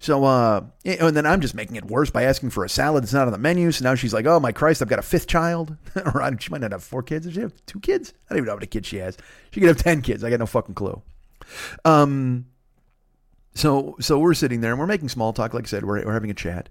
[0.00, 3.12] so, uh, and then I'm just making it worse by asking for a salad that's
[3.12, 3.72] not on the menu.
[3.72, 5.76] So now she's like, oh my Christ, I've got a fifth child.
[5.96, 7.26] or she might not have four kids.
[7.26, 8.14] Does she have two kids?
[8.28, 9.16] I don't even know how many kids she has.
[9.50, 10.22] She could have 10 kids.
[10.22, 11.02] I got no fucking clue.
[11.84, 12.46] Um,
[13.54, 15.52] So so we're sitting there and we're making small talk.
[15.52, 16.68] Like I said, we're, we're having a chat.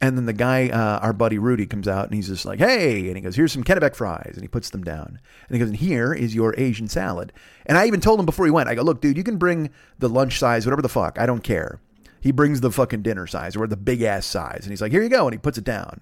[0.00, 3.06] And then the guy, uh, our buddy Rudy, comes out and he's just like, "Hey!"
[3.06, 5.20] And he goes, "Here's some Kennebec fries," and he puts them down.
[5.48, 7.32] And he goes, "And here is your Asian salad."
[7.64, 9.70] And I even told him before he went, I go, "Look, dude, you can bring
[10.00, 11.18] the lunch size, whatever the fuck.
[11.20, 11.80] I don't care."
[12.24, 15.02] He brings the fucking dinner size or the big ass size, and he's like, "Here
[15.02, 16.00] you go," and he puts it down.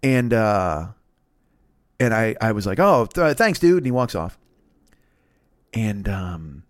[0.00, 0.90] And uh,
[1.98, 4.38] and I I was like, "Oh, th- thanks, dude," and he walks off.
[5.74, 6.62] And um,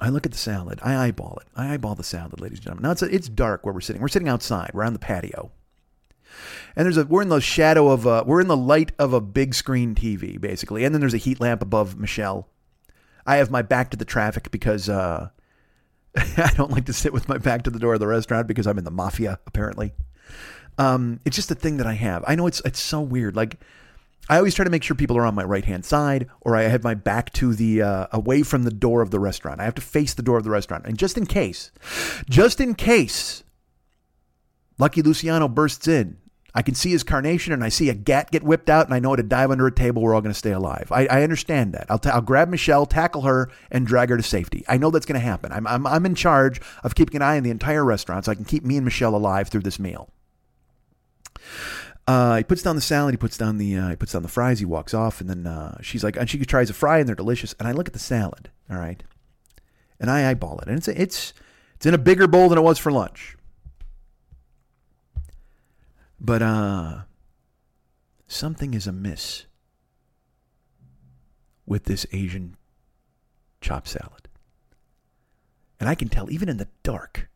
[0.00, 0.78] I look at the salad.
[0.80, 1.48] I eyeball it.
[1.56, 2.84] I eyeball the salad, ladies and gentlemen.
[2.84, 4.00] Now it's it's dark where we're sitting.
[4.00, 4.70] We're sitting outside.
[4.72, 5.50] We're on the patio,
[6.76, 9.20] and there's a we're in the shadow of a we're in the light of a
[9.20, 12.46] big screen TV basically, and then there's a heat lamp above Michelle.
[13.26, 15.30] I have my back to the traffic because uh,
[16.36, 18.66] I don't like to sit with my back to the door of the restaurant because
[18.66, 19.92] I'm in the mafia apparently.
[20.78, 22.24] Um, it's just a thing that I have.
[22.26, 23.36] I know it's it's so weird.
[23.36, 23.58] Like
[24.28, 26.62] I always try to make sure people are on my right hand side, or I
[26.62, 29.60] have my back to the uh, away from the door of the restaurant.
[29.60, 31.70] I have to face the door of the restaurant, and just in case,
[32.28, 33.44] just in case,
[34.78, 36.18] Lucky Luciano bursts in.
[36.56, 38.98] I can see his carnation, and I see a gat get whipped out, and I
[38.98, 40.00] know to dive under a table.
[40.00, 40.90] We're all going to stay alive.
[40.90, 41.86] I, I understand that.
[41.90, 44.64] I'll, t- I'll grab Michelle, tackle her, and drag her to safety.
[44.66, 45.52] I know that's going to happen.
[45.52, 48.34] I'm, I'm, I'm in charge of keeping an eye on the entire restaurant, so I
[48.36, 50.08] can keep me and Michelle alive through this meal.
[52.06, 53.12] Uh, he puts down the salad.
[53.12, 54.58] He puts down the uh, he puts down the fries.
[54.58, 57.14] He walks off, and then uh, she's like, and she tries a fry, and they're
[57.14, 57.54] delicious.
[57.58, 59.02] And I look at the salad, all right,
[60.00, 61.34] and I eyeball it, and it's it's
[61.74, 63.35] it's in a bigger bowl than it was for lunch.
[66.20, 67.02] But uh,
[68.26, 69.46] something is amiss
[71.66, 72.56] with this Asian
[73.60, 74.28] chop salad,
[75.78, 77.28] and I can tell even in the dark.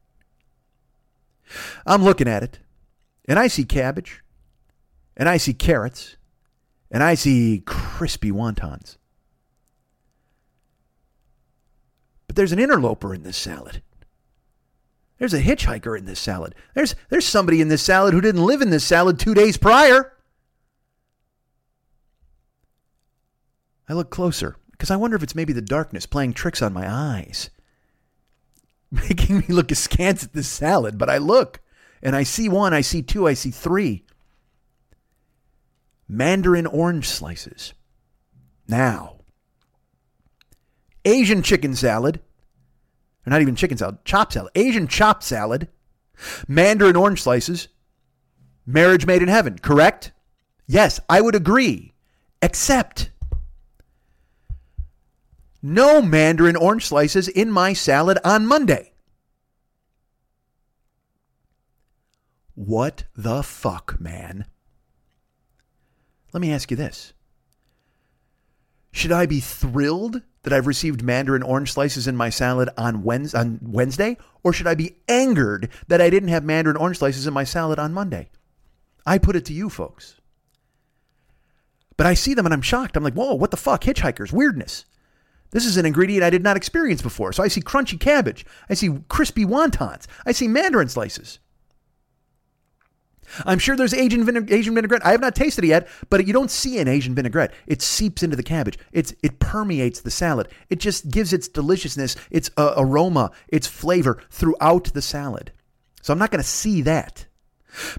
[1.85, 2.61] I'm looking at it,
[3.27, 4.23] and I see cabbage
[5.20, 6.16] and I see carrots,
[6.90, 8.97] and I see crispy wontons.
[12.27, 13.82] But there's an interloper in this salad.
[15.21, 16.55] There's a hitchhiker in this salad.
[16.75, 20.17] There's, there's somebody in this salad who didn't live in this salad two days prior.
[23.87, 26.91] I look closer because I wonder if it's maybe the darkness playing tricks on my
[26.91, 27.51] eyes,
[28.91, 30.97] making me look askance at this salad.
[30.97, 31.61] But I look
[32.03, 34.07] and I see one, I see two, I see three
[36.09, 37.75] mandarin orange slices.
[38.67, 39.17] Now,
[41.05, 42.21] Asian chicken salad,
[43.27, 45.69] or not even chicken salad, chop salad, Asian chop salad,
[46.49, 47.69] mandarin orange slices,
[48.67, 50.13] marriage made in heaven, correct?
[50.67, 51.93] Yes, I would agree,
[52.41, 53.11] except
[55.63, 58.93] no mandarin orange slices in my salad on Monday.
[62.55, 64.47] What the fuck, man?
[66.33, 67.13] Let me ask you this
[68.93, 74.17] Should I be thrilled that I've received mandarin orange slices in my salad on Wednesday,
[74.43, 77.79] or should I be angered that I didn't have mandarin orange slices in my salad
[77.79, 78.31] on Monday?
[79.05, 80.17] I put it to you folks.
[81.97, 82.97] But I see them and I'm shocked.
[82.97, 83.83] I'm like, whoa, what the fuck?
[83.83, 84.87] Hitchhikers, weirdness.
[85.51, 87.33] This is an ingredient I did not experience before.
[87.33, 88.47] So I see crunchy cabbage.
[88.71, 90.07] I see crispy wontons.
[90.25, 91.41] I see mandarin slices.
[93.47, 95.05] I'm sure there's Asian, vineg- Asian vinaigrette.
[95.05, 97.52] I have not tasted it yet, but you don't see an Asian vinaigrette.
[97.66, 98.78] It seeps into the cabbage.
[98.93, 100.48] It's it permeates the salad.
[100.69, 105.52] It just gives its deliciousness, its uh, aroma, its flavor throughout the salad.
[106.02, 107.27] So I'm not going to see that.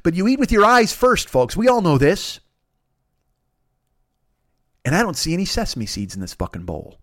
[0.04, 1.56] But you eat with your eyes first, folks.
[1.56, 2.40] We all know this.
[4.84, 6.98] And I don't see any sesame seeds in this fucking bowl.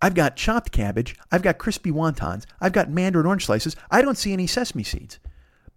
[0.00, 1.16] I've got chopped cabbage.
[1.32, 2.44] I've got crispy wontons.
[2.60, 3.74] I've got mandarin orange slices.
[3.90, 5.18] I don't see any sesame seeds.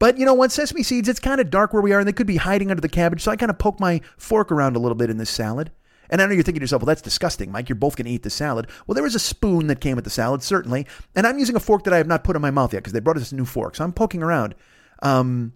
[0.02, 0.52] But you know what?
[0.52, 2.82] Sesame seeds, it's kind of dark where we are, and they could be hiding under
[2.82, 3.22] the cabbage.
[3.22, 5.70] So I kind of poke my fork around a little bit in this salad.
[6.10, 7.70] And I know you're thinking to yourself, well, that's disgusting, Mike.
[7.70, 8.66] You're both going to eat the salad.
[8.88, 10.88] Well, there was a spoon that came with the salad, certainly.
[11.16, 12.94] And I'm using a fork that I have not put in my mouth yet because
[12.94, 13.76] they brought us a new fork.
[13.76, 14.56] So I'm poking around.
[15.04, 15.54] Um,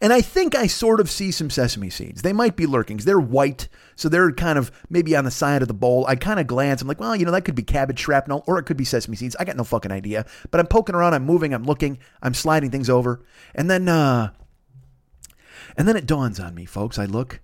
[0.00, 2.22] and I think I sort of see some sesame seeds.
[2.22, 2.98] They might be lurking.
[2.98, 6.06] They're white, so they're kind of maybe on the side of the bowl.
[6.06, 6.82] I kind of glance.
[6.82, 9.16] I'm like, well, you know, that could be cabbage shrapnel or it could be sesame
[9.16, 9.36] seeds.
[9.38, 10.26] I got no fucking idea.
[10.50, 11.14] But I'm poking around.
[11.14, 11.54] I'm moving.
[11.54, 11.98] I'm looking.
[12.22, 13.24] I'm sliding things over.
[13.54, 14.32] And then, uh,
[15.76, 16.98] and then it dawns on me, folks.
[16.98, 17.40] I look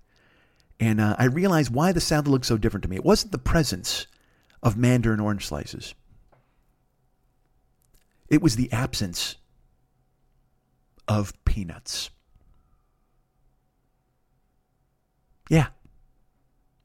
[0.81, 2.97] and uh, I realize why the salad looks so different to me.
[2.97, 4.07] It wasn't the presence
[4.63, 5.95] of mandarin orange slices,
[8.29, 9.37] it was the absence
[11.07, 12.11] of peanuts.
[15.49, 15.69] Yeah.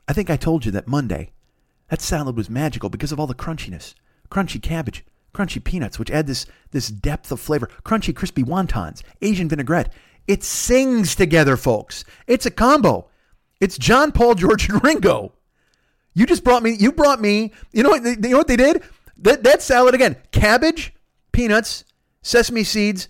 [0.08, 1.32] I think I told you that Monday,
[1.90, 3.94] that salad was magical because of all the crunchiness.
[4.30, 7.70] Crunchy cabbage, crunchy peanuts, which add this, this depth of flavor.
[7.84, 9.92] Crunchy, crispy wontons, Asian vinaigrette.
[10.28, 12.06] It sings together, folks.
[12.28, 13.10] It's a combo.
[13.60, 15.34] It's John Paul, George, and Ringo.
[16.14, 18.84] You just brought me, you brought me, you know what, you know what they did?
[19.18, 20.94] That that salad again: cabbage,
[21.32, 21.84] peanuts,
[22.22, 23.10] sesame seeds,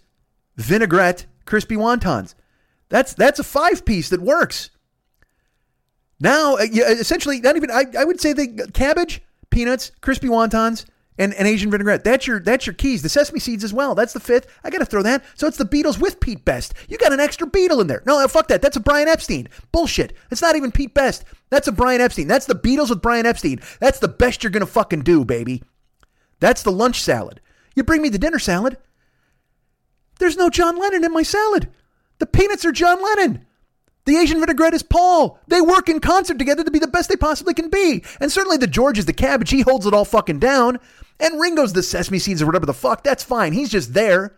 [0.58, 2.36] vinaigrette, crispy wontons.
[2.90, 4.72] That's that's a five piece that works.
[6.20, 10.86] Now, uh, essentially, not even I, I would say the cabbage, peanuts, crispy wontons,
[11.18, 12.04] and, and Asian vinaigrette.
[12.04, 13.02] That's your that's your keys.
[13.02, 13.94] The sesame seeds as well.
[13.94, 14.48] That's the fifth.
[14.64, 15.24] I got to throw that.
[15.36, 16.74] So it's the Beatles with Pete Best.
[16.88, 18.02] You got an extra Beatle in there.
[18.06, 18.62] No, fuck that.
[18.62, 19.50] That's a Brian Epstein.
[19.72, 20.14] Bullshit.
[20.32, 21.26] It's not even Pete Best.
[21.50, 22.28] That's a Brian Epstein.
[22.28, 23.60] That's the Beatles with Brian Epstein.
[23.80, 25.62] That's the best you're gonna fucking do, baby.
[26.40, 27.42] That's the lunch salad.
[27.76, 28.78] You bring me the dinner salad.
[30.20, 31.70] There's no John Lennon in my salad.
[32.20, 33.46] The peanuts are John Lennon.
[34.10, 35.40] The Asian vinaigrette is Paul.
[35.50, 38.04] They work in concert together to be the best they possibly can be.
[38.20, 39.52] And certainly the George is the cabbage.
[39.52, 40.80] He holds it all fucking down.
[41.20, 43.04] And Ringo's the sesame seeds or whatever the fuck.
[43.04, 43.54] That's fine.
[43.54, 44.36] He's just there.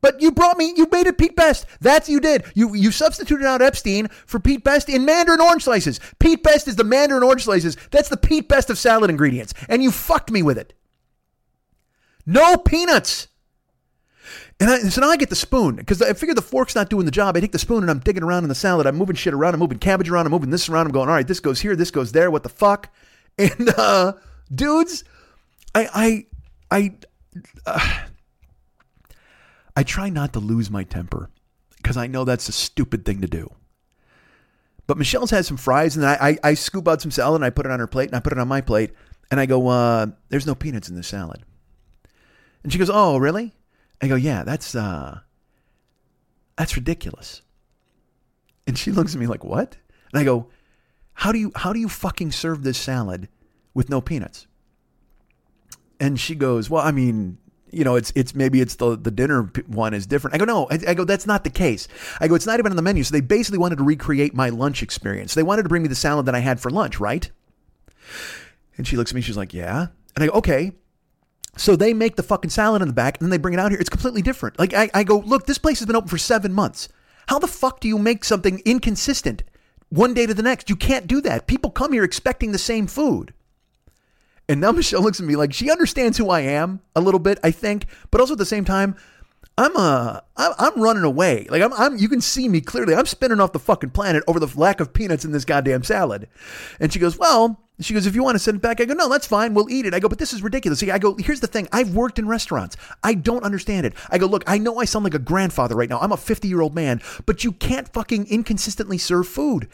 [0.00, 1.66] But you brought me, you made it Pete Best.
[1.78, 2.44] That's you did.
[2.54, 6.00] You you substituted out Epstein for Pete Best in Mandarin orange slices.
[6.18, 7.76] Pete Best is the Mandarin orange slices.
[7.90, 9.52] That's the Pete Best of salad ingredients.
[9.68, 10.72] And you fucked me with it.
[12.24, 13.28] No peanuts.
[14.62, 17.04] And I, so now I get the spoon because I figure the fork's not doing
[17.04, 17.36] the job.
[17.36, 18.86] I take the spoon and I'm digging around in the salad.
[18.86, 19.54] I'm moving shit around.
[19.54, 20.24] I'm moving cabbage around.
[20.24, 20.86] I'm moving this around.
[20.86, 21.74] I'm going, all right, this goes here.
[21.74, 22.30] This goes there.
[22.30, 22.88] What the fuck?
[23.38, 24.12] And uh,
[24.54, 25.02] dudes,
[25.74, 26.26] I
[26.70, 26.94] I I
[27.66, 28.00] uh,
[29.74, 31.28] I try not to lose my temper
[31.78, 33.50] because I know that's a stupid thing to do.
[34.86, 37.50] But Michelle's had some fries, and I, I, I scoop out some salad and I
[37.50, 38.92] put it on her plate, and I put it on my plate,
[39.30, 41.42] and I go, uh, "There's no peanuts in this salad."
[42.62, 43.54] And she goes, "Oh, really?"
[44.02, 45.20] I go, "Yeah, that's uh,
[46.56, 47.42] that's ridiculous."
[48.66, 49.76] And she looks at me like, "What?"
[50.12, 50.48] And I go,
[51.14, 53.28] "How do you how do you fucking serve this salad
[53.74, 54.46] with no peanuts?"
[56.00, 57.38] And she goes, "Well, I mean,
[57.70, 60.66] you know, it's it's maybe it's the the dinner one is different." I go, "No,
[60.68, 61.86] I, I go, that's not the case."
[62.20, 64.48] I go, "It's not even on the menu." So they basically wanted to recreate my
[64.48, 65.34] lunch experience.
[65.34, 67.30] They wanted to bring me the salad that I had for lunch, right?
[68.76, 70.72] And she looks at me, she's like, "Yeah." And I go, "Okay."
[71.56, 73.70] So they make the fucking salad in the back and then they bring it out
[73.70, 73.80] here.
[73.80, 74.58] It's completely different.
[74.58, 76.88] Like I, I go, look, this place has been open for seven months.
[77.28, 79.42] How the fuck do you make something inconsistent
[79.90, 80.70] one day to the next?
[80.70, 81.46] You can't do that.
[81.46, 83.34] People come here expecting the same food.
[84.48, 87.38] And now Michelle looks at me like she understands who I am a little bit,
[87.44, 88.96] I think, but also at the same time,
[89.58, 91.46] I'm uh I'm, running away.
[91.50, 92.94] Like I'm I'm you can see me clearly.
[92.94, 96.28] I'm spinning off the fucking planet over the lack of peanuts in this goddamn salad.
[96.80, 98.94] And she goes, "Well, she goes, if you want to send it back, I go,
[98.94, 99.54] no, that's fine.
[99.54, 99.94] We'll eat it.
[99.94, 100.80] I go, but this is ridiculous.
[100.80, 101.68] See, I go, here's the thing.
[101.72, 102.76] I've worked in restaurants.
[103.02, 103.94] I don't understand it.
[104.10, 105.98] I go, look, I know I sound like a grandfather right now.
[106.00, 109.68] I'm a 50 year old man, but you can't fucking inconsistently serve food.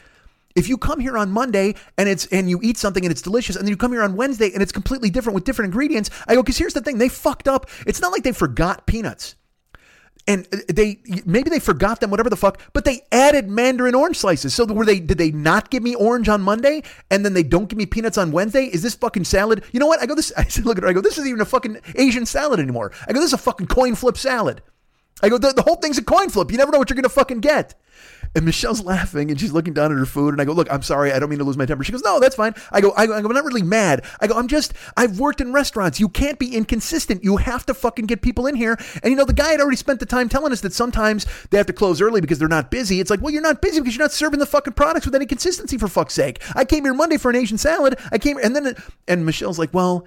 [0.55, 3.55] If you come here on Monday and it's and you eat something and it's delicious,
[3.55, 6.35] and then you come here on Wednesday and it's completely different with different ingredients, I
[6.35, 7.69] go, because here's the thing, they fucked up.
[7.85, 9.35] It's not like they forgot peanuts
[10.29, 14.17] and uh, they maybe they forgot them whatever the fuck but they added mandarin orange
[14.17, 14.53] slices.
[14.53, 17.67] So were they did they not give me orange on monday and then they don't
[17.67, 18.65] give me peanuts on wednesday?
[18.65, 19.63] Is this fucking salad?
[19.73, 19.99] You know what?
[20.01, 21.79] I go this i said look at her i go this isn't even a fucking
[21.95, 22.93] asian salad anymore.
[23.07, 24.61] I go this is a fucking coin flip salad.
[25.21, 26.51] I go the, the whole thing's a coin flip.
[26.51, 27.75] You never know what you're gonna fucking get
[28.35, 30.33] and Michelle's laughing and she's looking down at her food.
[30.33, 31.11] And I go, Look, I'm sorry.
[31.11, 31.83] I don't mean to lose my temper.
[31.83, 32.53] She goes, No, that's fine.
[32.71, 34.05] I go, I go, I'm not really mad.
[34.19, 35.99] I go, I'm just, I've worked in restaurants.
[35.99, 37.23] You can't be inconsistent.
[37.23, 38.77] You have to fucking get people in here.
[39.03, 41.57] And you know, the guy had already spent the time telling us that sometimes they
[41.57, 42.99] have to close early because they're not busy.
[42.99, 45.25] It's like, Well, you're not busy because you're not serving the fucking products with any
[45.25, 46.41] consistency for fuck's sake.
[46.55, 47.97] I came here Monday for an Asian salad.
[48.11, 48.75] I came, and then,
[49.07, 50.05] and Michelle's like, Well,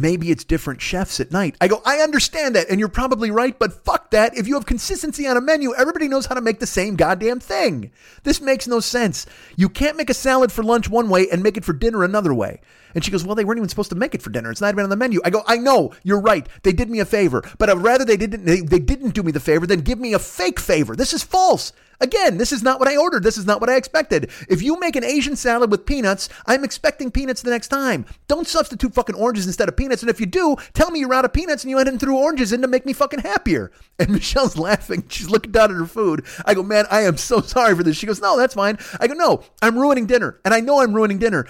[0.00, 1.56] maybe it's different chefs at night.
[1.60, 4.36] I go, I understand that, and you're probably right, but fuck that.
[4.36, 7.40] If you have consistency on a menu, everybody knows how to make the same goddamn
[7.40, 7.90] thing.
[8.22, 9.26] This makes no sense.
[9.56, 12.34] You can't make a salad for lunch one way and make it for dinner another
[12.34, 12.60] way.
[12.94, 14.50] And she goes, Well, they weren't even supposed to make it for dinner.
[14.50, 15.20] It's not even on the menu.
[15.24, 16.46] I go, I know, you're right.
[16.62, 19.32] They did me a favor, but I'd rather they didn't they, they didn't do me
[19.32, 20.96] the favor than give me a fake favor.
[20.96, 21.72] This is false.
[22.00, 23.22] Again, this is not what I ordered.
[23.22, 24.30] This is not what I expected.
[24.48, 28.04] If you make an Asian salad with peanuts, I'm expecting peanuts the next time.
[28.26, 30.02] Don't substitute fucking oranges instead of peanuts.
[30.02, 32.18] And if you do, tell me you're out of peanuts and you went and threw
[32.18, 33.70] oranges in to make me fucking happier.
[33.96, 35.04] And Michelle's laughing.
[35.08, 36.26] She's looking down at her food.
[36.44, 37.96] I go, man, I am so sorry for this.
[37.96, 38.76] She goes, no, that's fine.
[38.98, 40.40] I go, no, I'm ruining dinner.
[40.44, 41.46] And I know I'm ruining dinner.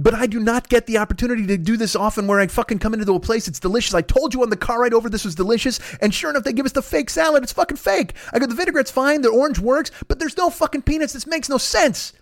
[0.00, 2.94] But I do not get the opportunity to do this often where I fucking come
[2.94, 3.94] into a place, it's delicious.
[3.94, 6.52] I told you on the car ride over this was delicious, and sure enough, they
[6.52, 7.42] give us the fake salad.
[7.42, 8.14] It's fucking fake.
[8.32, 11.14] I go, the vinaigrette's fine, the orange works, but there's no fucking peanuts.
[11.14, 12.12] This makes no sense.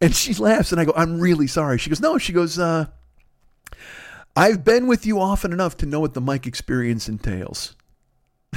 [0.00, 1.78] And she laughs, and I go, I'm really sorry.
[1.78, 2.86] She goes, No, she goes, uh,
[4.36, 7.74] I've been with you often enough to know what the Mike experience entails.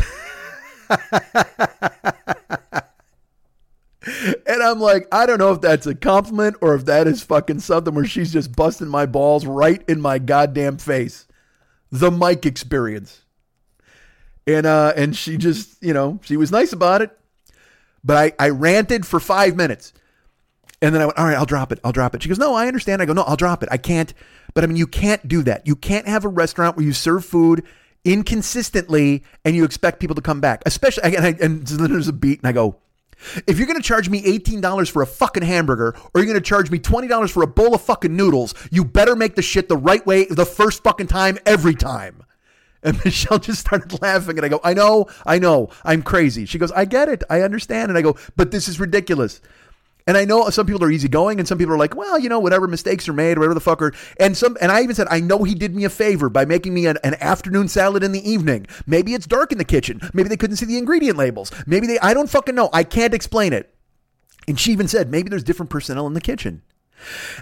[4.05, 7.59] And I'm like, I don't know if that's a compliment or if that is fucking
[7.59, 11.27] something where she's just busting my balls right in my goddamn face.
[11.91, 13.23] The Mike experience.
[14.47, 17.11] And uh and she just, you know, she was nice about it.
[18.03, 19.93] But I, I ranted for five minutes.
[20.81, 21.79] And then I went, all right, I'll drop it.
[21.83, 22.23] I'll drop it.
[22.23, 23.01] She goes, no, I understand.
[23.01, 23.69] I go, no, I'll drop it.
[23.69, 24.13] I can't.
[24.53, 25.67] But I mean, you can't do that.
[25.67, 27.63] You can't have a restaurant where you serve food
[28.05, 30.63] inconsistently and you expect people to come back.
[30.65, 32.77] Especially, and, I, and then there's a beat, and I go,
[33.47, 36.41] if you're going to charge me $18 for a fucking hamburger or you're going to
[36.41, 39.77] charge me $20 for a bowl of fucking noodles, you better make the shit the
[39.77, 42.23] right way the first fucking time every time.
[42.81, 44.37] And Michelle just started laughing.
[44.37, 46.45] And I go, I know, I know, I'm crazy.
[46.45, 47.23] She goes, I get it.
[47.29, 47.89] I understand.
[47.89, 49.41] And I go, but this is ridiculous.
[50.09, 52.39] And I know some people are easygoing and some people are like, well, you know,
[52.39, 53.93] whatever mistakes are made whatever the fuck are.
[54.19, 56.73] And some, and I even said, I know he did me a favor by making
[56.73, 58.65] me an, an afternoon salad in the evening.
[58.87, 60.01] Maybe it's dark in the kitchen.
[60.15, 61.51] Maybe they couldn't see the ingredient labels.
[61.67, 62.71] Maybe they, I don't fucking know.
[62.73, 63.71] I can't explain it.
[64.47, 66.63] And she even said, maybe there's different personnel in the kitchen.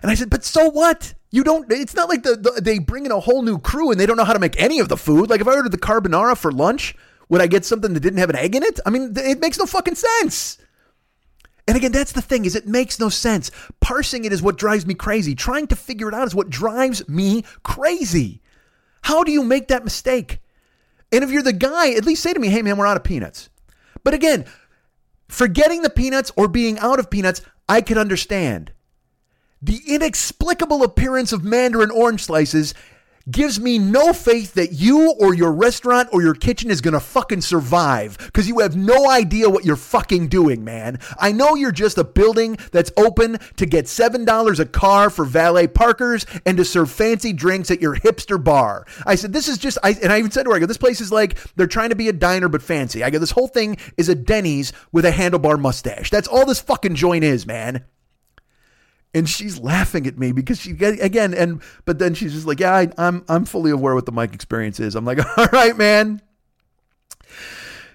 [0.01, 1.13] And I said, but so what?
[1.31, 3.99] You don't, it's not like the, the, they bring in a whole new crew and
[3.99, 5.29] they don't know how to make any of the food.
[5.29, 6.97] Like if I ordered the carbonara for lunch,
[7.29, 8.81] would I get something that didn't have an egg in it?
[8.85, 10.57] I mean, it makes no fucking sense.
[11.67, 13.51] And again, that's the thing is it makes no sense.
[13.81, 15.35] Parsing it is what drives me crazy.
[15.35, 18.41] Trying to figure it out is what drives me crazy.
[19.01, 20.39] How do you make that mistake?
[21.11, 23.03] And if you're the guy, at least say to me, "Hey man, we're out of
[23.03, 23.49] peanuts."
[24.03, 24.45] But again,
[25.27, 28.71] forgetting the peanuts or being out of peanuts, I can understand.
[29.61, 32.73] The inexplicable appearance of mandarin orange slices
[33.29, 36.99] gives me no faith that you or your restaurant or your kitchen is going to
[36.99, 40.99] fucking survive because you have no idea what you're fucking doing, man.
[41.19, 45.67] I know you're just a building that's open to get $7 a car for valet
[45.67, 48.85] parkers and to serve fancy drinks at your hipster bar.
[49.05, 50.77] I said, this is just, I, and I even said to her, I go, this
[50.77, 53.03] place is like, they're trying to be a diner but fancy.
[53.03, 56.09] I go, this whole thing is a Denny's with a handlebar mustache.
[56.09, 57.85] That's all this fucking joint is, man
[59.13, 62.73] and she's laughing at me because she again and but then she's just like yeah
[62.73, 64.95] I, am I'm, I'm fully aware what the Mike experience is.
[64.95, 66.21] I'm like all right man.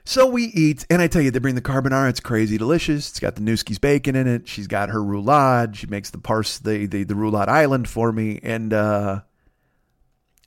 [0.05, 2.09] So we eat and i tell you they bring the carbonara.
[2.09, 3.10] It's crazy delicious.
[3.10, 4.48] It's got the Nueske's bacon in it.
[4.48, 5.74] She's got her roulade.
[5.76, 8.40] She makes the parse the the, the roulade island for me.
[8.43, 9.20] And uh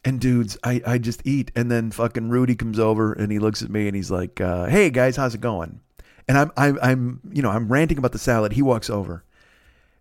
[0.04, 1.52] and dudes i i just eat.
[1.56, 4.66] And then fucking rudy comes over and he looks at me and he's like uh,
[4.66, 5.80] hey guys how's it going?
[6.28, 8.54] And I'm, I'm i'm you know i'm ranting about the salad.
[8.54, 9.25] He walks over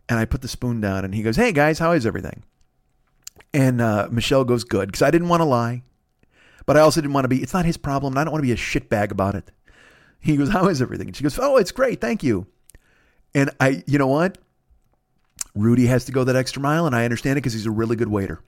[0.08, 2.44] and I put the spoon down, and he goes, "Hey guys, how is everything?"
[3.52, 5.82] And uh, Michelle goes, "Good," because I didn't want to lie,
[6.66, 7.42] but I also didn't want to be.
[7.42, 9.50] It's not his problem, and I don't want to be a shitbag about it.
[10.20, 12.46] He goes, "How is everything?" And she goes, "Oh, it's great, thank you."
[13.34, 14.38] And I, you know what?
[15.54, 17.96] Rudy has to go that extra mile, and I understand it because he's a really
[17.96, 18.40] good waiter.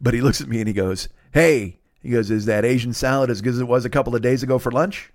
[0.00, 3.30] But he looks at me and he goes, "Hey," he goes, "Is that Asian salad
[3.30, 5.12] as good as it was a couple of days ago for lunch?"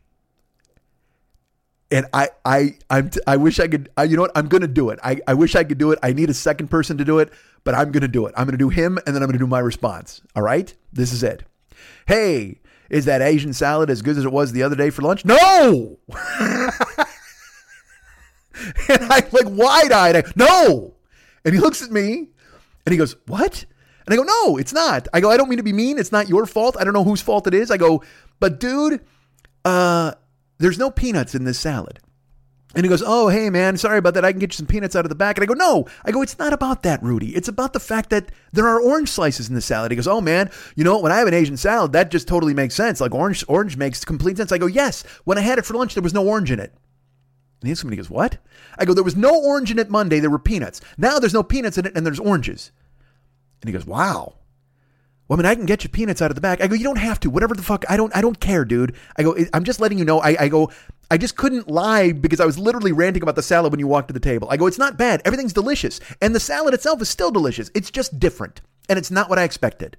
[1.93, 3.11] And I I I'm
[3.41, 3.89] wish I could.
[3.95, 4.31] I, you know what?
[4.35, 4.99] I'm gonna do it.
[5.03, 5.99] I I wish I could do it.
[6.01, 7.31] I need a second person to do it,
[7.63, 8.33] but I'm gonna do it.
[8.35, 10.21] I'm gonna do him, and then I'm gonna do my response.
[10.35, 11.43] All right, this is it.
[12.07, 15.23] Hey, is that Asian salad as good as it was the other day for lunch?
[15.23, 15.99] No.
[18.89, 20.35] and I'm like wide eyed.
[20.35, 20.95] No.
[21.45, 22.29] And he looks at me,
[22.87, 23.65] and he goes, "What?"
[24.07, 25.99] And I go, "No, it's not." I go, "I don't mean to be mean.
[25.99, 26.75] It's not your fault.
[26.79, 28.01] I don't know whose fault it is." I go,
[28.39, 29.01] "But dude,
[29.63, 30.13] uh."
[30.63, 31.99] There's no peanuts in this salad.
[32.73, 34.23] And he goes, Oh, hey, man, sorry about that.
[34.23, 35.35] I can get you some peanuts out of the back.
[35.35, 35.87] And I go, No.
[36.05, 37.35] I go, It's not about that, Rudy.
[37.35, 39.91] It's about the fact that there are orange slices in the salad.
[39.91, 42.53] He goes, Oh, man, you know, when I have an Asian salad, that just totally
[42.53, 43.01] makes sense.
[43.01, 44.53] Like orange, orange makes complete sense.
[44.53, 45.03] I go, Yes.
[45.25, 46.73] When I had it for lunch, there was no orange in it.
[47.59, 48.37] And he somebody goes, What?
[48.79, 50.21] I go, There was no orange in it Monday.
[50.21, 50.79] There were peanuts.
[50.97, 52.71] Now there's no peanuts in it and there's oranges.
[53.61, 54.35] And he goes, Wow.
[55.27, 56.61] Well, I mean, I can get you peanuts out of the bag.
[56.61, 57.29] I go, you don't have to.
[57.29, 57.85] Whatever the fuck.
[57.89, 58.15] I don't.
[58.15, 58.95] I don't care, dude.
[59.17, 59.35] I go.
[59.53, 60.19] I'm just letting you know.
[60.19, 60.69] I, I go.
[61.09, 64.09] I just couldn't lie because I was literally ranting about the salad when you walked
[64.09, 64.47] to the table.
[64.49, 65.21] I go, it's not bad.
[65.25, 67.71] Everything's delicious, and the salad itself is still delicious.
[67.73, 69.97] It's just different, and it's not what I expected.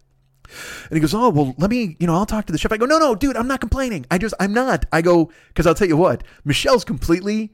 [0.90, 1.96] And he goes, oh well, let me.
[1.98, 2.72] You know, I'll talk to the chef.
[2.72, 4.04] I go, no, no, dude, I'm not complaining.
[4.10, 4.84] I just, I'm not.
[4.92, 7.52] I go because I'll tell you what, Michelle's completely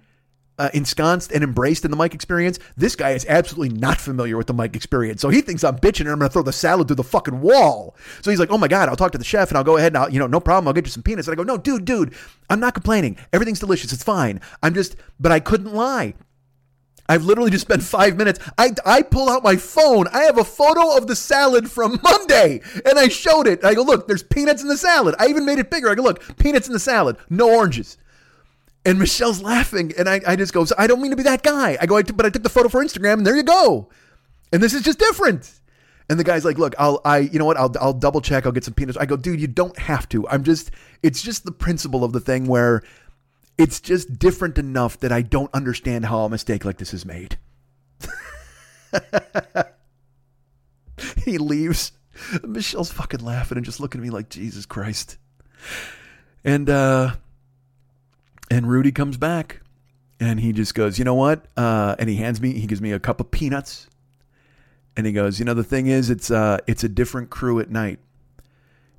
[0.61, 2.59] uh, ensconced and embraced in the Mike experience.
[2.77, 5.23] This guy is absolutely not familiar with the Mike experience.
[5.23, 7.41] So he thinks I'm bitching and I'm going to throw the salad through the fucking
[7.41, 7.97] wall.
[8.21, 9.95] So he's like, oh my God, I'll talk to the chef and I'll go ahead
[9.95, 10.69] and I'll, you know, no problem.
[10.69, 11.29] I'll get you some peanuts.
[11.29, 12.15] And I go, no, dude, dude,
[12.51, 13.17] I'm not complaining.
[13.33, 13.91] Everything's delicious.
[13.91, 14.43] It's fine.
[14.63, 16.13] I'm just, but I couldn't lie.
[17.09, 18.39] I've literally just spent five minutes.
[18.59, 20.09] I, I pull out my phone.
[20.09, 23.65] I have a photo of the salad from Monday and I showed it.
[23.65, 25.15] I go, look, there's peanuts in the salad.
[25.19, 25.89] I even made it bigger.
[25.89, 27.97] I go, look, peanuts in the salad, no oranges.
[28.85, 31.43] And Michelle's laughing, and I, I just go, so I don't mean to be that
[31.43, 31.77] guy.
[31.81, 33.91] I go, I t- but I took the photo for Instagram, and there you go.
[34.53, 35.61] And this is just different.
[36.09, 37.57] And the guy's like, look, I'll, I, you know what?
[37.57, 38.45] I'll, I'll double check.
[38.47, 38.99] I'll get some peanuts.
[38.99, 40.27] I go, dude, you don't have to.
[40.29, 42.83] I'm just, it's just the principle of the thing where
[43.59, 47.39] it's just different enough that I don't understand how a mistake like this is made.
[51.25, 51.93] he leaves.
[52.43, 55.17] Michelle's fucking laughing and just looking at me like, Jesus Christ.
[56.43, 57.13] And, uh,
[58.51, 59.61] and Rudy comes back
[60.19, 61.47] and he just goes, you know what?
[61.57, 63.89] Uh, and he hands me, he gives me a cup of peanuts.
[64.97, 67.71] And he goes, you know, the thing is, it's uh, it's a different crew at
[67.71, 68.01] night,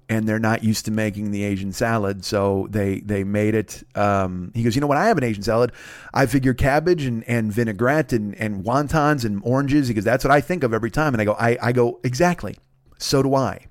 [0.07, 3.83] and they're not used to making the Asian salad, so they they made it.
[3.93, 4.97] Um, he goes, you know, what?
[4.97, 5.73] I have an Asian salad,
[6.13, 10.39] I figure cabbage and, and vinaigrette and, and wontons and oranges because that's what I
[10.39, 11.13] think of every time.
[11.13, 12.55] And I go, I, I go exactly.
[12.97, 13.67] So do I.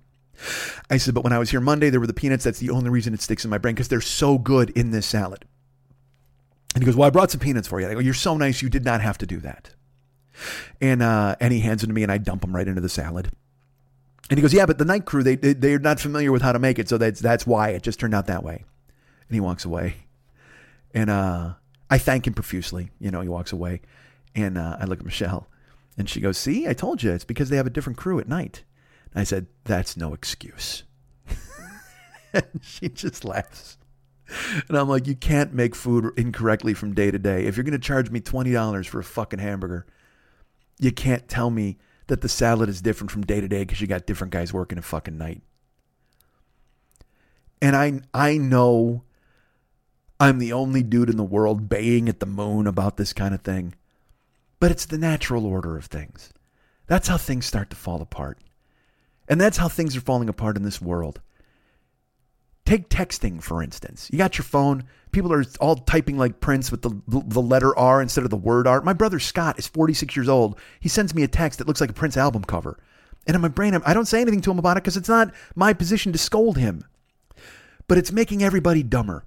[0.90, 2.44] I said, but when I was here Monday, there were the peanuts.
[2.44, 5.06] That's the only reason it sticks in my brain because they're so good in this
[5.06, 5.46] salad.
[6.74, 7.88] And he goes, well, I brought some peanuts for you.
[7.88, 8.62] I go, you're so nice.
[8.62, 9.70] You did not have to do that.
[10.80, 12.88] And uh, and he hands them to me, and I dump them right into the
[12.88, 13.30] salad.
[14.30, 16.52] And he goes, yeah, but the night crew they, they they're not familiar with how
[16.52, 18.64] to make it, so that's that's why it just turned out that way.
[19.28, 19.96] And he walks away,
[20.94, 21.54] and uh,
[21.90, 22.90] I thank him profusely.
[23.00, 23.82] You know, he walks away,
[24.34, 25.48] and uh, I look at Michelle,
[25.98, 28.28] and she goes, "See, I told you, it's because they have a different crew at
[28.28, 28.64] night."
[29.14, 30.84] I said, "That's no excuse."
[32.32, 33.76] and she just laughs.
[34.68, 37.46] And I'm like, you can't make food incorrectly from day to day.
[37.46, 39.86] If you're going to charge me $20 for a fucking hamburger,
[40.78, 43.86] you can't tell me that the salad is different from day to day because you
[43.86, 45.42] got different guys working at fucking night.
[47.62, 49.02] And I I know
[50.18, 53.42] I'm the only dude in the world baying at the moon about this kind of
[53.42, 53.74] thing.
[54.58, 56.32] But it's the natural order of things.
[56.86, 58.38] That's how things start to fall apart.
[59.28, 61.20] And that's how things are falling apart in this world.
[62.64, 64.08] Take texting, for instance.
[64.12, 64.84] You got your phone.
[65.12, 68.66] People are all typing like Prince with the, the letter R instead of the word
[68.66, 68.80] R.
[68.82, 70.58] My brother Scott is 46 years old.
[70.78, 72.78] He sends me a text that looks like a Prince album cover.
[73.26, 75.34] And in my brain, I don't say anything to him about it because it's not
[75.54, 76.84] my position to scold him.
[77.88, 79.24] But it's making everybody dumber.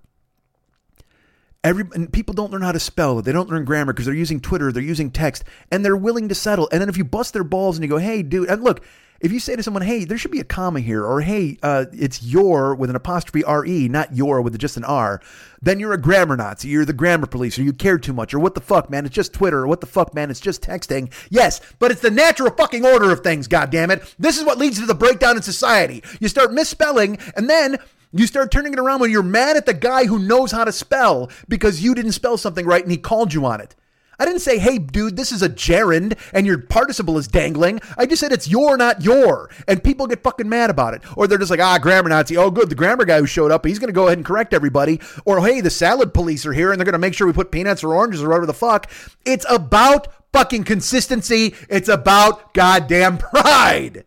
[1.64, 3.20] Every, people don't learn how to spell.
[3.20, 3.22] It.
[3.24, 6.36] They don't learn grammar because they're using Twitter, they're using text, and they're willing to
[6.36, 6.68] settle.
[6.72, 8.84] And then if you bust their balls and you go, hey, dude, and look,
[9.24, 11.86] if you say to someone, hey, there should be a comma here, or hey, uh,
[11.94, 15.22] it's your with an apostrophe RE, not your with just an R,
[15.62, 18.40] then you're a grammar Nazi, you're the grammar police, or you care too much, or
[18.40, 21.10] what the fuck, man, it's just Twitter, or what the fuck, man, it's just texting.
[21.30, 24.14] Yes, but it's the natural fucking order of things, God damn it.
[24.20, 26.04] This is what leads to the breakdown in society.
[26.20, 27.78] You start misspelling, and then
[28.14, 30.72] you start turning it around when you're mad at the guy who knows how to
[30.72, 33.76] spell because you didn't spell something right and he called you on it.
[34.20, 37.82] I didn't say, hey, dude, this is a gerund and your participle is dangling.
[37.98, 39.50] I just said it's your, not your.
[39.68, 41.02] And people get fucking mad about it.
[41.18, 42.38] Or they're just like, ah, grammar Nazi.
[42.38, 42.70] Oh, good.
[42.70, 45.02] The grammar guy who showed up, he's going to go ahead and correct everybody.
[45.26, 47.52] Or, hey, the salad police are here and they're going to make sure we put
[47.52, 48.90] peanuts or oranges or whatever the fuck.
[49.26, 51.56] It's about fucking consistency.
[51.68, 54.06] It's about goddamn pride.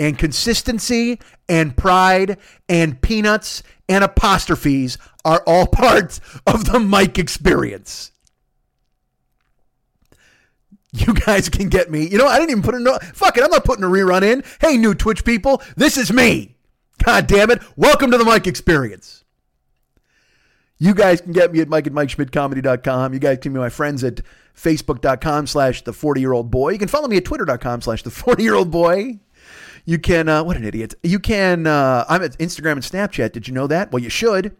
[0.00, 2.38] And consistency and pride
[2.70, 4.96] and peanuts and apostrophes
[5.26, 8.10] are all parts of the Mike experience.
[10.92, 12.08] You guys can get me.
[12.08, 12.98] You know, I didn't even put a no.
[13.14, 14.42] Fuck it, I'm not putting a rerun in.
[14.60, 16.56] Hey, new Twitch people, this is me.
[17.04, 17.62] God damn it.
[17.76, 19.24] Welcome to the Mike Experience.
[20.78, 23.12] You guys can get me at Mike at MikeSchmidtComedy.com.
[23.12, 24.22] You guys can be my friends at
[24.56, 26.70] Facebook.com slash the 40 year old boy.
[26.70, 29.20] You can follow me at Twitter.com slash the 40 year old boy.
[29.90, 30.94] You can, uh, what an idiot.
[31.02, 33.32] You can, uh, I'm at Instagram and Snapchat.
[33.32, 33.90] Did you know that?
[33.90, 34.54] Well, you should.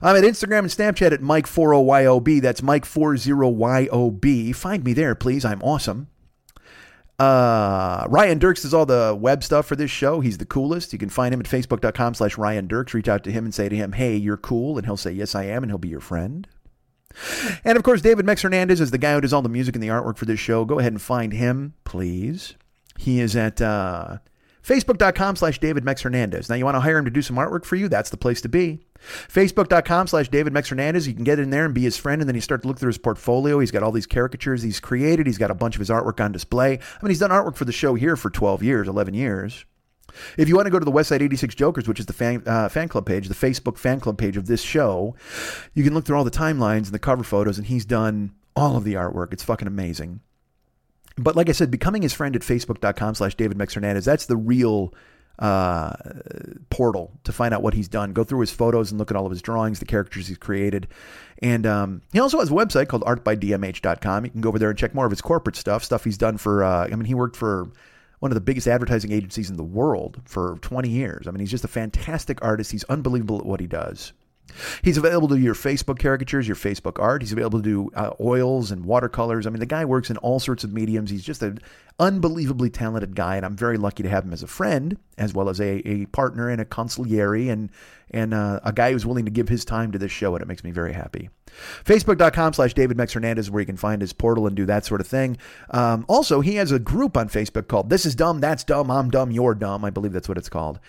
[0.00, 2.40] I'm at Instagram and Snapchat at Mike40YOB.
[2.40, 4.54] That's Mike40YOB.
[4.54, 5.44] Find me there, please.
[5.44, 6.06] I'm awesome.
[7.18, 10.20] Uh, Ryan Dirks does all the web stuff for this show.
[10.20, 10.92] He's the coolest.
[10.92, 12.94] You can find him at facebook.com slash Ryan Dirks.
[12.94, 14.78] Reach out to him and say to him, hey, you're cool.
[14.78, 15.64] And he'll say, yes, I am.
[15.64, 16.46] And he'll be your friend.
[17.64, 19.82] And of course, David Mex Hernandez is the guy who does all the music and
[19.82, 20.64] the artwork for this show.
[20.64, 22.54] Go ahead and find him, please.
[22.96, 24.18] He is at uh,
[24.62, 26.48] Facebook.com slash David Mex Hernandez.
[26.48, 27.88] Now, you want to hire him to do some artwork for you?
[27.88, 28.80] That's the place to be.
[29.28, 31.08] Facebook.com slash David Mex Hernandez.
[31.08, 32.78] You can get in there and be his friend, and then you start to look
[32.78, 33.58] through his portfolio.
[33.58, 35.26] He's got all these caricatures he's created.
[35.26, 36.72] He's got a bunch of his artwork on display.
[36.74, 39.64] I mean, he's done artwork for the show here for 12 years, 11 years.
[40.36, 42.68] If you want to go to the Westside 86 Jokers, which is the fan, uh,
[42.68, 45.14] fan club page, the Facebook fan club page of this show,
[45.72, 48.76] you can look through all the timelines and the cover photos, and he's done all
[48.76, 49.32] of the artwork.
[49.32, 50.20] It's fucking amazing.
[51.22, 54.94] But like I said, becoming his friend at facebook.com slash David Hernandez, that's the real
[55.38, 55.92] uh,
[56.68, 58.12] portal to find out what he's done.
[58.12, 60.86] Go through his photos and look at all of his drawings, the characters he's created.
[61.42, 64.24] And um, he also has a website called artbydmh.com.
[64.24, 66.36] You can go over there and check more of his corporate stuff, stuff he's done
[66.36, 67.70] for, uh, I mean, he worked for
[68.20, 71.26] one of the biggest advertising agencies in the world for 20 years.
[71.26, 72.70] I mean, he's just a fantastic artist.
[72.70, 74.12] He's unbelievable at what he does.
[74.82, 77.22] He's available to do your Facebook caricatures, your Facebook art.
[77.22, 79.46] He's available to do uh, oils and watercolors.
[79.46, 81.10] I mean, the guy works in all sorts of mediums.
[81.10, 81.58] He's just an
[81.98, 85.48] unbelievably talented guy, and I'm very lucky to have him as a friend, as well
[85.48, 87.70] as a, a partner and a consigliere, and
[88.12, 90.48] and uh, a guy who's willing to give his time to this show, and it
[90.48, 91.30] makes me very happy.
[91.84, 95.00] Facebook.com slash David Mex Hernandez, where you can find his portal and do that sort
[95.00, 95.36] of thing.
[95.70, 99.10] Um, also, he has a group on Facebook called This Is Dumb, That's Dumb, I'm
[99.10, 99.84] Dumb, You're Dumb.
[99.84, 100.80] I believe that's what it's called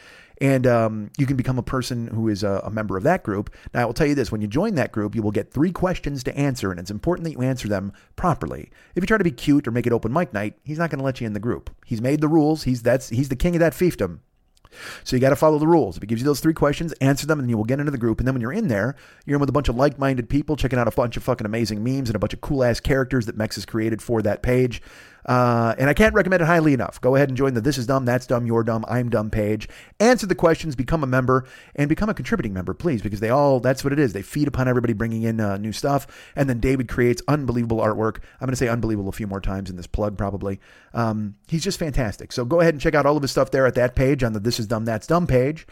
[0.41, 3.51] and um, you can become a person who is a, a member of that group.
[3.73, 5.71] Now, I will tell you this: when you join that group, you will get three
[5.71, 8.71] questions to answer, and it's important that you answer them properly.
[8.95, 10.99] If you try to be cute or make it open mic night, he's not going
[10.99, 11.69] to let you in the group.
[11.85, 12.63] He's made the rules.
[12.63, 14.19] He's that's he's the king of that fiefdom.
[15.03, 15.97] So you got to follow the rules.
[15.97, 17.97] If he gives you those three questions, answer them, and you will get into the
[17.97, 18.19] group.
[18.19, 18.95] And then when you're in there,
[19.25, 21.83] you're in with a bunch of like-minded people, checking out a bunch of fucking amazing
[21.83, 24.81] memes and a bunch of cool ass characters that Mex has created for that page.
[25.25, 26.99] Uh, and I can't recommend it highly enough.
[27.01, 29.67] Go ahead and join the This Is Dumb, That's Dumb, You're Dumb, I'm Dumb page.
[29.99, 31.45] Answer the questions, become a member,
[31.75, 34.13] and become a contributing member, please, because they all, that's what it is.
[34.13, 36.07] They feed upon everybody bringing in uh, new stuff.
[36.35, 38.17] And then David creates unbelievable artwork.
[38.39, 40.59] I'm going to say unbelievable a few more times in this plug, probably.
[40.93, 42.31] Um, he's just fantastic.
[42.31, 44.33] So go ahead and check out all of his stuff there at that page on
[44.33, 45.67] the This Is Dumb, That's Dumb page.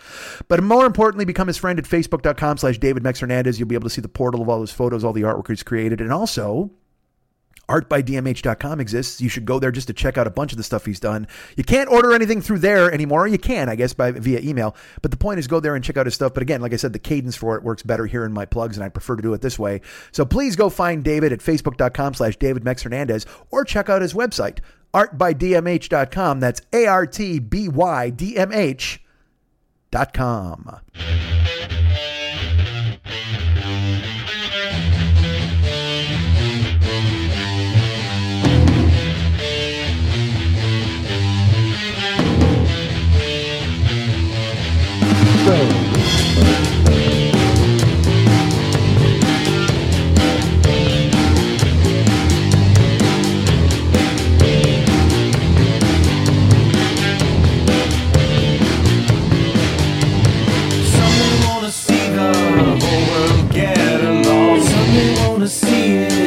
[0.48, 3.60] But more importantly, become his friend at facebook.com slash David Mex Hernandez.
[3.60, 5.64] You'll be able to see the portal of all his photos, all the artwork he's
[5.64, 6.72] created, and also
[7.70, 9.22] artbydmh.com exists.
[9.22, 11.28] You should go there just to check out a bunch of the stuff he's done.
[11.56, 13.28] You can't order anything through there anymore.
[13.28, 14.76] You can, I guess, by via email.
[15.02, 16.34] But the point is go there and check out his stuff.
[16.34, 18.76] But again, like I said, the cadence for it works better here in my plugs,
[18.76, 19.82] and I prefer to do it this way.
[20.12, 24.14] So please go find David at facebook.com slash David Mex Hernandez or check out his
[24.14, 24.60] website,
[24.94, 26.40] artbydmh.com.
[26.40, 27.44] That's A-R-T-B-Y-D-M-H
[29.92, 30.80] dot com.
[30.96, 31.79] Some may wanna see the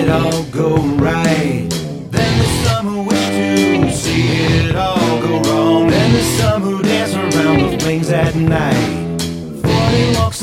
[0.02, 1.68] it all go right.
[2.10, 5.88] Then there's some who wish to see it all go wrong.
[5.88, 8.91] Then there's some who dance around at night.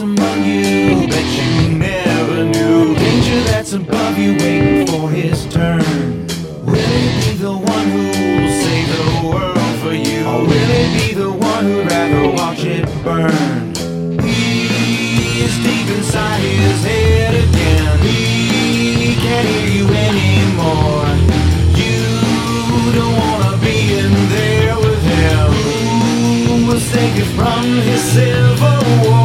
[0.01, 2.95] Among you, bet you never knew.
[2.95, 6.25] Danger that's above you, waiting for his turn.
[6.65, 10.25] Will he be the one who'll save the world for you?
[10.25, 13.75] Or will he be the one who'd rather watch it burn?
[14.23, 17.99] He is deep inside his head again.
[17.99, 21.11] He can't hear you anymore.
[21.75, 25.51] You don't wanna be in there with him.
[26.65, 29.18] Who save you from his civil war?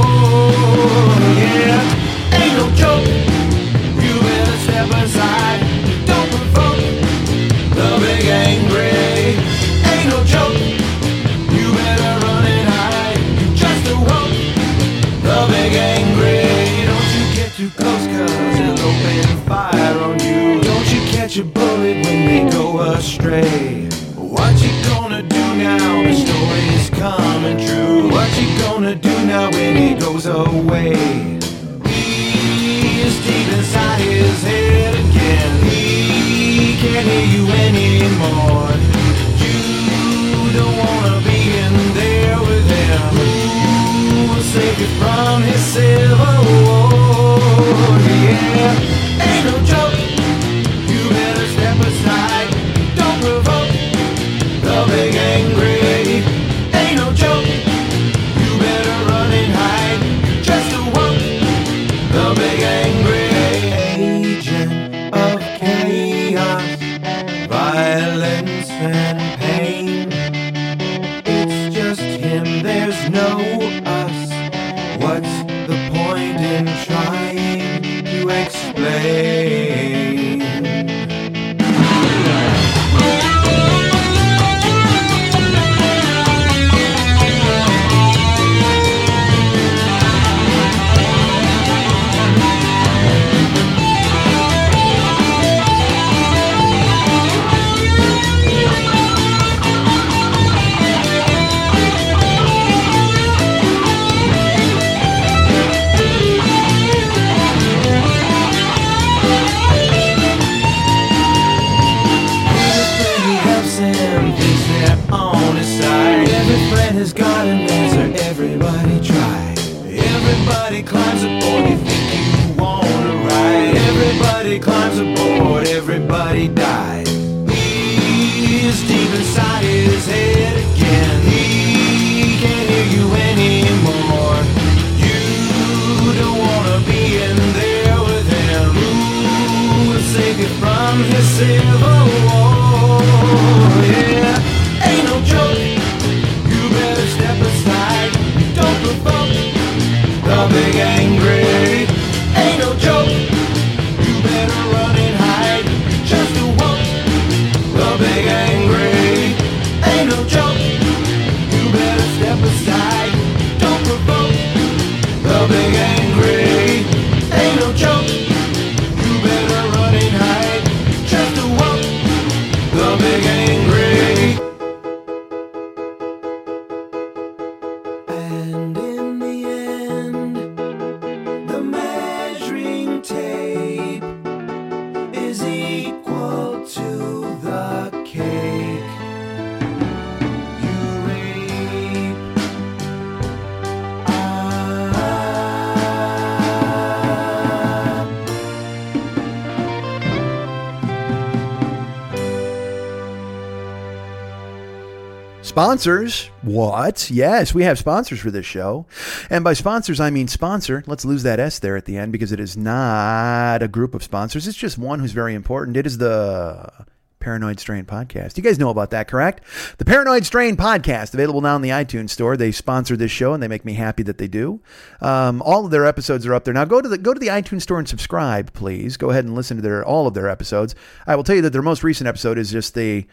[205.74, 206.30] Sponsors?
[206.42, 207.10] What?
[207.10, 208.86] Yes, we have sponsors for this show.
[209.28, 210.84] And by sponsors, I mean sponsor.
[210.86, 214.04] Let's lose that S there at the end because it is not a group of
[214.04, 214.46] sponsors.
[214.46, 215.76] It's just one who's very important.
[215.76, 216.70] It is the
[217.18, 218.36] Paranoid Strain Podcast.
[218.36, 219.42] You guys know about that, correct?
[219.78, 222.36] The Paranoid Strain Podcast, available now in the iTunes store.
[222.36, 224.60] They sponsor this show and they make me happy that they do.
[225.00, 226.54] Um, all of their episodes are up there.
[226.54, 228.96] Now go to the go to the iTunes store and subscribe, please.
[228.96, 230.76] Go ahead and listen to their all of their episodes.
[231.04, 233.08] I will tell you that their most recent episode is just the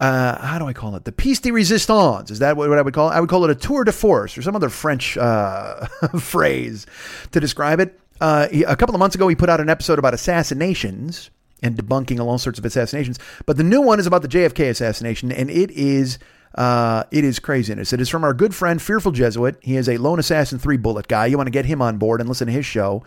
[0.00, 1.04] uh, how do I call it?
[1.04, 2.30] The piece de resistance.
[2.30, 3.14] Is that what, I would call it?
[3.14, 5.86] I would call it a tour de force or some other French uh,
[6.18, 6.86] phrase
[7.32, 7.98] to describe it.
[8.20, 11.30] Uh, he- a couple of months ago, he put out an episode about assassinations
[11.62, 13.18] and debunking all sorts of assassinations.
[13.46, 16.18] But the new one is about the JFK assassination, and it is
[16.56, 17.92] uh, it is craziness.
[17.92, 19.56] It is from our good friend Fearful Jesuit.
[19.60, 21.26] He is a lone assassin three bullet guy.
[21.26, 23.02] You want to get him on board and listen to his show.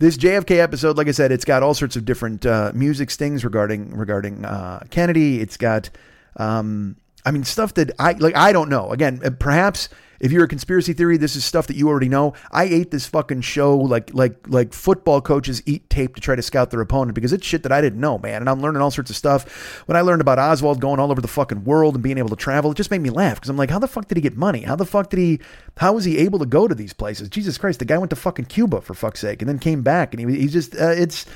[0.00, 3.42] This JFK episode, like I said, it's got all sorts of different uh, music stings
[3.44, 5.40] regarding regarding uh, Kennedy.
[5.40, 5.88] It's got
[6.40, 8.36] um, I mean, stuff that I like.
[8.36, 8.90] I don't know.
[8.90, 9.90] Again, uh, perhaps
[10.20, 12.32] if you're a conspiracy theory, this is stuff that you already know.
[12.50, 16.42] I ate this fucking show like like like football coaches eat tape to try to
[16.42, 18.40] scout their opponent because it's shit that I didn't know, man.
[18.40, 19.82] And I'm learning all sorts of stuff.
[19.86, 22.36] When I learned about Oswald going all over the fucking world and being able to
[22.36, 24.36] travel, it just made me laugh because I'm like, how the fuck did he get
[24.36, 24.62] money?
[24.62, 25.40] How the fuck did he?
[25.76, 27.28] How was he able to go to these places?
[27.28, 30.14] Jesus Christ, the guy went to fucking Cuba for fuck's sake, and then came back,
[30.14, 31.26] and he he just uh, it's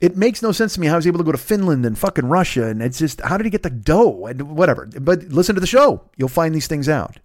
[0.00, 2.26] it makes no sense to me how he's able to go to Finland and fucking
[2.26, 2.66] Russia.
[2.66, 4.86] And it's just, how did he get the dough and whatever?
[4.86, 6.02] But listen to the show.
[6.16, 7.18] You'll find these things out.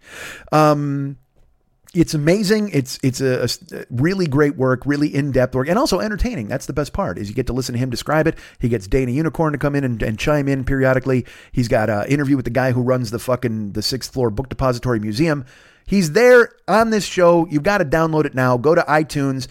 [0.52, 1.18] Um,
[1.94, 2.72] it's amazing.
[2.74, 6.50] It's it's a, a really great work, really in depth work, and also entertaining.
[6.50, 7.18] That's the best part.
[7.18, 8.38] Is you get to listen to him describe it.
[8.60, 11.26] He gets Dana Unicorn to come in and, and chime in periodically.
[11.54, 14.50] He's got an interview with the guy who runs the fucking the sixth floor book
[14.50, 15.46] depository museum.
[15.88, 17.48] He's there on this show.
[17.50, 18.58] You've got to download it now.
[18.58, 19.48] Go to iTunes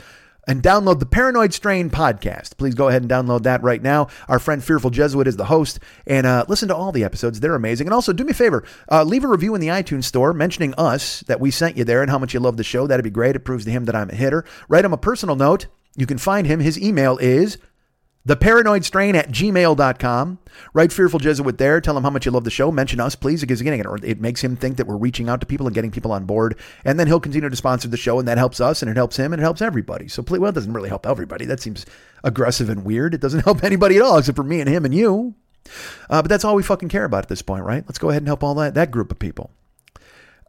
[0.47, 2.57] and download the Paranoid Strain podcast.
[2.57, 4.09] Please go ahead and download that right now.
[4.29, 7.41] Our friend Fearful Jesuit is the host, and uh, listen to all the episodes.
[7.41, 7.87] They're amazing.
[7.87, 10.75] And also, do me a favor, uh, leave a review in the iTunes store mentioning
[10.77, 12.87] us that we sent you there and how much you love the show.
[12.87, 13.37] That'd be great.
[13.37, 14.45] It proves to him that I'm a hitter.
[14.69, 15.67] Write him a personal note.
[15.97, 16.61] You can find him.
[16.61, 17.59] His email is
[18.27, 20.39] theparanoidstrain at gmail.com.
[20.73, 21.81] Write Fearful Jesuit there.
[21.81, 22.71] Tell him how much you love the show.
[22.71, 25.67] Mention us, please, because again, it, makes him think that we're reaching out to people
[25.67, 26.59] and getting people on board.
[26.85, 29.17] And then he'll continue to sponsor the show, and that helps us, and it helps
[29.17, 30.09] him, and it helps everybody.
[30.09, 31.45] So, please, well, it doesn't really help everybody.
[31.45, 31.85] That seems
[32.23, 33.15] aggressive and weird.
[33.15, 35.35] It doesn't help anybody at all, except for me and him and you.
[36.11, 37.85] Uh, but that's all we fucking care about at this point, right?
[37.87, 39.51] Let's go ahead and help all that, that group of people.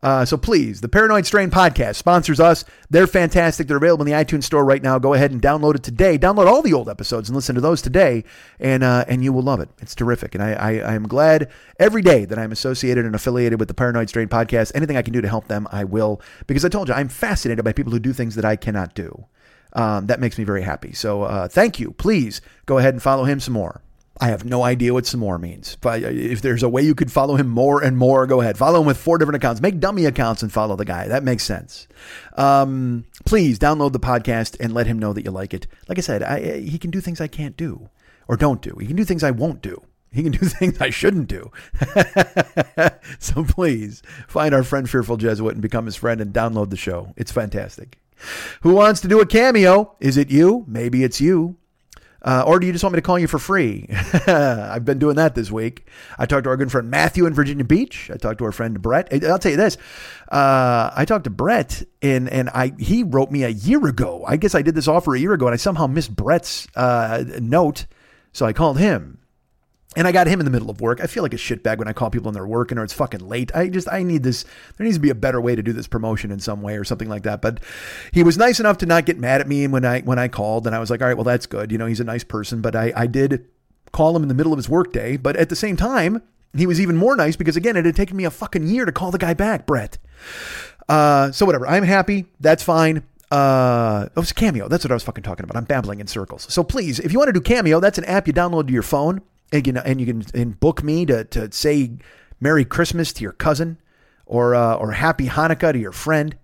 [0.06, 2.64] Uh, so please, the Paranoid Strain podcast sponsors us.
[2.92, 3.68] They're fantastic.
[3.68, 5.00] They're available in the iTunes store right now.
[5.00, 6.16] Go ahead and download it today.
[6.20, 8.24] Download all the old episodes and listen to those today,
[8.60, 9.70] and uh, and you will love it.
[9.80, 11.50] It's terrific, and I, I I am glad
[11.80, 14.72] every day that I'm associated and affiliated with the Paranoid Strain podcast.
[14.76, 17.66] Anything I can do to help them, I will, because I told you I'm fascinated
[17.66, 19.26] by people who do things that I cannot do.
[19.74, 20.94] Um, that makes me very happy.
[20.94, 21.90] So uh, thank you.
[21.94, 23.82] Please go ahead and follow him some more.
[24.20, 25.78] I have no idea what some more means.
[25.82, 28.58] But if there's a way you could follow him more and more, go ahead.
[28.58, 29.62] Follow him with four different accounts.
[29.62, 31.08] Make dummy accounts and follow the guy.
[31.08, 31.88] That makes sense.
[32.36, 35.68] Um, please download the podcast and let him know that you like it.
[35.90, 37.90] Like I said, I, he can do things I can't do
[38.28, 38.76] or don't do.
[38.80, 39.82] He can do things I won't do.
[40.14, 41.52] He can do things I shouldn't do.
[43.20, 47.14] so please find our friend Fearful Jesuit and become his friend and download the show.
[47.18, 47.98] It's fantastic.
[48.62, 49.96] Who wants to do a cameo?
[50.00, 50.64] Is it you?
[50.68, 51.58] Maybe it's you.
[52.26, 53.88] Uh, or do you just want me to call you for free?
[54.28, 55.88] I've been doing that this week.
[56.18, 58.10] I talked to our good friend Matthew in Virginia Beach.
[58.12, 59.14] I talked to our friend Brett.
[59.24, 59.78] I'll tell you this.
[60.28, 64.24] Uh, I talked to Brett and, and I, he wrote me a year ago.
[64.28, 67.24] I guess I did this offer a year ago and I somehow missed Brett's uh,
[67.40, 67.86] note.
[68.34, 69.20] So I called him.
[69.96, 71.00] And I got him in the middle of work.
[71.02, 73.28] I feel like a shitbag when I call people and they're working or it's fucking
[73.28, 73.56] late.
[73.56, 74.44] I just, I need this.
[74.78, 76.84] There needs to be a better way to do this promotion in some way or
[76.84, 77.42] something like that.
[77.42, 77.62] But
[78.12, 80.68] he was nice enough to not get mad at me when I, when I called
[80.68, 81.72] and I was like, all right, well, that's good.
[81.72, 83.48] You know, he's a nice person, but I, I did
[83.94, 85.16] call him in the middle of his workday.
[85.16, 86.22] But at the same time,
[86.54, 88.92] he was even more nice because again, it had taken me a fucking year to
[88.92, 89.98] call the guy back, Brett.
[90.90, 91.66] Uh, so whatever.
[91.68, 92.26] I'm happy.
[92.40, 93.04] That's fine.
[93.32, 94.68] Uh, it was Cameo.
[94.68, 95.58] That's what I was fucking talking about.
[95.58, 96.46] I'm babbling in circles.
[96.54, 98.84] So please, if you want to do Cameo, that's an app you download to your
[98.84, 101.92] phone and you can, and you can and book me to, to say
[102.40, 103.80] Merry Christmas to your cousin
[104.26, 106.38] or, uh, or Happy Hanukkah to your friend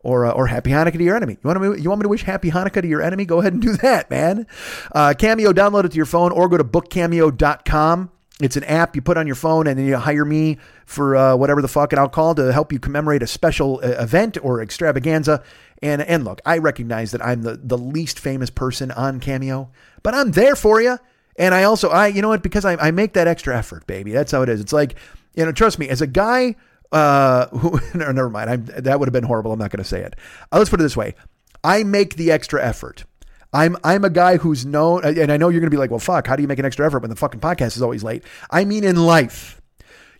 [0.00, 1.38] or, uh, or Happy Hanukkah to your enemy.
[1.42, 3.24] You want, me, you want me to wish Happy Hanukkah to your enemy?
[3.24, 4.46] Go ahead and do that, man.
[4.92, 8.10] Uh, Cameo, download it to your phone or go to bookcameo.com.
[8.40, 11.36] It's an app you put on your phone and then you hire me for uh,
[11.36, 14.60] whatever the fuck, and I'll call to help you commemorate a special uh, event or
[14.60, 15.42] extravaganza.
[15.80, 19.70] And and look, I recognize that I'm the, the least famous person on Cameo,
[20.02, 20.98] but I'm there for you.
[21.36, 24.12] And I also, I, you know what, because I, I make that extra effort, baby.
[24.12, 24.60] That's how it is.
[24.60, 24.94] It's like,
[25.34, 26.56] you know, trust me, as a guy
[26.92, 28.50] uh, who, no, never mind.
[28.50, 29.52] I'm, that would have been horrible.
[29.52, 30.14] I'm not going to say it.
[30.52, 31.14] Uh, let's put it this way.
[31.62, 33.04] I make the extra effort.
[33.52, 36.00] I'm I'm a guy who's known, and I know you're going to be like, well,
[36.00, 38.24] fuck, how do you make an extra effort when the fucking podcast is always late?
[38.50, 39.62] I mean, in life,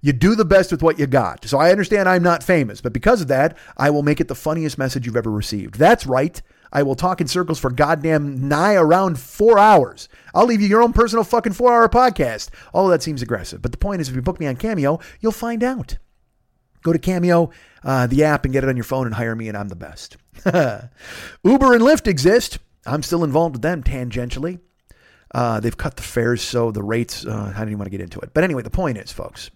[0.00, 1.44] you do the best with what you got.
[1.44, 4.36] So I understand I'm not famous, but because of that, I will make it the
[4.36, 5.74] funniest message you've ever received.
[5.74, 6.40] That's right.
[6.74, 10.08] I will talk in circles for goddamn nigh around four hours.
[10.34, 12.50] I'll leave you your own personal fucking four hour podcast.
[12.74, 13.62] All of that seems aggressive.
[13.62, 15.98] But the point is, if you book me on Cameo, you'll find out.
[16.82, 17.50] Go to Cameo,
[17.84, 19.76] uh, the app, and get it on your phone and hire me, and I'm the
[19.76, 20.16] best.
[20.44, 20.92] Uber
[21.74, 22.58] and Lyft exist.
[22.84, 24.58] I'm still involved with them tangentially.
[25.32, 28.02] Uh, they've cut the fares, so the rates, uh, I don't even want to get
[28.02, 28.34] into it.
[28.34, 29.50] But anyway, the point is, folks,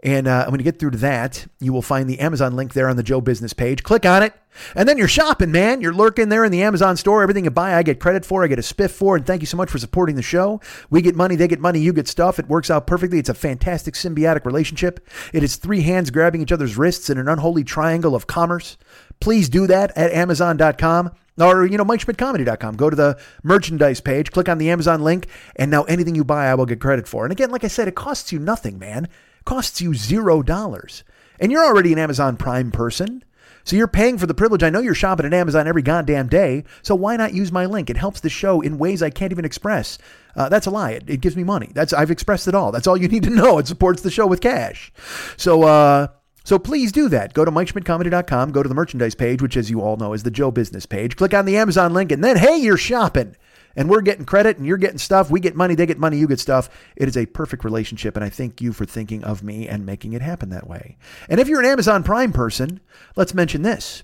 [0.02, 2.88] And uh, when you get through to that, you will find the Amazon link there
[2.88, 3.82] on the Joe Business page.
[3.82, 4.32] Click on it.
[4.76, 5.80] And then you're shopping, man.
[5.80, 7.22] You're lurking there in the Amazon store.
[7.22, 8.44] Everything you buy, I get credit for.
[8.44, 9.16] I get a spiff for.
[9.16, 10.60] And thank you so much for supporting the show.
[10.88, 12.38] We get money, they get money, you get stuff.
[12.38, 13.18] It works out perfectly.
[13.18, 15.06] It's a fantastic symbiotic relationship.
[15.32, 18.76] It is three hands grabbing each other's wrists in an unholy triangle of commerce.
[19.20, 21.10] Please do that at Amazon.com
[21.40, 22.76] or you know MikeSchmidtComedy.com.
[22.76, 26.46] Go to the merchandise page, click on the Amazon link, and now anything you buy,
[26.46, 27.24] I will get credit for.
[27.24, 29.04] And again, like I said, it costs you nothing, man.
[29.04, 31.04] It costs you zero dollars,
[31.38, 33.24] and you're already an Amazon Prime person.
[33.68, 34.62] So you're paying for the privilege.
[34.62, 36.64] I know you're shopping at Amazon every goddamn day.
[36.80, 37.90] So why not use my link?
[37.90, 39.98] It helps the show in ways I can't even express.
[40.34, 40.92] Uh, that's a lie.
[40.92, 41.70] It, it, gives me money.
[41.74, 42.72] That's I've expressed it all.
[42.72, 43.58] That's all you need to know.
[43.58, 44.90] It supports the show with cash.
[45.36, 46.06] So uh,
[46.48, 47.34] so please do that.
[47.34, 50.30] Go to MikeSchmidtComedy.com, go to the merchandise page, which, as you all know, is the
[50.30, 51.14] Joe Business page.
[51.14, 53.36] Click on the Amazon link, and then, hey, you're shopping.
[53.76, 55.30] And we're getting credit, and you're getting stuff.
[55.30, 56.70] We get money, they get money, you get stuff.
[56.96, 60.14] It is a perfect relationship, and I thank you for thinking of me and making
[60.14, 60.96] it happen that way.
[61.28, 62.80] And if you're an Amazon Prime person,
[63.14, 64.02] let's mention this.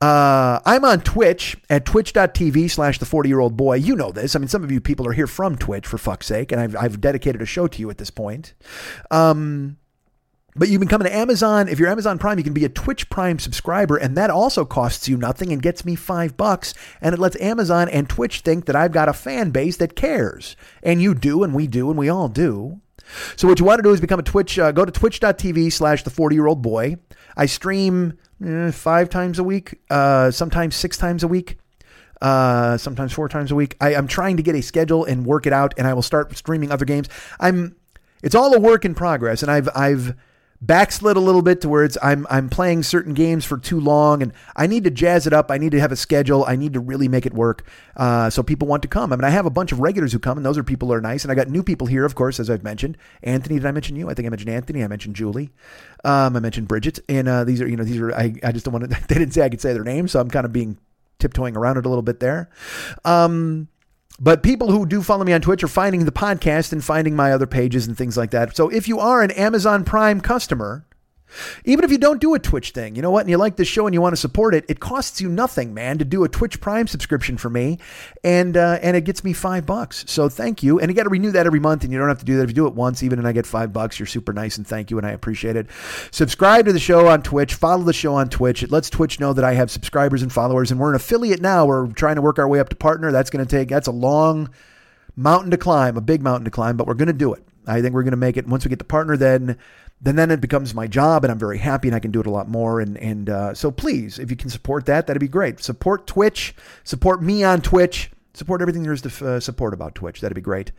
[0.00, 3.76] Uh, I'm on Twitch at twitch.tv slash the 40 year old boy.
[3.76, 4.34] You know this.
[4.34, 6.74] I mean, some of you people are here from Twitch, for fuck's sake, and I've,
[6.74, 8.54] I've dedicated a show to you at this point.
[9.12, 9.76] Um,
[10.54, 11.68] but you can come to Amazon.
[11.68, 15.08] If you're Amazon Prime, you can be a Twitch Prime subscriber, and that also costs
[15.08, 16.74] you nothing and gets me five bucks.
[17.00, 20.56] And it lets Amazon and Twitch think that I've got a fan base that cares.
[20.82, 22.80] And you do, and we do, and we all do.
[23.36, 24.58] So what you want to do is become a Twitch.
[24.58, 26.96] Uh, go to twitch.tv slash the 40 year old boy.
[27.36, 31.58] I stream eh, five times a week, uh, sometimes six times a week.
[32.20, 33.76] Uh, sometimes four times a week.
[33.80, 36.36] I, I'm trying to get a schedule and work it out, and I will start
[36.36, 37.08] streaming other games.
[37.40, 37.74] I'm.
[38.22, 40.14] It's all a work in progress, and I've I've
[40.62, 44.22] backslid a little bit to where it's I'm I'm playing certain games for too long,
[44.22, 45.50] and I need to jazz it up.
[45.50, 46.44] I need to have a schedule.
[46.46, 47.66] I need to really make it work,
[47.96, 49.12] uh, so people want to come.
[49.12, 50.94] I mean, I have a bunch of regulars who come, and those are people who
[50.94, 51.24] are nice.
[51.24, 52.96] And I got new people here, of course, as I've mentioned.
[53.22, 54.08] Anthony, did I mention you?
[54.08, 54.84] I think I mentioned Anthony.
[54.84, 55.50] I mentioned Julie.
[56.04, 58.64] Um, I mentioned Bridget, and uh, these are you know these are I I just
[58.64, 59.02] don't want to.
[59.12, 60.78] They didn't say I could say their names, so I'm kind of being
[61.18, 62.50] tiptoeing around it a little bit there.
[63.04, 63.68] Um,
[64.22, 67.32] but people who do follow me on Twitch are finding the podcast and finding my
[67.32, 68.56] other pages and things like that.
[68.56, 70.86] So if you are an Amazon Prime customer,
[71.64, 73.68] even if you don't do a Twitch thing, you know what, and you like this
[73.68, 76.28] show and you want to support it, it costs you nothing, man, to do a
[76.28, 77.78] Twitch Prime subscription for me,
[78.24, 80.04] and uh, and it gets me five bucks.
[80.08, 82.18] So thank you, and you got to renew that every month, and you don't have
[82.18, 83.98] to do that if you do it once, even and I get five bucks.
[83.98, 85.66] You're super nice, and thank you, and I appreciate it.
[86.10, 88.62] Subscribe to the show on Twitch, follow the show on Twitch.
[88.62, 91.66] It lets Twitch know that I have subscribers and followers, and we're an affiliate now.
[91.66, 93.12] We're trying to work our way up to partner.
[93.12, 94.50] That's going to take that's a long
[95.16, 97.44] mountain to climb, a big mountain to climb, but we're going to do it.
[97.66, 98.46] I think we're going to make it.
[98.46, 99.56] Once we get to partner, then
[100.02, 102.26] then then it becomes my job, and I'm very happy, and I can do it
[102.26, 102.80] a lot more.
[102.80, 105.62] And and uh, so please, if you can support that, that'd be great.
[105.62, 106.54] Support Twitch,
[106.84, 110.20] support me on Twitch, support everything there is to uh, support about Twitch.
[110.20, 110.72] That'd be great.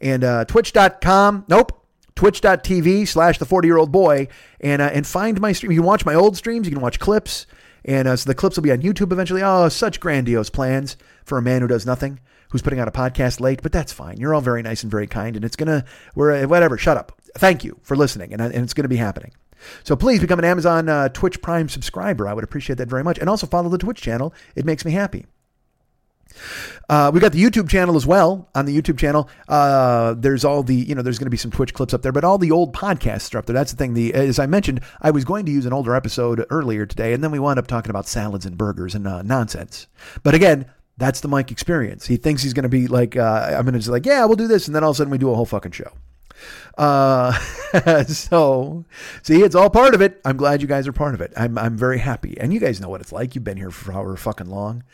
[0.00, 1.84] And uh, Twitch.com, nope,
[2.14, 4.28] twitch.tv slash the 40 year old boy
[4.60, 5.72] and, uh, and find my stream.
[5.72, 7.46] You can watch my old streams, you can watch clips.
[7.84, 9.42] And uh, so the clips will be on YouTube eventually.
[9.42, 13.40] Oh, such grandiose plans for a man who does nothing, who's putting out a podcast
[13.40, 14.18] late, but that's fine.
[14.18, 15.84] You're all very nice and very kind, and it's gonna,
[16.14, 16.76] we're uh, whatever.
[16.76, 17.17] Shut up.
[17.36, 19.32] Thank you for listening, and, and it's gonna be happening.
[19.84, 22.28] So please become an Amazon uh, Twitch Prime subscriber.
[22.28, 24.32] I would appreciate that very much, and also follow the Twitch channel.
[24.54, 25.26] It makes me happy.
[26.88, 28.48] Uh, we got the YouTube channel as well.
[28.54, 31.50] On the YouTube channel, uh, there's all the you know there's going to be some
[31.50, 33.54] Twitch clips up there, but all the old podcasts are up there.
[33.54, 33.94] That's the thing.
[33.94, 37.22] The as I mentioned, I was going to use an older episode earlier today, and
[37.22, 39.86] then we wound up talking about salads and burgers and uh, nonsense.
[40.22, 42.06] But again, that's the Mike experience.
[42.06, 44.36] He thinks he's going to be like uh, I'm going to just like yeah we'll
[44.36, 45.92] do this, and then all of a sudden we do a whole fucking show.
[46.76, 47.32] Uh,
[48.06, 48.84] so
[49.22, 50.20] see, it's all part of it.
[50.24, 51.32] I'm glad you guys are part of it.
[51.36, 53.34] I'm I'm very happy, and you guys know what it's like.
[53.34, 54.84] You've been here for however fucking long.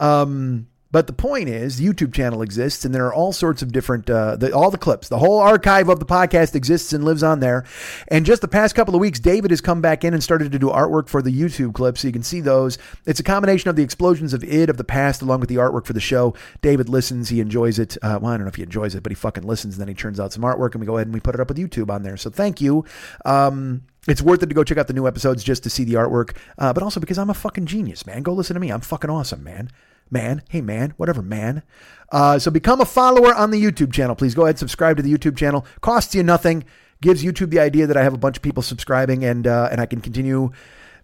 [0.00, 3.72] Um, but the point is, the YouTube channel exists, and there are all sorts of
[3.72, 7.22] different, uh, the, all the clips, the whole archive of the podcast exists and lives
[7.22, 7.64] on there.
[8.08, 10.58] And just the past couple of weeks, David has come back in and started to
[10.58, 12.78] do artwork for the YouTube clips, so you can see those.
[13.04, 15.84] It's a combination of the explosions of id of the past, along with the artwork
[15.84, 16.34] for the show.
[16.62, 17.98] David listens, he enjoys it.
[18.00, 19.88] Uh, well, I don't know if he enjoys it, but he fucking listens, and then
[19.88, 21.58] he turns out some artwork, and we go ahead and we put it up with
[21.58, 22.16] YouTube on there.
[22.16, 22.86] So thank you.
[23.26, 25.94] Um, it's worth it to go check out the new episodes just to see the
[25.94, 28.22] artwork, uh, but also because I'm a fucking genius, man.
[28.22, 28.70] Go listen to me.
[28.70, 29.68] I'm fucking awesome, man
[30.10, 30.42] man.
[30.48, 30.94] Hey, man.
[30.96, 31.62] Whatever, man.
[32.10, 34.14] Uh, so become a follower on the YouTube channel.
[34.14, 35.66] Please go ahead, subscribe to the YouTube channel.
[35.80, 36.64] Costs you nothing.
[37.00, 39.80] Gives YouTube the idea that I have a bunch of people subscribing and uh, and
[39.80, 40.50] I can continue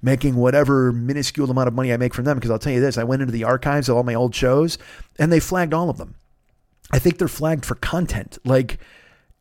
[0.03, 2.37] making whatever minuscule amount of money I make from them.
[2.37, 4.77] Because I'll tell you this, I went into the archives of all my old shows
[5.19, 6.17] and they flagged all of them.
[6.93, 8.39] I think they're flagged for content.
[8.45, 8.79] Like,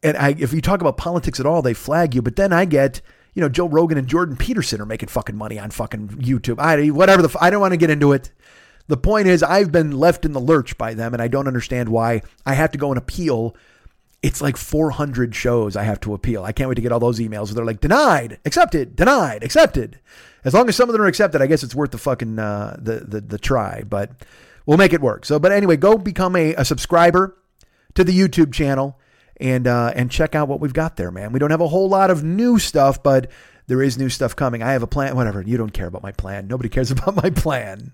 [0.02, 2.22] and I, if you talk about politics at all, they flag you.
[2.22, 3.02] But then I get,
[3.34, 6.60] you know, Joe Rogan and Jordan Peterson are making fucking money on fucking YouTube.
[6.60, 8.32] I whatever the I don't want to get into it.
[8.88, 11.90] The point is, I've been left in the lurch by them, and I don't understand
[11.90, 13.56] why I have to go and appeal.
[14.22, 16.44] It's like 400 shows I have to appeal.
[16.44, 20.00] I can't wait to get all those emails where they're like, denied, accepted, denied, accepted.
[20.46, 22.78] As long as some of them are accepted, I guess it's worth the fucking uh,
[22.80, 23.84] the, the the try.
[23.84, 24.12] But
[24.66, 25.26] we'll make it work.
[25.26, 27.38] So, but anyway, go become a, a subscriber
[27.96, 29.00] to the YouTube channel
[29.38, 31.32] and uh, and check out what we've got there, man.
[31.32, 33.32] We don't have a whole lot of new stuff, but
[33.68, 34.62] there is new stuff coming.
[34.62, 35.16] I have a plan.
[35.16, 35.42] Whatever.
[35.42, 36.48] You don't care about my plan.
[36.48, 37.94] Nobody cares about my plan.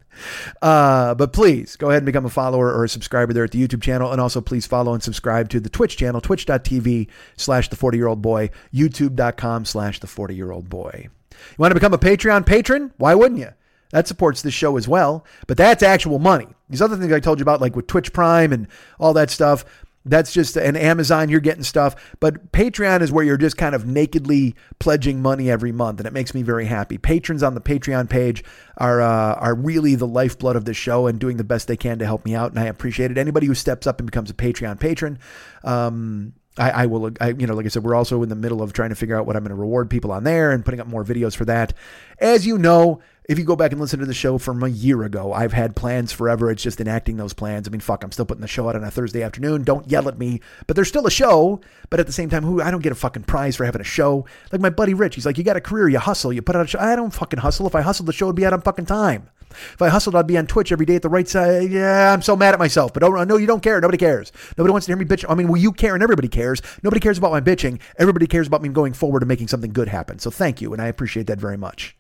[0.61, 3.65] Uh, but please go ahead and become a follower or a subscriber there at the
[3.65, 4.11] YouTube channel.
[4.11, 8.07] And also please follow and subscribe to the Twitch channel, twitch.tv slash the 40 year
[8.07, 11.09] old boy, youtube.com slash the 40 year old boy.
[11.31, 12.91] You want to become a Patreon patron?
[12.97, 13.49] Why wouldn't you?
[13.91, 15.25] That supports this show as well.
[15.47, 16.47] But that's actual money.
[16.69, 18.67] These other things I told you about, like with Twitch Prime and
[18.99, 19.65] all that stuff,
[20.05, 22.15] that's just an Amazon, you're getting stuff.
[22.19, 26.13] But Patreon is where you're just kind of nakedly pledging money every month, and it
[26.13, 26.97] makes me very happy.
[26.97, 28.43] Patrons on the Patreon page
[28.77, 31.99] are uh, are really the lifeblood of the show and doing the best they can
[31.99, 33.17] to help me out, and I appreciate it.
[33.17, 35.19] Anybody who steps up and becomes a Patreon patron,
[35.63, 38.61] um, I, I, will, I, you know, like I said, we're also in the middle
[38.61, 40.79] of trying to figure out what I'm going to reward people on there and putting
[40.79, 41.73] up more videos for that.
[42.19, 45.03] As you know, if you go back and listen to the show from a year
[45.03, 46.49] ago, I've had plans forever.
[46.49, 47.67] It's just enacting those plans.
[47.67, 49.63] I mean, fuck, I'm still putting the show out on a Thursday afternoon.
[49.63, 50.41] Don't yell at me.
[50.65, 51.61] But there's still a show.
[51.91, 53.85] But at the same time, who I don't get a fucking prize for having a
[53.85, 54.25] show.
[54.51, 56.65] Like my buddy Rich, he's like, you got a career, you hustle, you put out
[56.65, 56.79] a show.
[56.79, 57.67] I don't fucking hustle.
[57.67, 59.29] If I hustled, the show would be out on fucking time.
[59.49, 61.71] If I hustled, I'd be on Twitch every day at the right side.
[61.71, 62.93] Yeah, I'm so mad at myself.
[62.93, 63.79] But don't, no, you don't care.
[63.81, 64.31] Nobody cares.
[64.57, 65.25] Nobody wants to hear me bitch.
[65.27, 66.61] I mean, well, you care and everybody cares.
[66.83, 67.79] Nobody cares about my bitching.
[67.97, 70.19] Everybody cares about me going forward and making something good happen.
[70.19, 71.97] So thank you, and I appreciate that very much.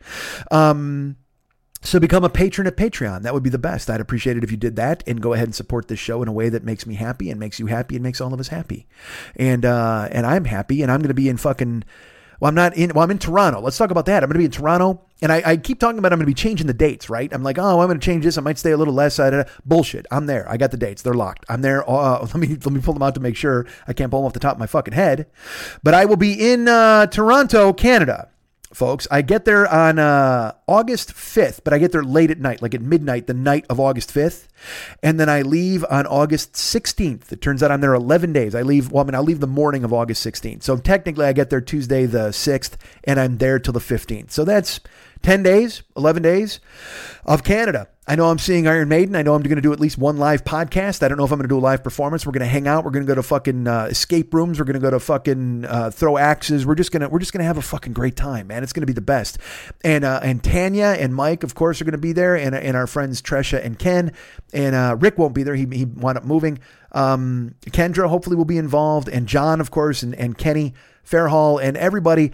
[0.51, 1.17] Um,
[1.81, 3.21] so become a patron at Patreon.
[3.21, 3.89] That would be the best.
[3.89, 6.27] I'd appreciate it if you did that and go ahead and support this show in
[6.27, 8.49] a way that makes me happy and makes you happy and makes all of us
[8.49, 8.85] happy.
[9.37, 11.85] And uh, and I'm happy and I'm going to be in fucking.
[12.39, 12.91] Well, I'm not in.
[12.93, 13.61] Well, I'm in Toronto.
[13.61, 14.23] Let's talk about that.
[14.23, 16.31] I'm going to be in Toronto, and I, I keep talking about I'm going to
[16.31, 17.09] be changing the dates.
[17.09, 17.31] Right?
[17.33, 18.37] I'm like, oh, I'm going to change this.
[18.37, 19.19] I might stay a little less.
[19.19, 20.05] Uh, bullshit.
[20.11, 20.49] I'm there.
[20.49, 21.01] I got the dates.
[21.01, 21.45] They're locked.
[21.49, 21.89] I'm there.
[21.89, 24.27] Uh, let me let me pull them out to make sure I can't pull them
[24.27, 25.27] off the top of my fucking head.
[25.83, 28.29] But I will be in uh, Toronto, Canada
[28.73, 29.07] folks.
[29.09, 32.75] I get there on uh, August 5th, but I get there late at night, like
[32.75, 34.47] at midnight, the night of August 5th.
[35.01, 37.31] And then I leave on August 16th.
[37.31, 38.53] It turns out I'm there 11 days.
[38.53, 40.63] I leave, well, I mean, I'll leave the morning of August 16th.
[40.63, 42.73] So technically, I get there Tuesday the 6th,
[43.03, 44.31] and I'm there till the 15th.
[44.31, 44.79] So that's
[45.21, 46.59] 10 days, 11 days
[47.25, 47.87] of Canada.
[48.09, 49.15] I know I'm seeing Iron Maiden.
[49.15, 51.03] I know I'm going to do at least one live podcast.
[51.03, 52.25] I don't know if I'm going to do a live performance.
[52.25, 52.83] We're going to hang out.
[52.83, 54.57] We're going to go to fucking uh, escape rooms.
[54.57, 56.65] We're going to go to fucking uh, throw axes.
[56.65, 58.63] We're just gonna we're just gonna have a fucking great time, man.
[58.63, 59.37] It's going to be the best.
[59.83, 62.75] And uh, and Tanya and Mike, of course, are going to be there, and and
[62.75, 64.11] our friends Tresha and Ken,
[64.53, 65.53] and uh, Rick won't be there.
[65.53, 66.57] He he wound up moving.
[66.93, 70.73] Um, Kendra hopefully will be involved, and John, of course, and and Kenny
[71.05, 72.31] Fairhall, and everybody.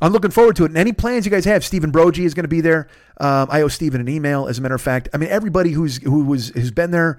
[0.00, 0.70] I'm looking forward to it.
[0.70, 2.88] And any plans you guys have, Stephen Brogy is going to be there.
[3.20, 5.08] Um, I owe Stephen an email, as a matter of fact.
[5.14, 7.18] I mean, everybody who's who was who's been there,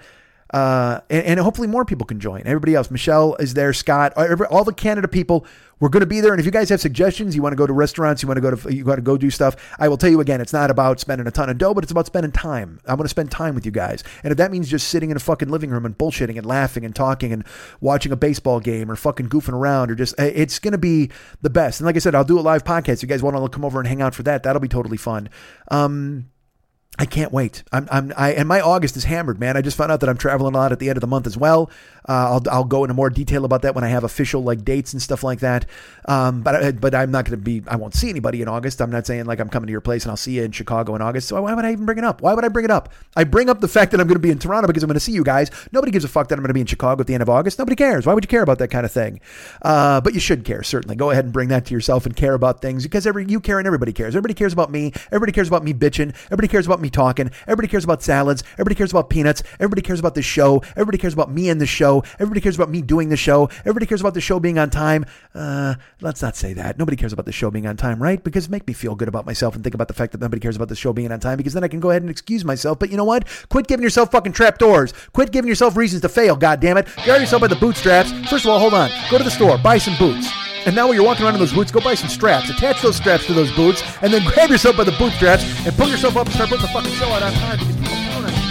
[0.55, 2.41] Uh, and, and hopefully more people can join.
[2.45, 5.45] Everybody else, Michelle is there, Scott, every, all the Canada people.
[5.81, 7.67] We're going to be there, and if you guys have suggestions, you want to go
[7.67, 9.57] to restaurants, you want to go to, you want to go do stuff.
[9.77, 11.91] I will tell you again, it's not about spending a ton of dough, but it's
[11.91, 12.79] about spending time.
[12.87, 15.17] I want to spend time with you guys, and if that means just sitting in
[15.17, 17.43] a fucking living room and bullshitting and laughing and talking and
[17.81, 21.11] watching a baseball game or fucking goofing around or just, it's going to be
[21.41, 21.81] the best.
[21.81, 22.93] And like I said, I'll do a live podcast.
[22.93, 24.95] If you guys want to come over and hang out for that, that'll be totally
[24.95, 25.27] fun.
[25.69, 26.29] Um,
[26.97, 27.63] I can't wait.
[27.71, 29.57] I'm, I'm, I, and my August is hammered, man.
[29.57, 31.27] I just found out that I'm traveling a lot at the end of the month
[31.27, 31.69] as well.
[32.07, 34.93] Uh, I'll, I'll go into more detail about that when I have official like dates
[34.93, 35.65] and stuff like that.
[36.07, 38.81] Um, but, but I'm not going to be, I won't see anybody in August.
[38.81, 40.95] I'm not saying like I'm coming to your place and I'll see you in Chicago
[40.95, 41.27] in August.
[41.27, 42.21] So why would I even bring it up?
[42.21, 42.89] Why would I bring it up?
[43.15, 44.95] I bring up the fact that I'm going to be in Toronto because I'm going
[44.95, 45.49] to see you guys.
[45.71, 47.29] Nobody gives a fuck that I'm going to be in Chicago at the end of
[47.29, 47.57] August.
[47.59, 48.05] Nobody cares.
[48.05, 49.19] Why would you care about that kind of thing?
[49.61, 50.95] Uh, but you should care, certainly.
[50.95, 53.57] Go ahead and bring that to yourself and care about things because every, you care
[53.57, 54.15] and everybody cares.
[54.15, 54.91] Everybody cares about me.
[55.07, 56.15] Everybody cares about me bitching.
[56.25, 57.31] Everybody cares about me talking.
[57.47, 58.43] Everybody cares about salads.
[58.53, 59.43] Everybody cares about peanuts.
[59.59, 60.61] Everybody cares about the show.
[60.71, 61.94] Everybody cares about me and the show.
[62.19, 63.49] Everybody cares about me doing the show.
[63.59, 65.05] Everybody cares about the show being on time.
[65.33, 66.77] Uh, let's not say that.
[66.77, 68.23] Nobody cares about the show being on time, right?
[68.23, 70.55] Because make me feel good about myself and think about the fact that nobody cares
[70.55, 72.79] about the show being on time because then I can go ahead and excuse myself.
[72.79, 73.27] But you know what?
[73.49, 74.93] Quit giving yourself fucking trapdoors.
[75.13, 76.87] Quit giving yourself reasons to fail, God damn it.
[77.03, 78.11] Grab yourself by the bootstraps.
[78.29, 78.89] First of all, hold on.
[79.09, 80.29] Go to the store, buy some boots.
[80.65, 82.49] And now when you're walking around in those boots, go buy some straps.
[82.49, 85.87] Attach those straps to those boots, and then grab yourself by the bootstraps and pull
[85.87, 88.33] yourself up and start putting the fucking show out on time because people count on
[88.33, 88.44] you,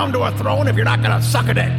[0.00, 1.70] come to a throne if you're not gonna suck a dick.